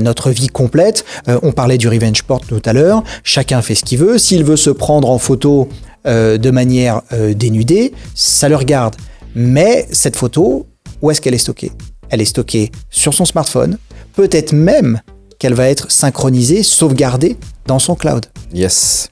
notre 0.00 0.30
vie 0.30 0.48
complète. 0.48 1.04
on 1.42 1.52
parlait 1.52 1.78
du 1.78 1.88
revenge 1.88 2.22
port 2.22 2.40
tout 2.40 2.62
à 2.64 2.72
l'heure. 2.72 3.02
Chacun 3.24 3.62
fait 3.62 3.74
ce 3.74 3.84
qu'il 3.84 3.98
veut. 3.98 4.18
S'il 4.18 4.44
veut 4.44 4.56
se 4.56 4.70
prendre 4.70 5.10
en 5.10 5.18
photo 5.18 5.68
de 6.04 6.50
manière 6.50 7.02
dénudée, 7.34 7.92
ça 8.14 8.48
le 8.48 8.56
regarde. 8.56 8.94
Mais 9.34 9.86
cette 9.90 10.16
photo, 10.16 10.66
où 11.00 11.10
est-ce 11.10 11.20
qu'elle 11.20 11.34
est 11.34 11.38
stockée? 11.38 11.72
Elle 12.10 12.20
est 12.20 12.26
stockée 12.26 12.70
sur 12.90 13.14
son 13.14 13.24
smartphone, 13.24 13.78
peut-être 14.14 14.52
même 14.52 15.00
qu'elle 15.38 15.54
va 15.54 15.68
être 15.68 15.90
synchronisée, 15.90 16.62
sauvegardée 16.62 17.36
dans 17.66 17.78
son 17.78 17.94
cloud. 17.94 18.26
Yes. 18.52 19.10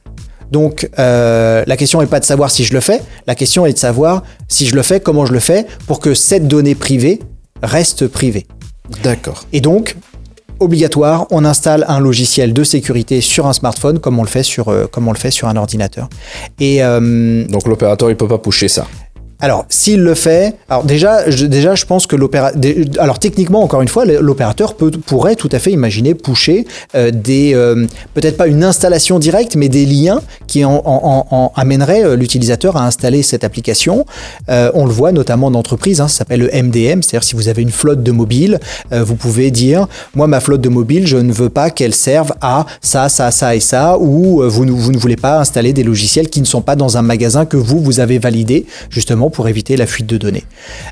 Donc 0.51 0.89
euh, 0.99 1.63
la 1.67 1.77
question 1.77 2.01
n'est 2.01 2.07
pas 2.07 2.21
de 2.21 2.25
savoir 2.25 2.51
si 2.51 2.65
je 2.65 2.75
le 2.75 2.81
fais, 2.81 3.01
la 3.27 3.35
question 3.35 3.67
est 3.67 3.73
de 3.73 3.79
savoir 3.79 4.23
si 4.49 4.67
je 4.67 4.75
le 4.75 4.83
fais, 4.83 5.01
comment 5.01 5.27
je 5.27 5.33
le 5.33 5.41
fais, 5.41 5.67
pour 5.87 6.01
que 6.01 6.15
cette 6.15 6.49
donnée 6.49 6.75
privée 6.75 7.21
reste 7.63 8.09
privée. 8.09 8.47
D'accord. 9.05 9.45
Et 9.53 9.61
donc, 9.61 9.97
obligatoire, 10.59 11.27
on 11.31 11.45
installe 11.45 11.85
un 11.89 12.01
logiciel 12.01 12.53
de 12.53 12.65
sécurité 12.65 13.21
sur 13.21 13.47
un 13.47 13.53
smartphone 13.53 13.99
comme 13.99 14.19
on 14.19 14.23
le 14.23 14.29
fait 14.29 14.43
sur, 14.43 14.69
euh, 14.69 14.87
comme 14.87 15.09
on 15.09 15.13
le 15.13 15.19
fait 15.19 15.31
sur 15.31 15.49
un 15.49 15.57
ordinateur. 15.57 16.09
Et 16.59 16.83
euh, 16.83 17.45
donc 17.47 17.67
l'opérateur 17.67 18.11
il 18.11 18.17
peut 18.17 18.29
pas 18.29 18.39
pusher 18.39 18.69
ça. 18.69 18.87
Alors, 19.43 19.65
s'il 19.71 20.03
le 20.03 20.15
fait, 20.15 20.55
alors 20.69 20.85
déjà, 20.85 21.31
je, 21.31 21.47
déjà, 21.47 21.75
je 21.75 21.87
pense 21.87 22.07
que 22.07 22.15
l'opérateur, 22.15 22.61
alors 22.99 23.19
techniquement, 23.19 23.63
encore 23.63 23.81
une 23.81 23.89
fois, 23.89 24.05
l'opérateur 24.05 24.75
pourrait 24.75 25.35
tout 25.35 25.49
à 25.53 25.59
fait 25.59 25.73
imaginer 25.73 26.15
pusher 26.15 26.67
euh, 26.95 27.11
des, 27.11 27.55
euh, 27.55 27.87
peut-être 28.13 28.37
pas 28.37 28.49
une 28.49 28.63
installation 28.63 29.19
directe, 29.19 29.57
mais 29.57 29.71
des 29.71 29.87
liens 29.87 30.21
qui 30.47 30.65
en, 30.65 30.83
en, 30.85 31.53
amèneraient 31.57 32.05
euh, 32.05 32.17
l'utilisateur 32.17 32.77
à 32.77 32.87
installer 32.87 33.23
cette 33.23 33.43
application. 33.45 34.05
on 34.49 34.85
le 34.85 34.93
voit 34.93 35.13
notamment 35.13 35.51
d'entreprises, 35.51 36.01
hein, 36.01 36.09
ça 36.09 36.19
s'appelle 36.19 36.41
le 36.41 36.63
MDM, 36.63 37.01
c'est-à-dire 37.03 37.25
si 37.25 37.35
vous 37.35 37.49
avez 37.49 37.63
une 37.63 37.71
flotte 37.71 38.03
de 38.03 38.13
mobile, 38.13 38.61
vous 38.91 39.15
pouvez 39.15 39.51
dire, 39.51 39.87
moi, 40.15 40.27
ma 40.27 40.41
flotte 40.41 40.61
de 40.61 40.69
mobile, 40.69 41.07
je 41.07 41.17
ne 41.17 41.33
veux 41.33 41.49
pas 41.49 41.71
qu'elle 41.71 41.95
serve 41.95 42.33
à 42.41 42.67
ça, 42.83 43.09
ça, 43.09 43.31
ça 43.31 43.55
et 43.57 43.61
ça, 43.61 43.97
ou 43.99 44.43
vous, 44.49 44.67
vous 44.67 44.93
ne 44.93 44.99
voulez 44.99 45.17
pas 45.17 45.41
installer 45.41 45.73
des 45.73 45.83
logiciels 45.83 46.29
qui 46.29 46.41
ne 46.41 46.47
sont 46.47 46.63
pas 46.63 46.77
dans 46.77 46.99
un 46.99 47.03
magasin 47.03 47.47
que 47.47 47.57
vous, 47.57 47.81
vous 47.81 48.01
avez 48.01 48.19
validé, 48.19 48.67
justement 48.91 49.30
pour 49.31 49.49
éviter 49.49 49.77
la 49.77 49.87
fuite 49.87 50.07
de 50.07 50.17
données. 50.17 50.45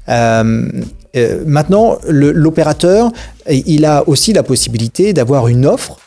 Euh, 0.09 0.69
euh, 1.17 1.43
maintenant, 1.47 1.99
l'opérateur, 2.09 3.11
il 3.49 3.85
a 3.85 4.09
aussi 4.09 4.33
la 4.33 4.43
possibilité 4.43 5.13
d'avoir 5.13 5.49
une 5.49 5.67
offre 5.67 5.99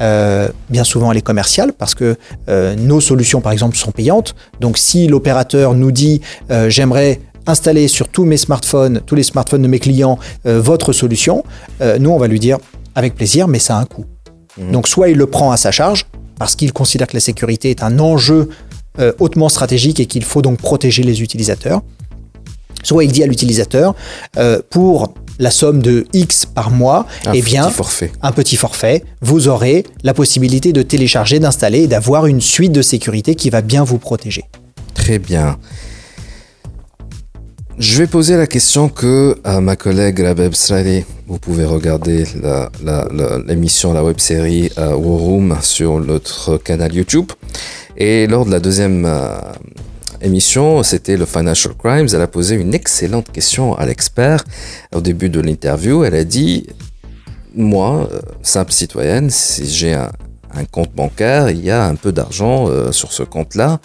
euh, 0.00 0.48
bien 0.70 0.82
souvent 0.82 1.12
elle 1.12 1.18
est 1.18 1.22
commerciale 1.22 1.74
parce 1.76 1.94
que 1.94 2.16
nos 2.48 3.02
solutions 3.02 3.42
par 3.42 3.52
exemple 3.52 3.76
sont 3.76 3.90
payantes. 3.90 4.34
Donc 4.58 4.78
si 4.78 5.08
l'opérateur 5.08 5.74
nous 5.74 5.92
dit 5.92 6.22
j'aimerais 6.68 7.20
installer 7.46 7.86
sur 7.86 8.08
tous 8.08 8.24
mes 8.24 8.38
smartphones, 8.38 9.02
tous 9.04 9.14
les 9.14 9.22
smartphones 9.22 9.60
de 9.60 9.68
mes 9.68 9.78
clients 9.78 10.18
votre 10.44 10.94
solution, 10.94 11.44
nous 11.98 12.10
on 12.10 12.16
va 12.16 12.28
lui 12.28 12.40
dire 12.40 12.56
avec 12.94 13.14
plaisir 13.14 13.46
mais 13.46 13.58
ça 13.58 13.76
a 13.76 13.80
un 13.80 13.84
coût. 13.84 14.06
Mmh. 14.56 14.72
Donc 14.72 14.88
soit 14.88 15.10
il 15.10 15.18
le 15.18 15.26
prend 15.26 15.50
à 15.50 15.58
sa 15.58 15.70
charge 15.70 16.06
parce 16.38 16.56
qu'il 16.56 16.72
considère 16.72 17.06
que 17.06 17.14
la 17.14 17.20
sécurité 17.20 17.68
est 17.68 17.82
un 17.82 17.98
enjeu 17.98 18.48
euh, 19.00 19.12
hautement 19.18 19.48
stratégique 19.48 20.00
et 20.00 20.06
qu'il 20.06 20.24
faut 20.24 20.42
donc 20.42 20.58
protéger 20.58 21.02
les 21.02 21.22
utilisateurs. 21.22 21.82
Soit 22.82 23.04
il 23.04 23.12
dit 23.12 23.22
à 23.22 23.26
l'utilisateur, 23.26 23.94
euh, 24.36 24.60
pour 24.70 25.14
la 25.38 25.50
somme 25.50 25.80
de 25.80 26.06
X 26.12 26.46
par 26.46 26.70
mois, 26.70 27.06
un 27.26 27.32
eh 27.32 27.42
bien, 27.42 27.64
petit 27.66 27.74
forfait. 27.74 28.12
un 28.22 28.32
petit 28.32 28.56
forfait, 28.56 29.04
vous 29.20 29.48
aurez 29.48 29.84
la 30.02 30.14
possibilité 30.14 30.72
de 30.72 30.82
télécharger, 30.82 31.40
d'installer 31.40 31.80
et 31.80 31.86
d'avoir 31.86 32.26
une 32.26 32.40
suite 32.40 32.72
de 32.72 32.82
sécurité 32.82 33.34
qui 33.34 33.50
va 33.50 33.62
bien 33.62 33.84
vous 33.84 33.98
protéger. 33.98 34.44
Très 34.94 35.18
bien. 35.18 35.58
Je 37.78 37.96
vais 37.96 38.06
poser 38.06 38.36
la 38.36 38.46
question 38.46 38.90
que 38.90 39.38
à 39.42 39.62
ma 39.62 39.74
collègue 39.74 40.20
Rabeb 40.20 40.52
Srali. 40.52 41.04
Vous 41.26 41.38
pouvez 41.38 41.64
regarder 41.64 42.24
l'émission, 43.46 43.94
la, 43.94 44.04
web 44.04 44.20
série 44.20 44.70
euh, 44.76 44.94
War 44.94 45.18
Room 45.18 45.56
sur 45.62 45.98
notre 45.98 46.58
canal 46.58 46.94
YouTube. 46.94 47.32
Et 47.96 48.26
lors 48.26 48.44
de 48.44 48.50
la 48.50 48.60
deuxième 48.60 49.04
euh, 49.04 49.38
émission, 50.20 50.82
c'était 50.82 51.16
le 51.16 51.26
Financial 51.26 51.74
Crimes, 51.74 52.08
elle 52.12 52.20
a 52.20 52.26
posé 52.26 52.54
une 52.54 52.74
excellente 52.74 53.30
question 53.30 53.76
à 53.76 53.86
l'expert 53.86 54.44
au 54.94 55.00
début 55.00 55.28
de 55.28 55.40
l'interview. 55.40 56.04
Elle 56.04 56.14
a 56.14 56.24
dit, 56.24 56.66
moi, 57.54 58.08
euh, 58.12 58.20
simple 58.42 58.72
citoyenne, 58.72 59.30
si 59.30 59.66
j'ai 59.66 59.94
un, 59.94 60.10
compte 60.70 60.92
bancaire, 60.94 61.50
il 61.50 61.64
y 61.64 61.70
a 61.70 61.86
un 61.86 61.94
peu 61.94 62.12
d'argent 62.12 62.68
euh, 62.68 62.92
sur 62.92 63.12
ce 63.12 63.22
compte-là. 63.22 63.80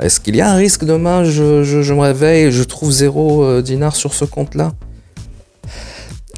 Est-ce 0.00 0.20
qu'il 0.20 0.36
y 0.36 0.40
a 0.40 0.48
un 0.52 0.54
risque 0.54 0.84
demain, 0.84 1.24
je, 1.24 1.64
je, 1.64 1.92
me 1.94 2.00
réveille, 2.02 2.52
je 2.52 2.62
trouve 2.62 2.92
zéro 2.92 3.60
dinar 3.60 3.96
sur 3.96 4.14
ce 4.14 4.24
compte-là 4.24 4.70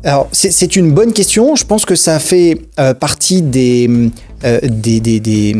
alors, 0.06 0.28
c'est 0.32 0.76
une 0.76 0.92
bonne 0.92 1.12
question. 1.12 1.56
Je 1.56 1.64
pense 1.64 1.84
que 1.84 1.94
ça 1.94 2.18
fait 2.18 2.60
partie 3.00 3.42
des, 3.42 4.10
des, 4.62 5.54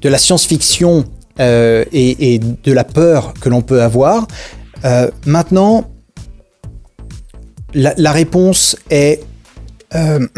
de 0.00 0.08
la 0.08 0.18
science-fiction 0.18 1.04
euh, 1.40 1.84
et, 1.92 2.38
de 2.38 2.72
la 2.72 2.84
peur 2.84 3.32
que 3.40 3.48
l'on 3.48 3.62
peut 3.62 3.82
avoir. 3.82 4.26
Euh, 4.84 5.10
maintenant, 5.24 5.84
la, 7.74 8.12
réponse 8.12 8.76
est... 8.90 9.22
Euh, 9.94 10.26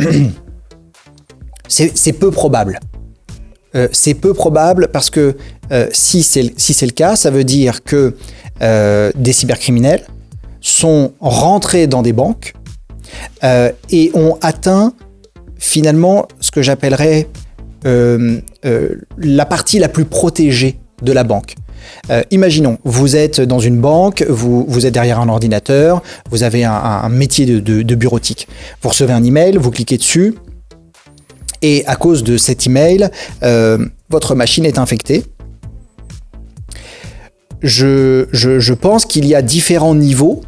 C'est 1.68 2.12
peu 2.12 2.32
probable. 2.32 2.80
Euh, 3.76 3.86
c'est 3.92 4.14
peu 4.14 4.34
probable 4.34 4.88
parce 4.92 5.09
que 5.09 5.36
euh, 5.70 5.86
si 5.92 6.24
c'est 6.24 6.53
si 6.59 6.84
le 6.84 6.90
cas, 6.90 7.14
ça 7.14 7.30
veut 7.30 7.44
dire 7.44 7.84
que 7.84 8.16
euh, 8.61 9.12
des 9.14 9.32
cybercriminels 9.32 10.05
sont 10.61 11.12
rentrés 11.20 11.86
dans 11.86 12.03
des 12.03 12.12
banques 12.12 12.55
euh, 13.44 13.72
et 13.90 14.11
ont 14.14 14.36
atteint 14.42 14.92
finalement 15.58 16.26
ce 16.40 16.50
que 16.50 16.62
j'appellerais 16.62 17.28
euh, 17.86 18.40
euh, 18.64 18.96
la 19.18 19.46
partie 19.46 19.78
la 19.78 19.88
plus 19.88 20.04
protégée 20.04 20.78
de 21.02 21.12
la 21.12 21.24
banque. 21.24 21.54
Imaginons, 22.30 22.78
vous 22.84 23.16
êtes 23.16 23.40
dans 23.40 23.58
une 23.58 23.80
banque, 23.80 24.24
vous, 24.28 24.86
êtes 24.86 24.92
derrière 24.92 25.18
un 25.18 25.28
ordinateur, 25.28 26.02
vous 26.30 26.42
avez 26.42 26.64
un, 26.64 27.08
métier 27.08 27.46
de, 27.46 27.94
bureautique. 27.94 28.48
Vous 28.82 28.90
recevez 28.90 29.12
un 29.12 29.24
email, 29.24 29.56
vous 29.56 29.70
cliquez 29.70 29.96
dessus, 29.96 30.34
et 31.62 31.84
à 31.86 31.96
cause 31.96 32.22
de 32.22 32.36
cet 32.36 32.66
email, 32.66 33.08
votre 34.11 34.34
machine 34.34 34.66
est 34.66 34.78
infectée. 34.78 35.24
Je 37.62 38.72
pense 38.74 39.06
qu'il 39.06 39.24
y 39.24 39.34
a 39.34 39.40
différents 39.40 39.94
niveaux 39.94 40.42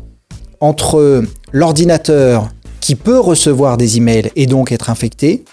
entre 0.62 1.24
l'ordinateur 1.52 2.48
qui 2.80 2.94
peut 2.94 3.20
recevoir 3.20 3.76
des 3.76 3.96
emails 3.98 4.30
et 4.36 4.46
donc 4.46 4.72
être 4.72 4.88
infecté 4.90 5.44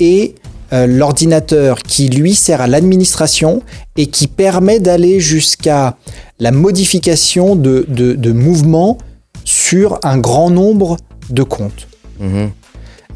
et 0.00 0.34
euh, 0.72 0.86
l'ordinateur 0.86 1.78
qui 1.78 2.08
lui 2.08 2.34
sert 2.34 2.60
à 2.60 2.66
l'administration 2.66 3.62
et 3.96 4.06
qui 4.08 4.26
permet 4.26 4.80
d'aller 4.80 5.20
jusqu'à 5.20 5.96
la 6.40 6.50
modification 6.50 7.56
de, 7.56 7.86
de, 7.88 8.14
de 8.14 8.32
mouvements 8.32 8.98
sur 9.44 9.98
un 10.02 10.18
grand 10.18 10.50
nombre 10.50 10.96
de 11.30 11.42
comptes. 11.44 11.86
Mhm. 12.20 12.50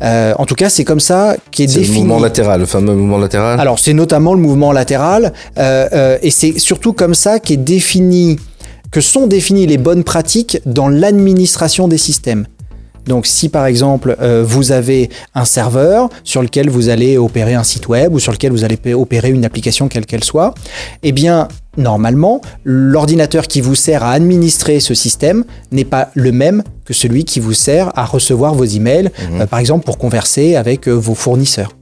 Euh, 0.02 0.32
en 0.38 0.46
tout 0.46 0.54
cas, 0.54 0.70
c'est 0.70 0.84
comme 0.84 1.00
ça 1.00 1.36
qu'est 1.50 1.68
C'est 1.68 1.74
le 1.74 1.80
défini. 1.80 1.98
mouvement 2.04 2.20
latéral, 2.20 2.60
le 2.60 2.66
fameux 2.66 2.94
mouvement 2.94 3.18
latéral? 3.18 3.60
Alors, 3.60 3.78
c'est 3.78 3.92
notamment 3.92 4.32
le 4.32 4.40
mouvement 4.40 4.72
latéral, 4.72 5.32
euh, 5.58 5.88
euh, 5.92 6.18
et 6.22 6.30
c'est 6.30 6.58
surtout 6.58 6.94
comme 6.94 7.14
ça 7.14 7.38
qu'est 7.38 7.58
défini, 7.58 8.38
que 8.90 9.00
sont 9.00 9.26
définies 9.26 9.66
les 9.66 9.78
bonnes 9.78 10.04
pratiques 10.04 10.60
dans 10.66 10.88
l'administration 10.88 11.88
des 11.88 11.98
systèmes. 11.98 12.46
Donc, 13.06 13.26
si 13.26 13.48
par 13.48 13.66
exemple 13.66 14.16
euh, 14.20 14.44
vous 14.46 14.72
avez 14.72 15.08
un 15.34 15.44
serveur 15.44 16.10
sur 16.22 16.42
lequel 16.42 16.68
vous 16.68 16.90
allez 16.90 17.16
opérer 17.16 17.54
un 17.54 17.64
site 17.64 17.88
web 17.88 18.14
ou 18.14 18.18
sur 18.18 18.32
lequel 18.32 18.52
vous 18.52 18.64
allez 18.64 18.78
opérer 18.94 19.30
une 19.30 19.44
application 19.44 19.88
quelle 19.88 20.06
qu'elle 20.06 20.24
soit, 20.24 20.54
eh 21.02 21.12
bien, 21.12 21.48
normalement, 21.76 22.40
l'ordinateur 22.64 23.46
qui 23.46 23.60
vous 23.60 23.74
sert 23.74 24.04
à 24.04 24.12
administrer 24.12 24.80
ce 24.80 24.94
système 24.94 25.44
n'est 25.72 25.84
pas 25.84 26.10
le 26.14 26.30
même 26.30 26.62
que 26.84 26.92
celui 26.92 27.24
qui 27.24 27.40
vous 27.40 27.54
sert 27.54 27.90
à 27.98 28.04
recevoir 28.04 28.54
vos 28.54 28.64
emails, 28.64 29.10
euh, 29.32 29.46
par 29.46 29.60
exemple 29.60 29.84
pour 29.84 29.98
converser 29.98 30.56
avec 30.56 30.88
euh, 30.88 30.92
vos 30.92 31.14
fournisseurs. 31.14 31.72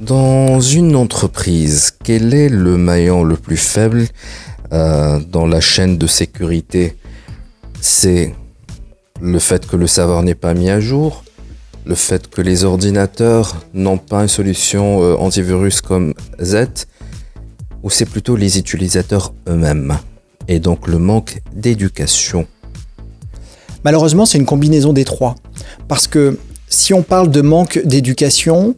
Dans 0.00 0.60
une 0.60 0.96
entreprise, 0.96 1.92
quel 2.04 2.32
est 2.34 2.48
le 2.48 2.76
maillon 2.76 3.22
le 3.22 3.36
plus 3.36 3.56
faible 3.56 4.06
dans 4.70 5.46
la 5.46 5.60
chaîne 5.60 5.98
de 5.98 6.06
sécurité 6.06 6.96
C'est 7.80 8.34
le 9.20 9.38
fait 9.38 9.66
que 9.66 9.76
le 9.76 9.86
serveur 9.86 10.22
n'est 10.22 10.34
pas 10.34 10.54
mis 10.54 10.70
à 10.70 10.80
jour, 10.80 11.24
le 11.84 11.94
fait 11.94 12.28
que 12.28 12.40
les 12.42 12.64
ordinateurs 12.64 13.56
n'ont 13.74 13.98
pas 13.98 14.22
une 14.22 14.28
solution 14.28 15.02
euh, 15.02 15.16
antivirus 15.16 15.80
comme 15.80 16.14
Z, 16.40 16.86
ou 17.82 17.90
c'est 17.90 18.04
plutôt 18.06 18.36
les 18.36 18.58
utilisateurs 18.58 19.32
eux-mêmes 19.48 19.98
et 20.48 20.58
donc 20.58 20.86
le 20.88 20.98
manque 20.98 21.40
d'éducation. 21.54 22.46
Malheureusement, 23.84 24.26
c'est 24.26 24.38
une 24.38 24.46
combinaison 24.46 24.92
des 24.92 25.04
trois. 25.04 25.36
Parce 25.88 26.06
que 26.06 26.38
si 26.68 26.92
on 26.92 27.02
parle 27.02 27.30
de 27.30 27.40
manque 27.40 27.80
d'éducation, 27.84 28.74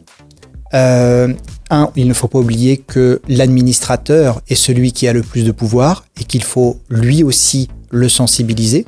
euh, 0.73 1.33
un, 1.73 1.89
il 1.95 2.07
ne 2.07 2.13
faut 2.13 2.27
pas 2.27 2.39
oublier 2.39 2.77
que 2.77 3.21
l'administrateur 3.27 4.41
est 4.49 4.55
celui 4.55 4.91
qui 4.91 5.07
a 5.07 5.13
le 5.13 5.21
plus 5.21 5.43
de 5.43 5.51
pouvoir 5.51 6.05
et 6.19 6.23
qu'il 6.23 6.43
faut 6.43 6.77
lui 6.89 7.23
aussi 7.23 7.69
le 7.89 8.09
sensibiliser. 8.09 8.85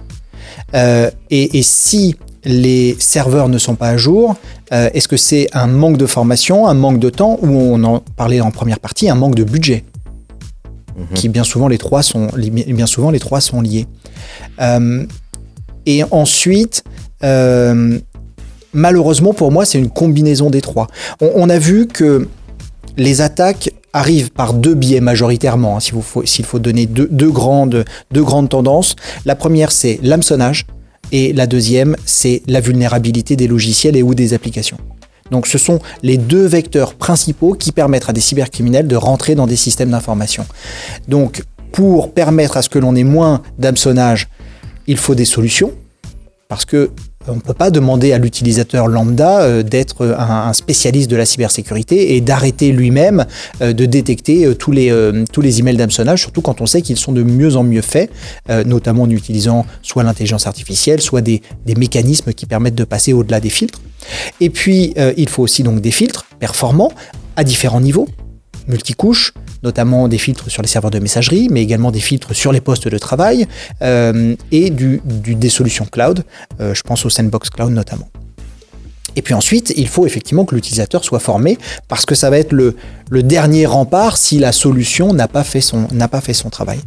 Euh, 0.73 1.09
et, 1.29 1.57
et 1.57 1.63
si 1.63 2.15
les 2.43 2.95
serveurs 2.99 3.49
ne 3.49 3.57
sont 3.57 3.75
pas 3.75 3.89
à 3.89 3.97
jour, 3.97 4.35
euh, 4.71 4.89
est-ce 4.93 5.07
que 5.07 5.17
c'est 5.17 5.47
un 5.53 5.67
manque 5.67 5.97
de 5.97 6.05
formation, 6.05 6.67
un 6.67 6.75
manque 6.75 6.99
de 6.99 7.09
temps, 7.09 7.39
ou 7.41 7.47
on 7.47 7.83
en 7.83 7.99
parlait 8.15 8.41
en 8.41 8.51
première 8.51 8.79
partie, 8.79 9.09
un 9.09 9.15
manque 9.15 9.35
de 9.35 9.43
budget? 9.43 9.83
Qui 11.13 11.27
bien 11.27 11.43
souvent 11.43 11.67
les 11.67 11.77
trois 11.77 12.03
sont 12.03 12.29
bien 12.37 12.85
souvent 12.85 13.11
les 13.11 13.19
trois 13.19 13.41
sont 13.41 13.59
liés. 13.59 13.85
Euh, 14.61 15.05
et 15.85 16.03
ensuite, 16.09 16.85
malheureusement 18.73 19.33
pour 19.33 19.51
moi, 19.51 19.65
c'est 19.65 19.77
une 19.77 19.89
combinaison 19.89 20.49
des 20.49 20.61
trois. 20.61 20.87
On, 21.19 21.31
on 21.35 21.49
a 21.49 21.59
vu 21.59 21.87
que 21.87 22.29
les 22.97 23.21
attaques 23.21 23.71
arrivent 23.93 24.31
par 24.31 24.53
deux 24.53 24.75
biais 24.75 24.99
majoritairement, 24.99 25.77
hein, 25.77 25.79
s'il 25.79 26.45
faut, 26.45 26.59
donner 26.59 26.85
deux, 26.85 27.07
deux 27.09 27.31
grandes, 27.31 27.85
deux 28.11 28.23
grandes 28.23 28.49
tendances. 28.49 28.95
La 29.25 29.35
première, 29.35 29.71
c'est 29.71 29.99
l'hameçonnage, 30.03 30.65
et 31.11 31.33
la 31.33 31.47
deuxième, 31.47 31.95
c'est 32.05 32.41
la 32.47 32.59
vulnérabilité 32.59 33.35
des 33.35 33.47
logiciels 33.47 33.95
et 33.95 34.03
ou 34.03 34.15
des 34.15 34.33
applications. 34.33 34.77
Donc 35.31 35.47
ce 35.47 35.57
sont 35.57 35.79
les 36.03 36.17
deux 36.17 36.45
vecteurs 36.45 36.93
principaux 36.93 37.53
qui 37.53 37.71
permettent 37.71 38.09
à 38.09 38.13
des 38.13 38.21
cybercriminels 38.21 38.87
de 38.87 38.95
rentrer 38.95 39.35
dans 39.35 39.47
des 39.47 39.55
systèmes 39.55 39.89
d'information. 39.89 40.45
Donc 41.07 41.43
pour 41.71 42.13
permettre 42.13 42.57
à 42.57 42.61
ce 42.61 42.69
que 42.69 42.79
l'on 42.79 42.95
ait 42.95 43.03
moins 43.03 43.41
d'hameçonnage, 43.57 44.27
il 44.87 44.97
faut 44.97 45.15
des 45.15 45.25
solutions 45.25 45.73
parce 46.47 46.65
que 46.65 46.91
on 47.27 47.35
ne 47.35 47.41
peut 47.41 47.53
pas 47.53 47.71
demander 47.71 48.13
à 48.13 48.17
l'utilisateur 48.17 48.87
lambda 48.87 49.41
euh, 49.41 49.63
d'être 49.63 50.05
un, 50.05 50.53
spécialiste 50.53 51.09
de 51.09 51.15
la 51.15 51.25
cybersécurité 51.25 52.15
et 52.15 52.21
d'arrêter 52.21 52.71
lui-même 52.71 53.25
euh, 53.61 53.73
de 53.73 53.85
détecter 53.85 54.45
euh, 54.45 54.55
tous 54.55 54.71
les, 54.71 54.91
tous 55.31 55.41
les 55.41 55.59
emails 55.59 55.77
d'hameçonnage, 55.77 56.21
surtout 56.21 56.41
quand 56.41 56.61
on 56.61 56.65
sait 56.65 56.81
qu'ils 56.81 56.97
sont 56.97 57.11
de 57.11 57.23
mieux 57.23 57.55
en 57.55 57.63
mieux 57.63 57.81
faits, 57.81 58.09
notamment 58.65 59.03
en 59.03 59.09
utilisant 59.09 59.65
soit 59.81 60.03
l'intelligence 60.03 60.47
artificielle, 60.47 61.01
soit 61.01 61.21
des, 61.21 61.41
des 61.65 61.75
mécanismes 61.75 62.33
qui 62.33 62.45
permettent 62.45 62.75
de 62.75 62.83
passer 62.83 63.13
au-delà 63.13 63.39
des 63.39 63.49
filtres. 63.49 63.81
Et 64.41 64.49
puis, 64.49 64.93
il 65.17 65.29
faut 65.29 65.43
aussi 65.43 65.63
donc 65.63 65.81
des 65.81 65.91
filtres 65.91 66.25
performants 66.39 66.91
à 67.35 67.43
différents 67.43 67.81
niveaux, 67.81 68.07
multicouches, 68.67 69.33
notamment 69.63 70.07
des 70.07 70.17
filtres 70.17 70.49
sur 70.49 70.61
les 70.61 70.67
serveurs 70.67 70.91
de 70.91 70.99
messagerie, 70.99 71.47
mais 71.51 71.61
également 71.61 71.91
des 71.91 71.99
filtres 71.99 72.35
sur 72.35 72.51
les 72.51 72.61
postes 72.61 72.87
de 72.87 72.97
travail 72.97 73.47
euh, 73.81 74.35
et 74.51 74.69
du, 74.69 75.01
du- 75.05 75.35
des 75.35 75.49
solutions 75.49 75.85
cloud. 75.85 76.23
Euh, 76.59 76.73
je 76.73 76.81
pense 76.81 77.05
au 77.05 77.09
Sandbox 77.09 77.49
Cloud 77.49 77.71
notamment. 77.71 78.07
Et 79.17 79.21
puis 79.21 79.33
ensuite, 79.33 79.73
il 79.77 79.87
faut 79.87 80.05
effectivement 80.05 80.43
que 80.43 80.55
l'utilisateur 80.55 81.05
soit 81.05 81.19
formé 81.19 81.57
parce 81.87 82.05
que 82.05 82.15
ça 82.15 82.29
va 82.29 82.37
être 82.37 82.51
le, 82.51 82.75
le 83.09 83.23
dernier 83.23 83.65
rempart 83.65 84.17
si 84.17 84.39
la 84.39 84.51
solution 84.51 85.13
n'a 85.13 85.29
pas 85.29 85.45
fait 85.45 85.61
son, 85.61 85.87
n'a 85.93 86.09
pas 86.09 86.19
fait 86.19 86.33
son 86.33 86.49
travail. 86.49 86.79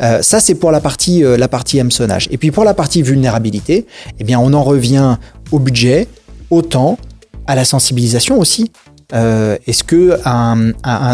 Euh, 0.00 0.20
ça, 0.20 0.40
c'est 0.40 0.56
pour 0.56 0.72
la 0.72 0.80
partie, 0.80 1.22
euh, 1.22 1.36
la 1.36 1.46
partie 1.46 1.78
hameçonnage. 1.78 2.26
Et 2.32 2.38
puis 2.38 2.50
pour 2.50 2.64
la 2.64 2.74
partie 2.74 3.02
vulnérabilité, 3.02 3.86
eh 4.18 4.24
bien, 4.24 4.40
on 4.40 4.52
en 4.52 4.64
revient 4.64 5.16
au 5.52 5.60
budget, 5.60 6.08
au 6.50 6.62
temps, 6.62 6.98
à 7.46 7.54
la 7.54 7.64
sensibilisation 7.64 8.40
aussi. 8.40 8.72
Euh, 9.12 9.56
Est-ce 9.66 9.84
que 9.84 10.18
un, 10.24 10.72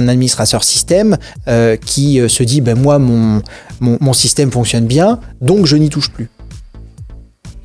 administrateur 0.09 0.65
système 0.65 1.17
euh, 1.49 1.77
qui 1.77 2.21
euh, 2.21 2.29
se 2.29 2.43
dit 2.43 2.61
ben 2.61 2.79
moi 2.79 2.99
mon, 2.99 3.43
mon, 3.81 4.13
système 4.13 4.51
fonctionne 4.51 4.87
bien 4.87 5.21
donc 5.41 5.67
je 5.67 5.77
n'y 5.77 5.89
touche 5.89 6.11
plus 6.11 6.29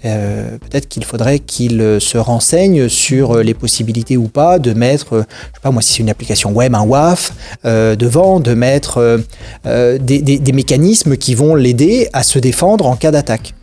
peut-être 0.03 0.87
qu'il 0.87 1.05
faudrait 1.05 1.37
qu'il 1.37 1.97
se 1.99 2.17
renseigne 2.17 2.89
sur 2.89 3.37
les 3.37 3.53
possibilités 3.53 4.17
ou 4.17 4.29
pas 4.29 4.57
de 4.57 4.73
mettre, 4.73 5.17
je 5.17 5.19
sais 5.19 5.61
pas 5.61 5.69
moi, 5.69 5.83
si 5.83 5.93
c'est 5.93 5.99
une 5.99 6.09
application 6.09 6.51
web, 6.53 6.73
un 6.73 6.81
WAF 6.81 7.33
devant, 7.63 8.39
de 8.39 8.55
mettre 8.55 9.21
des 9.63 10.51
mécanismes 10.53 11.17
qui 11.17 11.35
vont 11.35 11.53
l'aider 11.53 12.09
à 12.13 12.23
se 12.23 12.39
défendre 12.39 12.87
en 12.87 12.95
cas 12.95 13.11
d'attaque. 13.11 13.53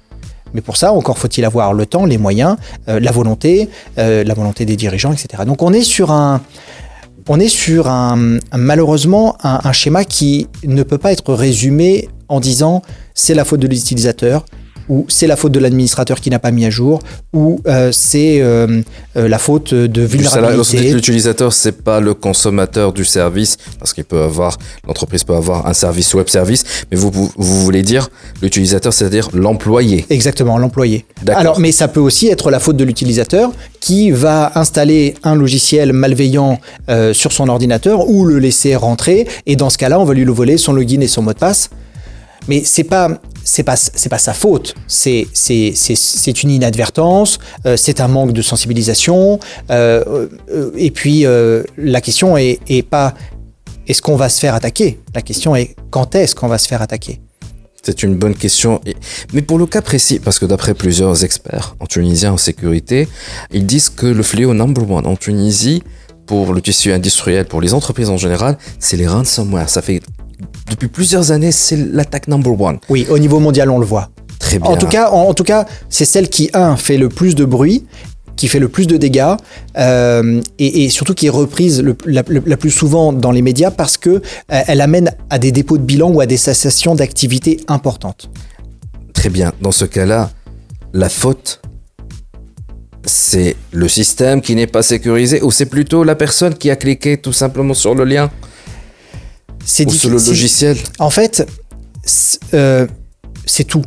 Mais 0.54 0.60
pour 0.60 0.76
ça, 0.76 0.92
encore 0.92 1.18
faut-il 1.18 1.44
avoir 1.44 1.72
le 1.72 1.86
temps, 1.86 2.04
les 2.06 2.18
moyens, 2.18 2.56
euh, 2.88 3.00
la 3.00 3.10
volonté, 3.10 3.68
euh, 3.98 4.24
la 4.24 4.34
volonté 4.34 4.64
des 4.64 4.76
dirigeants, 4.76 5.12
etc. 5.12 5.44
Donc 5.46 5.62
on 5.62 5.72
est 5.72 5.82
sur 5.82 6.10
un, 6.10 6.40
on 7.28 7.38
est 7.40 7.48
sur 7.48 7.88
un, 7.88 8.38
malheureusement 8.56 9.36
un 9.42 9.72
schéma 9.72 10.04
qui 10.04 10.48
ne 10.64 10.82
peut 10.82 10.98
pas 10.98 11.12
être 11.12 11.34
résumé 11.34 12.08
en 12.28 12.40
disant 12.40 12.82
c'est 13.14 13.34
la 13.34 13.44
faute 13.44 13.60
de 13.60 13.66
l'utilisateur 13.66 14.44
ou 14.88 15.06
c'est 15.08 15.26
la 15.26 15.36
faute 15.36 15.52
de 15.52 15.58
l'administrateur 15.58 16.20
qui 16.20 16.30
n'a 16.30 16.38
pas 16.38 16.50
mis 16.50 16.64
à 16.64 16.70
jour 16.70 17.00
ou 17.32 17.60
euh, 17.66 17.90
c'est 17.92 18.40
euh, 18.40 18.80
euh, 19.16 19.28
la 19.28 19.38
faute 19.38 19.74
de 19.74 20.02
vulnérabilité. 20.02 20.92
l'utilisateur, 20.92 21.52
c'est 21.52 21.82
pas 21.82 22.00
le 22.00 22.14
consommateur 22.14 22.92
du 22.92 23.04
service, 23.04 23.56
parce 23.78 23.92
qu'il 23.92 24.04
peut 24.04 24.22
avoir, 24.22 24.56
l'entreprise 24.86 25.24
peut 25.24 25.34
avoir 25.34 25.66
un 25.66 25.74
service 25.74 26.14
web 26.14 26.28
service, 26.28 26.64
mais 26.90 26.96
vous, 26.96 27.10
vous, 27.10 27.30
vous 27.36 27.64
voulez 27.64 27.82
dire 27.82 28.08
l'utilisateur, 28.42 28.92
c'est-à-dire 28.92 29.28
l'employé. 29.32 30.06
Exactement, 30.10 30.58
l'employé. 30.58 31.04
Alors, 31.28 31.60
mais 31.60 31.72
ça 31.72 31.88
peut 31.88 32.00
aussi 32.00 32.28
être 32.28 32.50
la 32.50 32.60
faute 32.60 32.76
de 32.76 32.84
l'utilisateur 32.84 33.50
qui 33.80 34.10
va 34.10 34.52
installer 34.54 35.14
un 35.22 35.34
logiciel 35.34 35.92
malveillant 35.92 36.60
euh, 36.88 37.12
sur 37.12 37.32
son 37.32 37.48
ordinateur 37.48 38.08
ou 38.08 38.24
le 38.24 38.38
laisser 38.38 38.76
rentrer. 38.76 39.26
Et 39.46 39.56
dans 39.56 39.70
ce 39.70 39.78
cas-là, 39.78 40.00
on 40.00 40.04
va 40.04 40.14
lui 40.14 40.24
le 40.24 40.32
voler 40.32 40.58
son 40.58 40.72
login 40.72 41.00
et 41.00 41.08
son 41.08 41.22
mot 41.22 41.32
de 41.32 41.38
passe. 41.38 41.70
Mais 42.48 42.62
c'est 42.64 42.84
pas 42.84 43.20
c'est 43.48 43.62
pas 43.62 43.76
c'est 43.76 44.08
pas 44.08 44.18
sa 44.18 44.34
faute. 44.34 44.74
C'est 44.86 45.26
c'est 45.32 45.72
c'est 45.74 46.42
une 46.42 46.50
inadvertance. 46.50 47.38
euh, 47.66 47.76
c'est 47.76 48.00
un 48.00 48.08
manque 48.08 48.32
de 48.32 48.42
sensibilisation. 48.42 49.40
euh, 49.70 50.28
euh, 50.50 50.70
et 50.76 50.90
puis 50.90 51.24
la 51.76 52.00
question 52.00 52.36
est 52.36 52.82
pas 52.90 53.14
est-ce 53.86 54.02
qu'on 54.02 54.16
va 54.16 54.28
se 54.28 54.38
faire 54.38 54.54
attaquer? 54.54 55.00
La 55.14 55.22
question 55.22 55.56
est 55.56 55.74
quand 55.90 56.14
est-ce 56.14 56.34
qu'on 56.34 56.48
va 56.48 56.58
se 56.58 56.68
faire 56.68 56.82
attaquer? 56.82 57.20
C'est 57.82 58.02
une 58.02 58.16
bonne 58.16 58.34
question. 58.34 58.82
Mais 59.32 59.40
pour 59.40 59.56
le 59.56 59.64
cas 59.64 59.80
précis, 59.80 60.18
parce 60.18 60.38
que 60.38 60.44
d'après 60.44 60.74
plusieurs 60.74 61.24
experts 61.24 61.74
en 61.80 61.86
Tunisie 61.86 62.26
en 62.26 62.36
sécurité, 62.36 63.08
ils 63.50 63.64
disent 63.64 63.88
que 63.88 64.06
le 64.06 64.22
fléau 64.22 64.52
number 64.52 64.90
one 64.90 65.06
en 65.06 65.16
Tunisie, 65.16 65.82
pour 66.26 66.52
le 66.52 66.60
tissu 66.60 66.92
industriel, 66.92 67.46
pour 67.46 67.62
les 67.62 67.72
entreprises 67.72 68.10
en 68.10 68.18
général, 68.18 68.58
c'est 68.78 68.98
les 68.98 69.06
ransomware. 69.06 69.70
Ça 69.70 69.80
fait 69.80 70.02
depuis 70.70 70.88
plusieurs 70.88 71.32
années, 71.32 71.52
c'est 71.52 71.76
l'attaque 71.76 72.28
number 72.28 72.60
one. 72.60 72.78
Oui, 72.88 73.06
au 73.10 73.18
niveau 73.18 73.40
mondial, 73.40 73.70
on 73.70 73.78
le 73.78 73.86
voit. 73.86 74.10
Très 74.38 74.58
bien. 74.58 74.70
En 74.70 74.76
tout 74.76 74.86
cas, 74.86 75.10
en, 75.10 75.28
en 75.28 75.34
tout 75.34 75.44
cas, 75.44 75.66
c'est 75.88 76.04
celle 76.04 76.28
qui 76.28 76.48
un 76.54 76.76
fait 76.76 76.96
le 76.96 77.08
plus 77.08 77.34
de 77.34 77.44
bruit, 77.44 77.86
qui 78.36 78.46
fait 78.46 78.60
le 78.60 78.68
plus 78.68 78.86
de 78.86 78.96
dégâts, 78.96 79.34
euh, 79.78 80.40
et, 80.60 80.84
et 80.84 80.88
surtout 80.90 81.12
qui 81.14 81.26
est 81.26 81.30
reprise 81.30 81.82
le- 81.82 81.96
la, 82.06 82.22
le- 82.28 82.42
la 82.46 82.56
plus 82.56 82.70
souvent 82.70 83.12
dans 83.12 83.32
les 83.32 83.42
médias 83.42 83.72
parce 83.72 83.96
que 83.96 84.10
euh, 84.10 84.20
elle 84.68 84.80
amène 84.80 85.12
à 85.28 85.38
des 85.40 85.50
dépôts 85.50 85.76
de 85.76 85.82
bilan 85.82 86.10
ou 86.12 86.20
à 86.20 86.26
des 86.26 86.36
cessations 86.36 86.94
d'activités 86.94 87.60
importantes. 87.66 88.30
Très 89.12 89.28
bien. 89.28 89.52
Dans 89.60 89.72
ce 89.72 89.84
cas-là, 89.86 90.30
la 90.92 91.08
faute, 91.08 91.60
c'est 93.04 93.56
le 93.72 93.88
système 93.88 94.40
qui 94.40 94.54
n'est 94.54 94.66
pas 94.66 94.82
sécurisé 94.82 95.42
ou 95.42 95.50
c'est 95.50 95.66
plutôt 95.66 96.04
la 96.04 96.14
personne 96.14 96.54
qui 96.54 96.70
a 96.70 96.76
cliqué 96.76 97.16
tout 97.16 97.32
simplement 97.32 97.74
sur 97.74 97.94
le 97.94 98.04
lien 98.04 98.30
C'est 99.70 99.84
ou 99.86 99.90
sur 99.90 100.08
le 100.08 100.16
difficile. 100.16 100.34
logiciel 100.34 100.76
En 100.98 101.10
fait, 101.10 101.46
c'est 102.04 102.38
euh, 102.54 102.86
c'est 103.44 103.64
tout. 103.64 103.82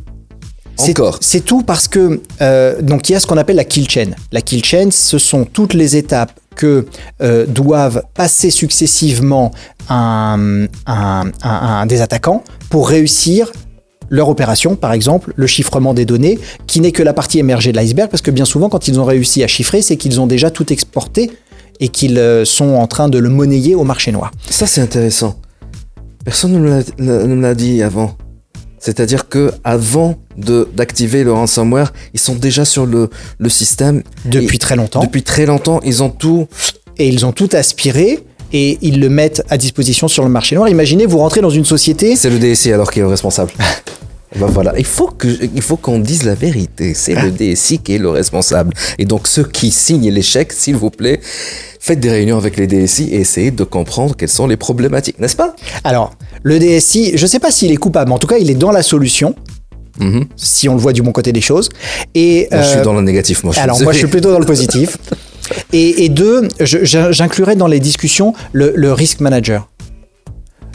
C'est- 0.77 0.91
Encore. 0.91 1.17
C'est 1.21 1.41
tout 1.43 1.63
parce 1.63 1.87
que 1.87 2.21
euh, 2.41 2.81
donc 2.81 3.09
il 3.09 3.13
y 3.13 3.15
a 3.15 3.19
ce 3.19 3.25
qu'on 3.27 3.37
appelle 3.37 3.55
la 3.55 3.63
kill 3.65 3.89
chain. 3.89 4.11
La 4.31 4.41
kill 4.41 4.63
chain, 4.63 4.89
ce 4.91 5.17
sont 5.17 5.45
toutes 5.45 5.73
les 5.73 5.95
étapes 5.97 6.31
que 6.55 6.85
euh, 7.21 7.45
doivent 7.45 8.03
passer 8.13 8.49
successivement 8.51 9.51
un, 9.89 10.65
un- 10.85 11.25
un- 11.25 11.31
un- 11.43 11.85
des 11.85 12.01
attaquants 12.01 12.43
pour 12.69 12.89
réussir 12.89 13.51
leur 14.09 14.27
opération, 14.29 14.75
par 14.75 14.91
exemple 14.93 15.33
le 15.35 15.47
chiffrement 15.47 15.93
des 15.93 16.05
données, 16.05 16.37
qui 16.67 16.79
n'est 16.81 16.91
que 16.91 17.01
la 17.03 17.13
partie 17.13 17.39
émergée 17.39 17.71
de 17.71 17.77
l'iceberg, 17.77 18.09
parce 18.09 18.21
que 18.21 18.31
bien 18.31 18.45
souvent, 18.45 18.67
quand 18.69 18.87
ils 18.89 18.99
ont 18.99 19.05
réussi 19.05 19.41
à 19.43 19.47
chiffrer, 19.47 19.81
c'est 19.81 19.95
qu'ils 19.97 20.19
ont 20.19 20.27
déjà 20.27 20.51
tout 20.51 20.71
exporté 20.73 21.31
et 21.79 21.87
qu'ils 21.87 22.19
sont 22.45 22.73
en 22.75 22.87
train 22.87 23.07
de 23.07 23.17
le 23.17 23.29
monnayer 23.29 23.73
au 23.73 23.83
marché 23.85 24.11
noir. 24.11 24.31
Ça, 24.49 24.67
c'est 24.67 24.81
intéressant. 24.81 25.39
Personne 26.25 26.53
ne 26.53 26.59
me 26.59 27.41
l'a- 27.41 27.55
dit 27.55 27.81
avant. 27.81 28.15
C'est-à-dire 28.79 29.29
que 29.29 29.51
avant 29.63 30.17
d'activer 30.37 31.23
le 31.23 31.31
ransomware, 31.33 31.93
ils 32.13 32.19
sont 32.19 32.35
déjà 32.35 32.65
sur 32.65 32.85
le, 32.85 33.09
le 33.37 33.49
système. 33.49 34.01
Depuis 34.25 34.55
Et 34.55 34.59
très 34.59 34.75
longtemps. 34.75 35.01
Depuis 35.03 35.23
très 35.23 35.45
longtemps, 35.45 35.79
ils 35.83 36.01
ont 36.01 36.09
tout. 36.09 36.47
et 36.97 37.07
ils 37.07 37.25
ont 37.25 37.31
tout 37.31 37.49
aspiré 37.53 38.23
et 38.53 38.77
ils 38.81 38.99
le 38.99 39.07
mettent 39.09 39.43
à 39.49 39.57
disposition 39.57 40.07
sur 40.07 40.23
le 40.23 40.29
marché 40.29 40.55
noir. 40.55 40.67
Imaginez, 40.67 41.05
vous 41.05 41.19
rentrez 41.19 41.41
dans 41.41 41.49
une 41.49 41.63
société. 41.65 42.15
C'est 42.15 42.29
le 42.29 42.37
DSI 42.39 42.73
alors 42.73 42.91
qui 42.91 42.99
est 42.99 43.03
le 43.03 43.07
responsable. 43.07 43.51
Ben 44.39 44.47
voilà, 44.47 44.73
il 44.77 44.85
faut 44.85 45.07
que 45.07 45.27
il 45.53 45.61
faut 45.61 45.75
qu'on 45.75 45.99
dise 45.99 46.23
la 46.23 46.35
vérité. 46.35 46.93
C'est 46.93 47.15
le 47.15 47.31
DSI 47.31 47.79
qui 47.79 47.95
est 47.95 47.97
le 47.97 48.09
responsable. 48.09 48.73
Et 48.97 49.05
donc 49.05 49.27
ceux 49.27 49.43
qui 49.43 49.71
signent 49.71 50.21
chèques, 50.21 50.53
s'il 50.53 50.75
vous 50.77 50.89
plaît, 50.89 51.19
faites 51.79 51.99
des 51.99 52.09
réunions 52.09 52.37
avec 52.37 52.55
les 52.57 52.67
DSI 52.67 53.09
et 53.11 53.19
essayez 53.21 53.51
de 53.51 53.63
comprendre 53.65 54.15
quelles 54.15 54.29
sont 54.29 54.47
les 54.47 54.57
problématiques, 54.57 55.19
n'est-ce 55.19 55.35
pas? 55.35 55.53
Alors, 55.83 56.13
le 56.43 56.59
DSI, 56.59 57.17
je 57.17 57.23
ne 57.23 57.27
sais 57.27 57.39
pas 57.39 57.51
s'il 57.51 57.71
est 57.71 57.77
coupable, 57.77 58.09
mais 58.09 58.15
en 58.15 58.19
tout 58.19 58.27
cas, 58.27 58.37
il 58.37 58.49
est 58.49 58.55
dans 58.55 58.71
la 58.71 58.83
solution, 58.83 59.35
Mhm. 59.99 60.25
si 60.37 60.69
on 60.69 60.75
le 60.75 60.79
voit 60.79 60.93
du 60.93 61.01
bon 61.01 61.11
côté 61.11 61.33
des 61.33 61.41
choses. 61.41 61.67
Et 62.15 62.47
Moi, 62.51 62.61
Je 62.61 62.65
euh, 62.67 62.71
suis 62.75 62.81
dans 62.81 62.93
le 62.93 63.01
négatif. 63.01 63.43
Moi, 63.43 63.53
je 63.53 63.59
alors, 63.59 63.81
moi, 63.81 63.91
je 63.91 63.97
suis 63.97 64.07
plutôt 64.07 64.31
dans 64.31 64.39
le 64.39 64.45
positif. 64.45 64.97
Et, 65.73 66.05
et 66.05 66.09
deux, 66.09 66.47
j'inclurais 66.61 67.57
dans 67.57 67.67
les 67.67 67.81
discussions 67.81 68.33
le, 68.53 68.71
le 68.73 68.93
risk 68.93 69.19
manager. 69.19 69.67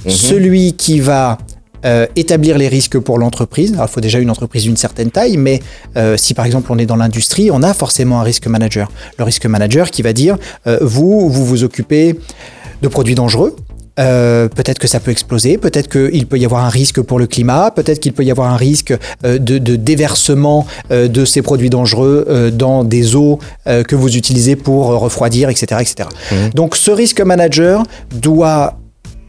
Mhm. 0.04 0.10
Celui 0.10 0.72
qui 0.74 1.00
va 1.00 1.38
euh, 1.86 2.06
établir 2.16 2.58
les 2.58 2.68
risques 2.68 2.98
pour 2.98 3.18
l'entreprise. 3.18 3.72
Alors, 3.74 3.86
il 3.88 3.92
faut 3.92 4.00
déjà 4.00 4.18
une 4.18 4.30
entreprise 4.30 4.64
d'une 4.64 4.76
certaine 4.76 5.10
taille, 5.10 5.36
mais 5.36 5.60
euh, 5.96 6.16
si 6.16 6.34
par 6.34 6.44
exemple 6.44 6.70
on 6.70 6.78
est 6.78 6.86
dans 6.86 6.96
l'industrie, 6.96 7.50
on 7.50 7.62
a 7.62 7.72
forcément 7.72 8.20
un 8.20 8.22
risque 8.22 8.46
manager. 8.46 8.90
Le 9.18 9.24
risque 9.24 9.46
manager 9.46 9.90
qui 9.90 10.02
va 10.02 10.12
dire, 10.12 10.36
euh, 10.66 10.78
vous, 10.82 11.30
vous 11.30 11.46
vous 11.46 11.64
occupez 11.64 12.18
de 12.82 12.88
produits 12.88 13.14
dangereux. 13.14 13.56
Euh, 13.98 14.48
peut-être 14.48 14.78
que 14.78 14.86
ça 14.86 15.00
peut 15.00 15.10
exploser, 15.10 15.56
peut-être 15.56 15.88
qu'il 15.88 16.26
peut 16.26 16.38
y 16.38 16.44
avoir 16.44 16.64
un 16.64 16.68
risque 16.68 17.00
pour 17.00 17.18
le 17.18 17.26
climat, 17.26 17.70
peut-être 17.70 17.98
qu'il 17.98 18.12
peut 18.12 18.24
y 18.24 18.30
avoir 18.30 18.52
un 18.52 18.56
risque 18.56 18.94
euh, 19.24 19.38
de, 19.38 19.56
de 19.56 19.76
déversement 19.76 20.66
euh, 20.90 21.08
de 21.08 21.24
ces 21.24 21.40
produits 21.40 21.70
dangereux 21.70 22.52
dans 22.52 22.84
des 22.84 23.16
eaux 23.16 23.38
que 23.66 23.94
vous 23.94 24.16
utilisez 24.16 24.56
pour 24.56 24.86
refroidir, 24.86 25.48
etc. 25.48 25.80
etc. 25.80 26.08
Donc 26.54 26.76
ce 26.76 26.90
risque 26.90 27.20
manager 27.20 27.84
doit 28.14 28.78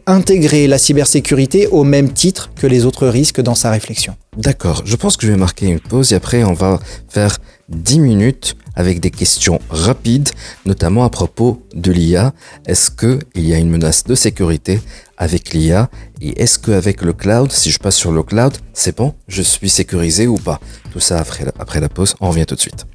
intégrer 0.08 0.68
la 0.68 0.78
cybersécurité 0.78 1.68
au 1.68 1.84
même 1.84 2.12
titre 2.12 2.50
que 2.56 2.66
les 2.66 2.86
autres 2.86 3.08
risques 3.08 3.42
dans 3.42 3.56
sa 3.56 3.70
réflexion. 3.70 4.16
D'accord, 4.38 4.82
je 4.86 4.96
pense 4.96 5.18
que 5.18 5.28
je 5.28 5.32
vais 5.32 5.38
marquer 5.38 5.68
une 5.68 5.80
pause 5.80 6.14
et 6.14 6.16
après 6.16 6.44
on 6.44 6.54
va 6.54 6.80
faire 7.10 7.38
10 7.70 8.00
minutes 8.00 8.56
avec 8.76 9.00
des 9.00 9.12
questions 9.12 9.60
rapides, 9.70 10.30
notamment 10.66 11.04
à 11.04 11.10
propos 11.10 11.62
de 11.74 11.92
l'IA. 11.92 12.34
Est-ce 12.68 12.92
qu'il 12.92 13.48
y 13.48 13.54
a 13.54 13.58
une 13.58 13.70
menace 13.70 14.04
de 14.06 14.16
sécurité 14.16 14.80
avec 15.18 15.54
l'IA 15.54 15.90
Et 16.22 16.42
est-ce 16.42 16.60
qu'avec 16.60 17.02
le 17.02 17.14
cloud, 17.14 17.52
si 17.52 17.72
je 17.72 17.80
passe 17.80 17.96
sur 17.96 18.12
le 18.12 18.24
cloud, 18.24 18.56
c'est 18.74 18.96
bon, 18.96 19.14
je 19.28 19.42
suis 19.42 19.70
sécurisé 19.70 20.28
ou 20.28 20.38
pas? 20.38 20.60
Tout 20.94 21.00
ça 21.00 21.20
après 21.20 21.44
la, 21.44 21.52
après 21.60 21.80
la 21.80 21.90
pause, 21.90 22.16
on 22.22 22.30
revient 22.30 22.46
tout 22.46 22.56
de 22.56 22.62
suite. 22.62 22.86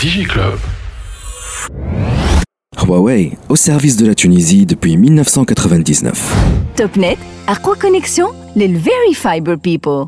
DigiClub. 0.00 0.58
Huawei, 2.86 3.36
au 3.48 3.56
service 3.56 3.96
de 3.96 4.06
la 4.06 4.14
Tunisie 4.14 4.64
depuis 4.64 4.96
1999. 4.96 6.34
Topnet, 6.76 7.18
Aqua 7.48 7.74
Connexion, 7.74 8.28
les 8.54 8.68
Very 8.68 9.12
Fiber 9.12 9.56
People. 9.58 10.06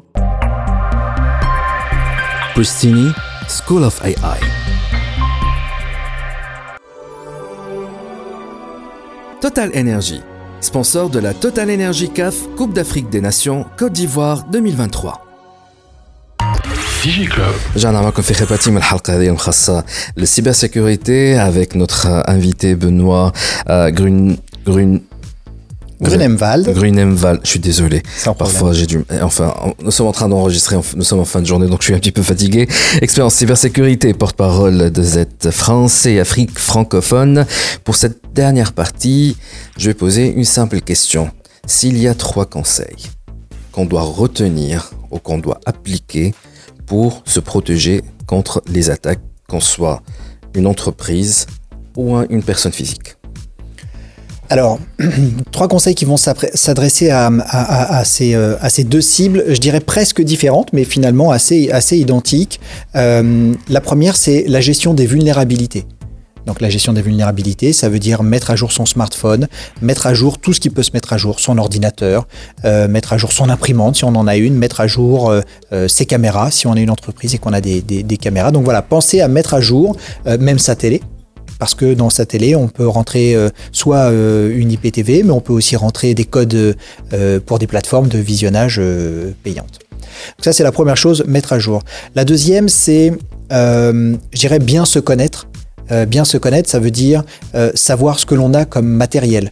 Pristini, 2.54 3.10
School 3.48 3.82
of 3.82 4.00
AI. 4.04 4.38
Total 9.40 9.70
Energy, 9.74 10.20
sponsor 10.60 11.10
de 11.10 11.18
la 11.18 11.34
Total 11.34 11.68
Energy 11.68 12.08
CAF 12.10 12.46
Coupe 12.56 12.72
d'Afrique 12.74 13.10
des 13.10 13.20
Nations 13.20 13.66
Côte 13.76 13.92
d'Ivoire 13.92 14.44
2023. 14.52 15.31
DigiClub. 17.03 17.75
رجعنا 17.75 18.01
معكم 18.01 18.21
في 18.21 18.33
خيباتيم 18.33 18.77
الحلقة 18.77 19.17
هذه 19.17 19.27
المخصصة 19.27 19.83
للسيبر 20.17 20.51
سيكوريتي 20.51 21.39
avec 21.39 21.75
notre 21.75 22.07
euh, 22.07 22.23
invité 22.27 22.75
Benoît 22.75 23.31
euh, 23.69 23.91
Grun 23.91 24.35
Grun 24.65 24.99
Grunemwald, 26.01 26.73
Grunemwald. 26.73 27.39
Je 27.43 27.49
suis 27.49 27.59
désolé. 27.59 28.03
Sans 28.17 28.33
problème. 28.33 28.53
Parfois, 28.53 28.73
j'ai 28.73 28.85
du. 28.85 29.03
Enfin, 29.21 29.53
nous 29.81 29.91
sommes 29.91 30.07
en 30.07 30.11
train 30.11 30.29
d'enregistrer. 30.29 30.75
Nous 30.95 31.03
sommes 31.03 31.19
en 31.19 31.25
fin 31.25 31.41
de 31.41 31.47
journée, 31.47 31.67
donc 31.67 31.81
je 31.81 31.85
suis 31.85 31.95
un 31.95 31.99
petit 31.99 32.11
peu 32.11 32.21
fatigué. 32.21 32.67
Expert 33.01 33.25
en 33.25 33.31
cybersécurité, 33.31 34.13
porte-parole 34.13 34.91
de 34.91 35.03
Z 35.03 35.25
France 35.51 36.05
et 36.05 36.19
Afrique 36.19 36.59
francophone. 36.59 37.45
Pour 37.83 37.95
cette 37.95 38.19
dernière 38.33 38.73
partie, 38.73 39.37
je 39.77 39.87
vais 39.87 39.95
poser 39.95 40.31
une 40.31 40.45
simple 40.45 40.81
question. 40.81 41.31
S'il 41.65 41.97
y 41.97 42.07
a 42.07 42.13
trois 42.13 42.45
conseils 42.45 43.09
qu'on 43.71 43.85
doit 43.85 44.03
retenir 44.03 44.91
ou 45.09 45.17
qu'on 45.17 45.39
doit 45.39 45.59
appliquer 45.65 46.33
pour 46.86 47.22
se 47.24 47.40
protéger 47.40 48.02
contre 48.26 48.62
les 48.70 48.90
attaques, 48.90 49.20
qu'on 49.48 49.60
soit 49.60 50.02
une 50.54 50.66
entreprise 50.66 51.46
ou 51.96 52.14
un- 52.14 52.26
une 52.30 52.42
personne 52.42 52.72
physique. 52.72 53.16
Alors, 54.50 54.78
trois 55.50 55.66
conseils 55.68 55.94
qui 55.94 56.04
vont 56.04 56.18
s'adresser 56.18 57.10
euh, 57.10 57.38
à 57.40 58.04
ces 58.04 58.84
deux 58.84 59.00
cibles, 59.00 59.44
je 59.48 59.58
dirais 59.58 59.80
presque 59.80 60.20
différentes, 60.22 60.72
mais 60.74 60.84
finalement 60.84 61.30
assez, 61.30 61.70
assez 61.70 61.96
identiques. 61.96 62.60
Euh, 62.94 63.54
la 63.70 63.80
première, 63.80 64.14
c'est 64.16 64.44
la 64.46 64.60
gestion 64.60 64.92
des 64.92 65.06
vulnérabilités. 65.06 65.86
Donc 66.46 66.60
la 66.60 66.70
gestion 66.70 66.92
des 66.92 67.02
vulnérabilités, 67.02 67.72
ça 67.72 67.88
veut 67.88 67.98
dire 67.98 68.22
mettre 68.22 68.50
à 68.50 68.56
jour 68.56 68.72
son 68.72 68.86
smartphone, 68.86 69.48
mettre 69.80 70.06
à 70.06 70.14
jour 70.14 70.38
tout 70.38 70.52
ce 70.52 70.60
qui 70.60 70.70
peut 70.70 70.82
se 70.82 70.90
mettre 70.92 71.12
à 71.12 71.16
jour, 71.18 71.40
son 71.40 71.58
ordinateur, 71.58 72.26
euh, 72.64 72.88
mettre 72.88 73.12
à 73.12 73.18
jour 73.18 73.32
son 73.32 73.48
imprimante 73.48 73.96
si 73.96 74.04
on 74.04 74.08
en 74.16 74.26
a 74.26 74.36
une, 74.36 74.54
mettre 74.54 74.80
à 74.80 74.86
jour 74.86 75.30
euh, 75.30 75.40
euh, 75.72 75.88
ses 75.88 76.06
caméras 76.06 76.50
si 76.50 76.66
on 76.66 76.74
est 76.74 76.82
une 76.82 76.90
entreprise 76.90 77.34
et 77.34 77.38
qu'on 77.38 77.52
a 77.52 77.60
des, 77.60 77.80
des- 77.80 78.16
caméras. 78.16 78.50
Donc 78.50 78.64
voilà, 78.64 78.82
pensez 78.82 79.20
à 79.20 79.28
mettre 79.28 79.54
à 79.54 79.60
jour 79.60 79.96
même 80.26 80.58
sa 80.58 80.76
télé, 80.76 81.00
parce 81.58 81.74
que 81.74 81.94
dans 81.94 82.10
sa 82.10 82.26
télé, 82.26 82.54
on 82.54 82.68
peut 82.68 82.86
rentrer 82.86 83.36
soit 83.72 84.10
une 84.10 84.70
IPTV, 84.70 85.22
mais 85.24 85.30
on 85.32 85.40
peut 85.40 85.52
aussi 85.52 85.74
rentrer 85.76 86.14
des 86.14 86.24
codes 86.24 86.76
pour 87.46 87.58
des 87.58 87.66
plateformes 87.66 88.08
de 88.08 88.18
visionnage 88.18 88.80
payantes. 89.42 89.78
Donc 90.36 90.44
ça, 90.44 90.52
c'est 90.52 90.62
la 90.62 90.72
première 90.72 90.96
chose, 90.96 91.24
mettre 91.26 91.52
à 91.52 91.58
jour. 91.58 91.82
La 92.14 92.24
deuxième, 92.24 92.68
c'est, 92.68 93.12
je 93.50 94.16
dirais, 94.34 94.58
bien 94.60 94.84
se 94.84 94.98
connaître. 94.98 95.48
Euh, 95.90 96.06
bien 96.06 96.24
se 96.24 96.36
connaître, 96.38 96.70
ça 96.70 96.78
veut 96.78 96.90
dire 96.90 97.22
euh, 97.54 97.70
savoir 97.74 98.18
ce 98.18 98.26
que 98.26 98.34
l'on 98.34 98.54
a 98.54 98.64
comme 98.64 98.88
matériel. 98.88 99.50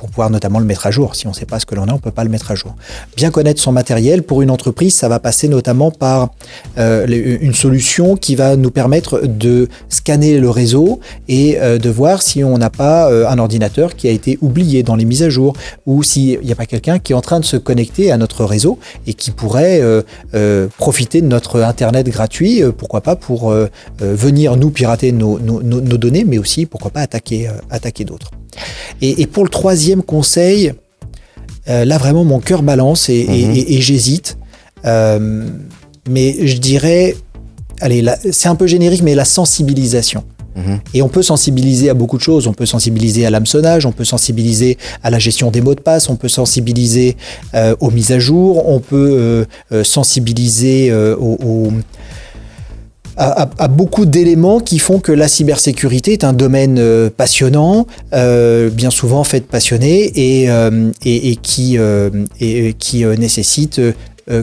Pour 0.00 0.08
pouvoir 0.08 0.30
notamment 0.30 0.60
le 0.60 0.64
mettre 0.64 0.86
à 0.86 0.90
jour. 0.90 1.14
Si 1.14 1.26
on 1.26 1.30
ne 1.30 1.34
sait 1.34 1.44
pas 1.44 1.60
ce 1.60 1.66
que 1.66 1.74
l'on 1.74 1.82
a, 1.82 1.90
on 1.90 1.96
ne 1.96 2.00
peut 2.00 2.10
pas 2.10 2.24
le 2.24 2.30
mettre 2.30 2.50
à 2.50 2.54
jour. 2.54 2.74
Bien 3.18 3.30
connaître 3.30 3.60
son 3.60 3.70
matériel, 3.70 4.22
pour 4.22 4.40
une 4.40 4.50
entreprise, 4.50 4.94
ça 4.94 5.10
va 5.10 5.18
passer 5.18 5.46
notamment 5.46 5.90
par 5.90 6.30
euh, 6.78 7.06
une 7.06 7.52
solution 7.52 8.16
qui 8.16 8.34
va 8.34 8.56
nous 8.56 8.70
permettre 8.70 9.26
de 9.26 9.68
scanner 9.90 10.38
le 10.38 10.48
réseau 10.48 11.00
et 11.28 11.58
euh, 11.60 11.76
de 11.76 11.90
voir 11.90 12.22
si 12.22 12.42
on 12.42 12.56
n'a 12.56 12.70
pas 12.70 13.10
euh, 13.10 13.28
un 13.28 13.38
ordinateur 13.38 13.94
qui 13.94 14.08
a 14.08 14.10
été 14.10 14.38
oublié 14.40 14.82
dans 14.82 14.96
les 14.96 15.04
mises 15.04 15.22
à 15.22 15.28
jour 15.28 15.52
ou 15.84 16.02
s'il 16.02 16.40
n'y 16.40 16.52
a 16.52 16.54
pas 16.54 16.64
quelqu'un 16.64 16.98
qui 16.98 17.12
est 17.12 17.16
en 17.16 17.20
train 17.20 17.40
de 17.40 17.44
se 17.44 17.58
connecter 17.58 18.10
à 18.10 18.16
notre 18.16 18.46
réseau 18.46 18.78
et 19.06 19.12
qui 19.12 19.32
pourrait 19.32 19.82
profiter 20.78 21.20
de 21.20 21.26
notre 21.26 21.60
Internet 21.60 22.08
gratuit, 22.08 22.62
pourquoi 22.78 23.02
pas 23.02 23.16
pour 23.16 23.52
venir 24.00 24.56
nous 24.56 24.70
pirater 24.70 25.12
nos, 25.12 25.38
données, 25.38 26.24
mais 26.24 26.38
aussi 26.38 26.64
pourquoi 26.64 26.90
pas 26.90 27.00
attaquer 27.00 28.04
d'autres. 28.04 28.30
Et, 29.02 29.26
pour 29.26 29.44
le 29.44 29.50
troisième 29.50 30.02
conseil, 30.02 30.72
euh, 31.68 31.84
là 31.84 31.98
vraiment 31.98 32.24
mon 32.24 32.40
cœur 32.40 32.62
balance 32.62 33.08
et, 33.08 33.26
mhm. 33.26 33.80
j'hésite. 33.80 34.36
Euh, 34.84 35.46
mais 36.08 36.46
je 36.46 36.58
dirais, 36.58 37.16
allez, 37.80 38.04
c'est 38.32 38.48
un 38.48 38.54
peu 38.54 38.66
générique, 38.66 39.02
mais 39.02 39.14
la 39.14 39.24
sensibilisation. 39.24 40.24
Mhm. 40.56 40.80
Et 40.94 41.02
on 41.02 41.08
peut 41.08 41.22
sensibiliser 41.22 41.90
à 41.90 41.94
beaucoup 41.94 42.16
de 42.16 42.22
choses. 42.22 42.46
On 42.48 42.52
peut 42.52 42.66
sensibiliser 42.66 43.24
à 43.24 43.30
l'hameçonnage, 43.30 43.86
on 43.86 43.92
peut 43.92 44.04
sensibiliser 44.04 44.78
à 45.02 45.10
la 45.10 45.18
gestion 45.18 45.50
des 45.50 45.60
mots 45.60 45.76
de 45.76 45.80
passe, 45.80 46.08
on 46.08 46.16
peut 46.16 46.28
sensibiliser 46.28 47.16
euh, 47.54 47.76
aux 47.80 47.90
mises 47.90 48.10
à 48.10 48.18
jour, 48.18 48.68
on 48.68 48.80
peut 48.80 49.46
sensibiliser 49.84 50.92
aux 50.92 51.72
à, 53.20 53.68
beaucoup 53.68 54.06
d'éléments 54.06 54.60
qui 54.60 54.78
font 54.78 54.98
que 54.98 55.12
la 55.12 55.28
cybersécurité 55.28 56.14
est 56.14 56.24
un 56.24 56.32
domaine 56.32 56.78
euh, 56.78 57.10
passionnant, 57.10 57.86
euh, 58.14 58.70
bien 58.70 58.90
souvent 58.90 59.24
fait 59.24 59.44
et, 59.72 60.50
euh, 60.50 60.90
et, 61.04 61.36
qui, 61.36 61.76
et, 62.40 62.72
qui 62.74 63.04
nécessite 63.04 63.80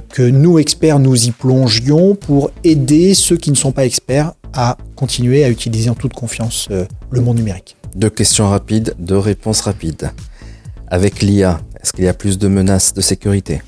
que 0.10 0.22
nous, 0.22 0.60
experts, 0.60 1.00
nous 1.00 1.28
y 1.28 1.32
plongions 1.32 2.16
pour 2.16 2.52
aider 2.64 3.14
ceux 3.14 3.38
qui 3.38 3.52
ne 3.52 3.56
sont 3.56 3.72
pas 3.72 3.86
experts 3.86 4.34
à 4.54 4.78
continuer 4.96 5.44
à 5.44 5.50
utiliser 5.50 5.90
en 5.90 5.96
toute 5.96 6.14
confiance 6.14 6.68
le 7.10 7.22
monde 7.22 7.38
numérique. 7.38 7.78
Deux 7.96 8.10
questions 8.10 8.48
rapides, 8.50 8.94
deux 9.00 9.18
réponses 9.18 9.62
rapides. 9.62 10.12
Avec 10.90 11.22
l'IA, 11.22 11.62
est-ce 11.82 11.94
qu'il 11.94 12.06
y 12.06 12.08
a 12.08 12.14
plus 12.14 12.38
de 12.38 12.48
menaces 12.48 12.94
de 12.94 13.02
sécurité? 13.02 13.62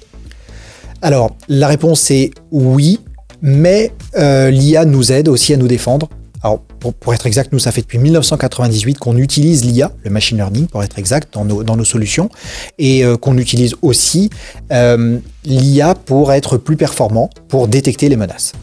Alors, 1.02 1.36
la 1.48 1.68
réponse 1.68 2.12
est 2.12 2.32
oui, 2.52 3.00
mais 3.42 3.92
euh, 4.18 4.50
l'IA 4.50 4.86
nous 4.86 5.12
aide 5.12 5.28
aussi 5.28 5.54
à 5.54 5.58
nous 5.58 5.68
défendre. 5.68 6.10
Alors, 6.42 6.62
pour, 6.62 7.14
être 7.14 7.28
exact, 7.28 7.52
nous, 7.52 7.60
ça 7.60 7.74
fait 7.74 7.82
depuis 7.82 7.98
1998 7.98 8.98
qu'on 8.98 9.18
utilise 9.18 9.66
l'IA, 9.66 9.92
le 10.04 10.10
machine 10.10 10.38
learning, 10.38 10.68
pour 10.68 10.82
être 10.84 10.98
exact, 10.98 11.34
dans 11.34 11.44
nos, 11.46 11.84
solutions, 11.84 12.30
et 12.78 13.04
euh, 13.04 13.18
qu'on 13.18 13.38
utilise 13.38 13.76
aussi 13.82 14.30
euh, 14.72 15.20
l'IA 15.44 15.96
pour 15.96 16.32
être 16.32 16.58
plus 16.58 16.78
performant, 16.78 17.30
pour 17.50 17.68
détecter 17.68 18.08
les 18.08 18.16
menaces. 18.16 18.54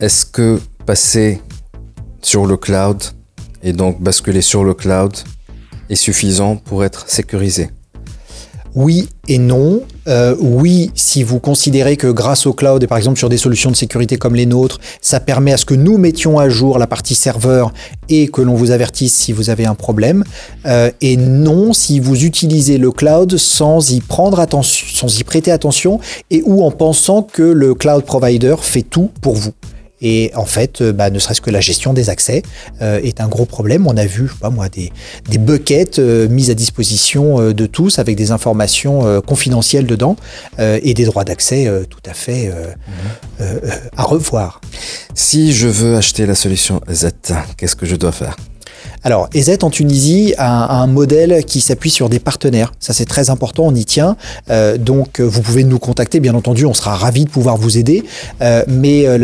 Est-ce 0.00 0.24
que 0.24 0.60
passer 0.86 1.42
sur 2.22 2.46
le 2.46 2.56
cloud 2.56 3.02
et 3.62 3.74
donc 3.74 4.00
basculer 4.00 4.40
sur 4.40 4.64
le 4.64 4.72
cloud 4.72 5.14
est 5.90 5.96
suffisant 5.96 6.56
pour 6.56 6.84
être 6.84 7.08
sécurisé? 7.10 7.68
Oui 8.74 9.08
et 9.28 9.38
non. 9.38 9.82
Euh, 10.06 10.34
oui, 10.40 10.90
si 10.94 11.22
vous 11.22 11.38
considérez 11.38 11.96
que 11.96 12.06
grâce 12.06 12.46
au 12.46 12.52
cloud 12.52 12.82
et 12.82 12.86
par 12.86 12.98
exemple 12.98 13.18
sur 13.18 13.28
des 13.28 13.36
solutions 13.36 13.70
de 13.70 13.76
sécurité 13.76 14.16
comme 14.16 14.34
les 14.34 14.46
nôtres, 14.46 14.78
ça 15.00 15.20
permet 15.20 15.52
à 15.52 15.56
ce 15.56 15.64
que 15.64 15.74
nous 15.74 15.98
mettions 15.98 16.38
à 16.38 16.48
jour 16.48 16.78
la 16.78 16.86
partie 16.86 17.14
serveur 17.14 17.72
et 18.08 18.28
que 18.28 18.40
l'on 18.40 18.54
vous 18.54 18.70
avertisse 18.70 19.14
si 19.14 19.32
vous 19.32 19.50
avez 19.50 19.66
un 19.66 19.74
problème. 19.74 20.24
Euh, 20.66 20.90
et 21.00 21.16
non, 21.16 21.72
si 21.72 22.00
vous 22.00 22.24
utilisez 22.24 22.78
le 22.78 22.90
cloud 22.90 23.36
sans 23.36 23.90
y 23.90 24.00
prendre 24.00 24.40
attention, 24.40 24.86
sans 24.92 25.18
y 25.18 25.24
prêter 25.24 25.50
attention 25.50 26.00
et 26.30 26.42
ou 26.44 26.64
en 26.64 26.70
pensant 26.70 27.22
que 27.22 27.42
le 27.42 27.74
cloud 27.74 28.04
provider 28.04 28.56
fait 28.60 28.82
tout 28.82 29.10
pour 29.20 29.34
vous. 29.34 29.52
Et 30.00 30.30
en 30.34 30.44
fait, 30.44 30.80
euh, 30.80 30.92
bah, 30.92 31.10
ne 31.10 31.18
serait-ce 31.18 31.40
que 31.40 31.50
la 31.50 31.60
gestion 31.60 31.92
des 31.92 32.10
accès 32.10 32.42
euh, 32.82 33.00
est 33.02 33.20
un 33.20 33.28
gros 33.28 33.44
problème. 33.44 33.86
On 33.86 33.96
a 33.96 34.06
vu, 34.06 34.30
pas 34.40 34.50
moi, 34.50 34.68
des, 34.68 34.92
des 35.28 35.38
buckets 35.38 35.98
euh, 35.98 36.28
mises 36.28 36.50
à 36.50 36.54
disposition 36.54 37.52
de 37.52 37.66
tous 37.66 37.98
avec 37.98 38.16
des 38.16 38.30
informations 38.30 39.20
confidentielles 39.22 39.86
dedans 39.86 40.16
et 40.58 40.94
des 40.94 41.04
droits 41.04 41.24
d'accès 41.24 41.70
tout 41.88 42.00
à 42.08 42.14
fait 42.14 42.50
à 43.96 44.02
revoir. 44.02 44.60
Si 45.14 45.52
je 45.52 45.68
veux 45.68 45.96
acheter 45.96 46.26
la 46.26 46.34
solution 46.34 46.80
Z, 46.90 47.10
qu'est-ce 47.56 47.76
que 47.76 47.86
je 47.86 47.96
dois 47.96 48.12
faire? 48.12 48.36
Alors, 49.04 49.28
EZ 49.34 49.58
en 49.62 49.70
Tunisie 49.70 50.34
a, 50.38 50.80
un 50.80 50.86
modèle 50.86 51.44
qui 51.44 51.60
s'appuie 51.60 51.90
sur 51.90 52.08
des 52.08 52.18
partenaires. 52.18 52.72
Ça, 52.80 52.92
c'est 52.92 53.04
très 53.04 53.30
important, 53.30 53.64
on 53.66 53.74
y 53.74 53.84
tient. 53.84 54.16
Euh, 54.50 54.76
donc, 54.76 55.20
vous 55.20 55.40
pouvez 55.40 55.64
nous 55.64 55.78
contacter, 55.78 56.20
bien 56.20 56.34
entendu, 56.34 56.66
on 56.66 56.74
sera 56.74 56.94
ravis 56.94 57.24
de 57.24 57.30
pouvoir 57.30 57.56
vous 57.56 57.78
aider. 57.78 58.04
Euh, 58.42 58.64
mais 58.68 59.06
euh, 59.06 59.16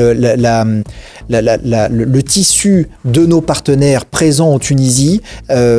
le, 1.29 2.23
tissu 2.23 2.89
de 3.05 3.27
nos 3.27 3.41
partenaires 3.41 4.07
présents 4.07 4.53
en 4.53 4.59
Tunisie 4.59 5.21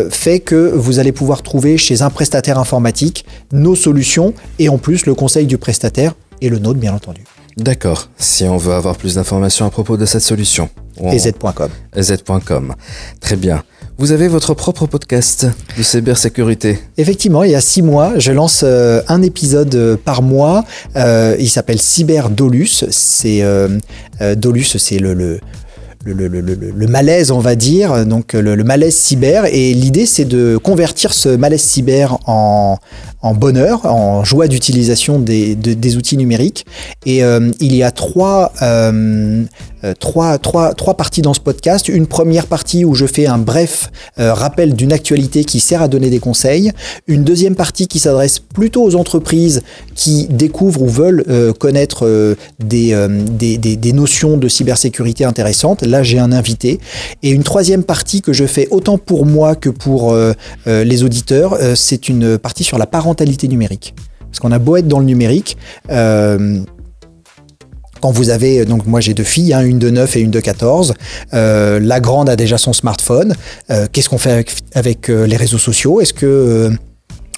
fait 0.09 0.39
que 0.39 0.55
vous 0.55 0.99
allez 0.99 1.11
pouvoir 1.11 1.41
trouver 1.41 1.77
chez 1.77 2.01
un 2.01 2.09
prestataire 2.09 2.59
informatique 2.59 3.25
nos 3.51 3.75
solutions 3.75 4.33
et 4.59 4.69
en 4.69 4.77
plus 4.77 5.05
le 5.05 5.15
conseil 5.15 5.45
du 5.45 5.57
prestataire 5.57 6.13
et 6.41 6.49
le 6.49 6.59
nôtre, 6.59 6.79
bien 6.79 6.93
entendu. 6.93 7.23
D'accord. 7.57 8.09
Si 8.17 8.43
on 8.43 8.57
veut 8.57 8.73
avoir 8.73 8.97
plus 8.97 9.15
d'informations 9.15 9.65
à 9.65 9.69
propos 9.69 9.95
de 9.95 10.05
cette 10.05 10.23
solution. 10.23 10.69
EZ.com. 11.01 11.69
EZ.com. 11.95 12.75
Très 13.21 13.35
bien. 13.37 13.63
Vous 13.97 14.11
avez 14.11 14.27
votre 14.27 14.53
propre 14.53 14.87
podcast 14.87 15.47
de 15.77 15.81
cybersécurité. 15.81 16.79
Effectivement, 16.97 17.43
il 17.43 17.51
y 17.51 17.55
a 17.55 17.61
six 17.61 17.81
mois, 17.81 18.19
je 18.19 18.33
lance 18.33 18.63
euh, 18.65 19.01
un 19.07 19.21
épisode 19.21 19.73
euh, 19.73 19.95
par 19.95 20.21
mois. 20.21 20.65
Euh, 20.97 21.37
il 21.39 21.49
s'appelle 21.49 21.79
Cyber 21.79 22.29
Dolus. 22.29 22.83
C'est 22.89 23.41
Dolus, 24.35 24.77
c'est 24.77 24.99
le, 24.99 25.13
le 25.13 25.39
le, 26.05 26.87
malaise, 26.87 27.31
on 27.31 27.39
va 27.39 27.55
dire, 27.55 28.05
donc 28.05 28.33
le, 28.33 28.63
malaise 28.63 28.95
cyber. 28.95 29.45
Et 29.45 29.73
l'idée, 29.73 30.05
c'est 30.05 30.25
de 30.25 30.57
convertir 30.57 31.13
ce 31.13 31.29
malaise 31.29 31.61
cyber 31.61 32.19
en, 32.27 32.77
bonheur, 33.33 33.85
en 33.85 34.23
joie 34.23 34.47
d'utilisation 34.47 35.19
des, 35.19 35.97
outils 35.97 36.17
numériques. 36.17 36.65
Et 37.05 37.21
il 37.59 37.75
y 37.75 37.83
a 37.83 37.91
trois, 37.91 38.51
euh, 39.85 39.93
trois, 39.99 40.37
trois, 40.37 40.73
trois 40.73 40.95
parties 40.95 41.21
dans 41.21 41.33
ce 41.33 41.39
podcast. 41.39 41.87
Une 41.89 42.07
première 42.07 42.47
partie 42.47 42.85
où 42.85 42.95
je 42.95 43.05
fais 43.05 43.27
un 43.27 43.37
bref 43.37 43.91
euh, 44.19 44.33
rappel 44.33 44.73
d'une 44.73 44.91
actualité 44.91 45.43
qui 45.43 45.59
sert 45.59 45.81
à 45.81 45.87
donner 45.87 46.09
des 46.09 46.19
conseils. 46.19 46.71
Une 47.07 47.23
deuxième 47.23 47.55
partie 47.55 47.87
qui 47.87 47.99
s'adresse 47.99 48.39
plutôt 48.39 48.83
aux 48.83 48.95
entreprises 48.95 49.61
qui 49.93 50.27
découvrent 50.27 50.81
ou 50.81 50.87
veulent 50.87 51.23
euh, 51.29 51.53
connaître 51.53 52.35
des, 52.59 52.95
des, 53.37 53.93
notions 53.93 54.37
de 54.37 54.47
cybersécurité 54.47 55.23
intéressantes. 55.23 55.83
Là, 55.83 56.03
j'ai 56.03 56.19
un 56.19 56.31
invité. 56.31 56.79
Et 57.21 57.29
une 57.29 57.43
troisième 57.43 57.83
partie 57.83 58.21
que 58.21 58.33
je 58.33 58.45
fais 58.45 58.67
autant 58.71 58.97
pour 58.97 59.25
moi 59.25 59.55
que 59.55 59.69
pour 59.69 60.15
les 60.65 61.03
auditeurs, 61.03 61.57
c'est 61.75 62.09
une 62.09 62.37
partie 62.37 62.63
sur 62.63 62.77
la 62.77 62.85
parentalité 63.15 63.47
numérique. 63.47 63.95
Parce 64.19 64.39
qu'on 64.39 64.51
a 64.51 64.59
beau 64.59 64.75
être 64.75 64.87
dans 64.87 64.99
le 64.99 65.05
numérique, 65.05 65.57
quand 68.05 68.11
vous 68.11 68.29
avez, 68.29 68.65
donc 68.65 68.85
moi 68.85 68.99
j'ai 68.99 69.15
deux 69.15 69.23
filles, 69.23 69.53
hein, 69.53 69.61
une 69.65 69.79
de 69.79 69.89
9 69.89 70.15
et 70.17 70.19
une 70.19 70.29
de 70.29 70.39
14, 70.39 70.93
euh, 71.33 71.79
la 71.79 71.99
grande 71.99 72.29
a 72.29 72.35
déjà 72.35 72.59
son 72.59 72.71
smartphone, 72.73 73.33
euh, 73.71 73.87
qu'est-ce 73.91 74.09
qu'on 74.09 74.19
fait 74.19 74.45
avec, 74.75 75.09
euh, 75.09 75.25
les 75.25 75.37
réseaux 75.37 75.57
sociaux? 75.57 76.01
Est-ce 76.01 76.13
que 76.13 76.69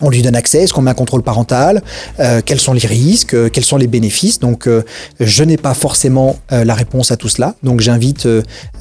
on 0.01 0.09
lui 0.09 0.21
donne 0.21 0.35
accès, 0.35 0.63
est-ce 0.63 0.73
qu'on 0.73 0.83
met 0.83 0.91
un 0.91 0.95
contrôle 0.95 1.23
parental, 1.23 1.81
euh, 2.19 2.41
quels 2.45 2.59
sont 2.59 2.73
les 2.73 2.85
risques, 2.85 3.33
euh, 3.33 3.49
quels 3.49 3.63
sont 3.65 3.77
les 3.77 3.87
bénéfices. 3.87 4.39
Donc 4.39 4.67
euh, 4.67 4.83
je 5.19 5.43
n'ai 5.43 5.57
pas 5.57 5.73
forcément 5.73 6.37
la 6.51 6.73
réponse 6.75 7.11
à 7.11 7.17
tout 7.17 7.29
cela. 7.29 7.55
Donc 7.63 7.81
j'invite 7.81 8.27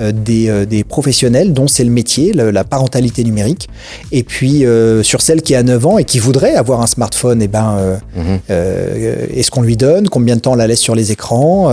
des, 0.01 0.67
des, 0.67 0.85
professionnels 0.85 1.53
dont 1.53 1.69
c'est 1.69 1.85
le 1.85 1.91
métier, 1.91 2.33
la 2.33 2.65
parentalité 2.65 3.25
numérique. 3.25 3.69
Et 4.13 4.23
puis 4.23 4.65
sur 5.03 5.21
celle 5.21 5.43
qui 5.43 5.55
a 5.55 5.63
9 5.63 5.87
ans 5.87 5.99
et 5.99 6.05
qui 6.05 6.19
voudrait 6.19 6.55
avoir 6.55 6.81
un 6.81 6.87
smartphone, 6.87 7.43
eh 7.43 7.49
ben, 7.49 7.99
mhm. 8.15 8.39
est-ce 8.49 9.51
qu'on 9.51 9.63
lui 9.63 9.77
donne 9.77 10.09
Combien 10.09 10.37
de 10.37 10.41
temps 10.41 10.53
on 10.53 10.57
la 10.57 10.67
laisse 10.67 10.81
sur 10.81 10.95
les 10.95 11.13
écrans 11.13 11.71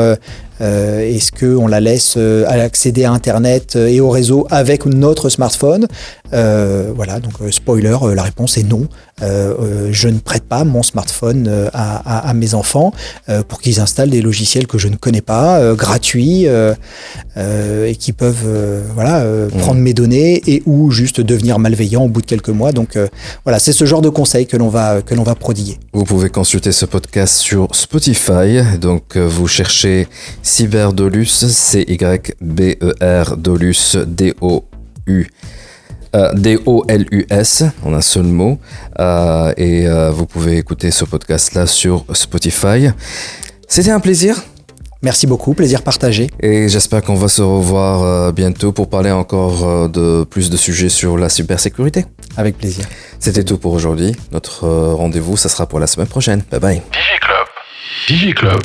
Est-ce 0.60 1.32
qu'on 1.32 1.68
la 1.68 1.80
laisse 1.80 2.18
accéder 2.48 3.06
à 3.06 3.12
Internet 3.12 3.76
et 3.76 4.00
au 4.00 4.10
réseau 4.10 4.48
avec 4.50 4.86
notre 4.86 5.30
smartphone 5.30 5.88
Voilà, 6.32 7.20
donc 7.20 7.34
spoiler, 7.52 7.98
la 8.16 8.24
réponse 8.24 8.58
est 8.58 8.64
non. 8.64 8.88
Euh, 9.22 9.54
euh, 9.60 9.90
je 9.92 10.08
ne 10.08 10.18
prête 10.18 10.44
pas 10.44 10.64
mon 10.64 10.82
smartphone 10.82 11.46
euh, 11.48 11.70
à, 11.74 12.34
mes 12.34 12.56
enfants 12.56 12.94
pour 13.48 13.62
qu'ils 13.62 13.80
installent 13.80 14.10
des 14.10 14.22
logiciels 14.22 14.66
que 14.66 14.80
je 14.80 14.88
ne 14.88 14.96
connais 14.96 15.22
pas, 15.22 15.76
gratuits, 15.76 16.46
et 16.46 17.96
qui 17.96 18.12
peuvent 18.12 18.84
voilà, 18.94 19.24
mmh. 19.24 19.50
prendre 19.60 19.80
mes 19.80 19.94
données 19.94 20.42
et 20.48 20.64
ou 20.66 20.90
juste 20.92 21.22
devenir 21.22 21.60
malveillants 21.60 22.04
au 22.04 22.08
bout 22.08 22.22
de 22.22 22.26
quelques 22.26 22.50
mois. 22.50 22.72
Donc 22.72 22.98
voilà, 23.44 23.60
c'est 23.60 23.74
ce 23.74 23.86
genre 23.86 24.02
de 24.02 24.10
conseils 24.10 24.48
que 24.48 24.58
l'on 24.58 24.70
va, 24.70 25.02
que 25.02 25.14
l'on 25.14 25.24
va 25.24 25.36
prodiguer. 25.36 25.78
Vous 25.94 26.06
pouvez 26.06 26.30
consulter 26.30 26.72
ce 26.72 26.86
podcast 26.86 27.36
sur 27.36 27.68
Spotify. 27.74 28.62
Donc 28.80 29.18
vous 29.18 29.48
cherchez 29.48 30.08
Cyberdolus, 30.42 31.26
C-Y-B-E-R 31.50 33.38
Dolus, 33.38 33.98
D-O-U. 34.08 35.28
D-O-L-U-S, 36.36 37.64
en 37.84 37.94
un 37.94 38.02
seul 38.02 38.24
mot. 38.24 38.60
et 39.58 39.88
vous 40.12 40.26
pouvez 40.26 40.58
écouter 40.58 40.92
ce 40.92 41.06
podcast-là 41.06 41.66
sur 41.68 42.06
Spotify. 42.14 42.90
C'était 43.68 43.92
un 43.92 44.00
plaisir. 44.00 44.36
Merci 45.02 45.28
beaucoup, 45.28 45.54
plaisir 45.54 45.82
partagé. 45.82 46.30
Et 46.40 46.70
j'espère 46.70 47.02
qu'on 47.02 47.16
va 47.16 47.28
se 47.28 47.42
revoir 47.42 48.32
bientôt 48.32 48.72
pour 48.72 48.90
parler 48.90 49.12
encore 49.12 49.90
de 49.90 50.24
plus 50.24 50.50
de 50.50 50.56
sujets 50.56 50.88
sur 50.90 51.18
la 51.18 51.28
cybersécurité. 51.28 52.06
Avec 52.38 52.58
plaisir. 52.58 52.86
C'était 53.20 53.44
tout 53.44 53.58
pour 53.58 53.74
aujourd'hui. 53.74 54.16
Notre 54.32 54.68
rendez-vous, 54.68 55.36
ça 55.36 55.50
sera 55.50 55.66
pour 55.68 55.80
la 55.80 55.88
semaine 55.88 56.08
prochaine. 56.08 56.42
Bye 56.52 56.60
bye. 56.60 56.82
DigiClub. 56.92 57.48
DigiClub 58.08 58.62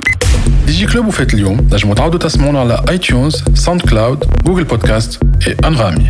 vous 1.03 1.11
faites 1.11 1.33
Lyon. 1.33 1.57
نجموا 1.73 1.95
تعودوا 1.95 2.19
تسمعونا 2.19 2.59
على 2.59 2.83
اي 2.89 2.97
تيونز 2.97 3.43
ساوند 3.53 3.81
كلاود 3.81 4.25
جوجل 4.45 4.63
بودكاست 4.63 5.19
et 5.43 5.65
انغامي 5.65 6.07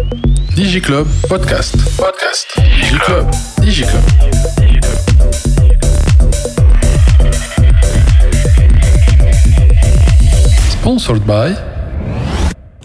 DigiClub 0.56 1.08
podcast 1.34 1.76
podcast 1.98 2.48
DigiClub 2.82 3.26
DigiClub 3.62 4.06
Sponsored 10.70 11.24
by 11.26 11.56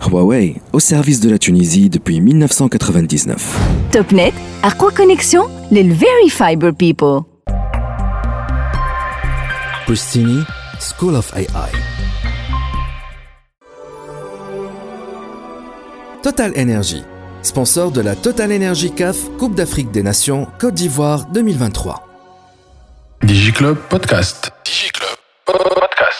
Huawei, 0.00 0.56
au 0.72 0.80
service 0.80 1.20
de 1.20 1.30
la 1.30 1.38
Tunisie 1.38 1.90
depuis 1.90 2.20
1999. 2.20 3.58
Topnet, 3.90 4.32
quoi 4.78 4.90
connexion, 4.92 5.42
les 5.70 5.82
Very 5.82 6.30
Fiber 6.30 6.72
People. 6.72 7.22
Pristini, 9.86 10.40
School 10.83 11.15
of 11.15 11.31
AI. 11.33 11.71
Total 16.21 16.51
Energy, 16.55 17.01
sponsor 17.41 17.89
de 17.91 18.01
la 18.01 18.15
Total 18.15 18.51
Energy 18.51 18.91
CAF 18.91 19.15
Coupe 19.39 19.55
d'Afrique 19.55 19.91
des 19.91 20.03
Nations 20.03 20.45
Côte 20.59 20.73
d'Ivoire 20.73 21.25
2023. 21.27 22.05
DigiClub 23.23 23.77
Podcast. 23.89 24.51
DigiClub 24.65 25.15
Podcast. 25.45 26.12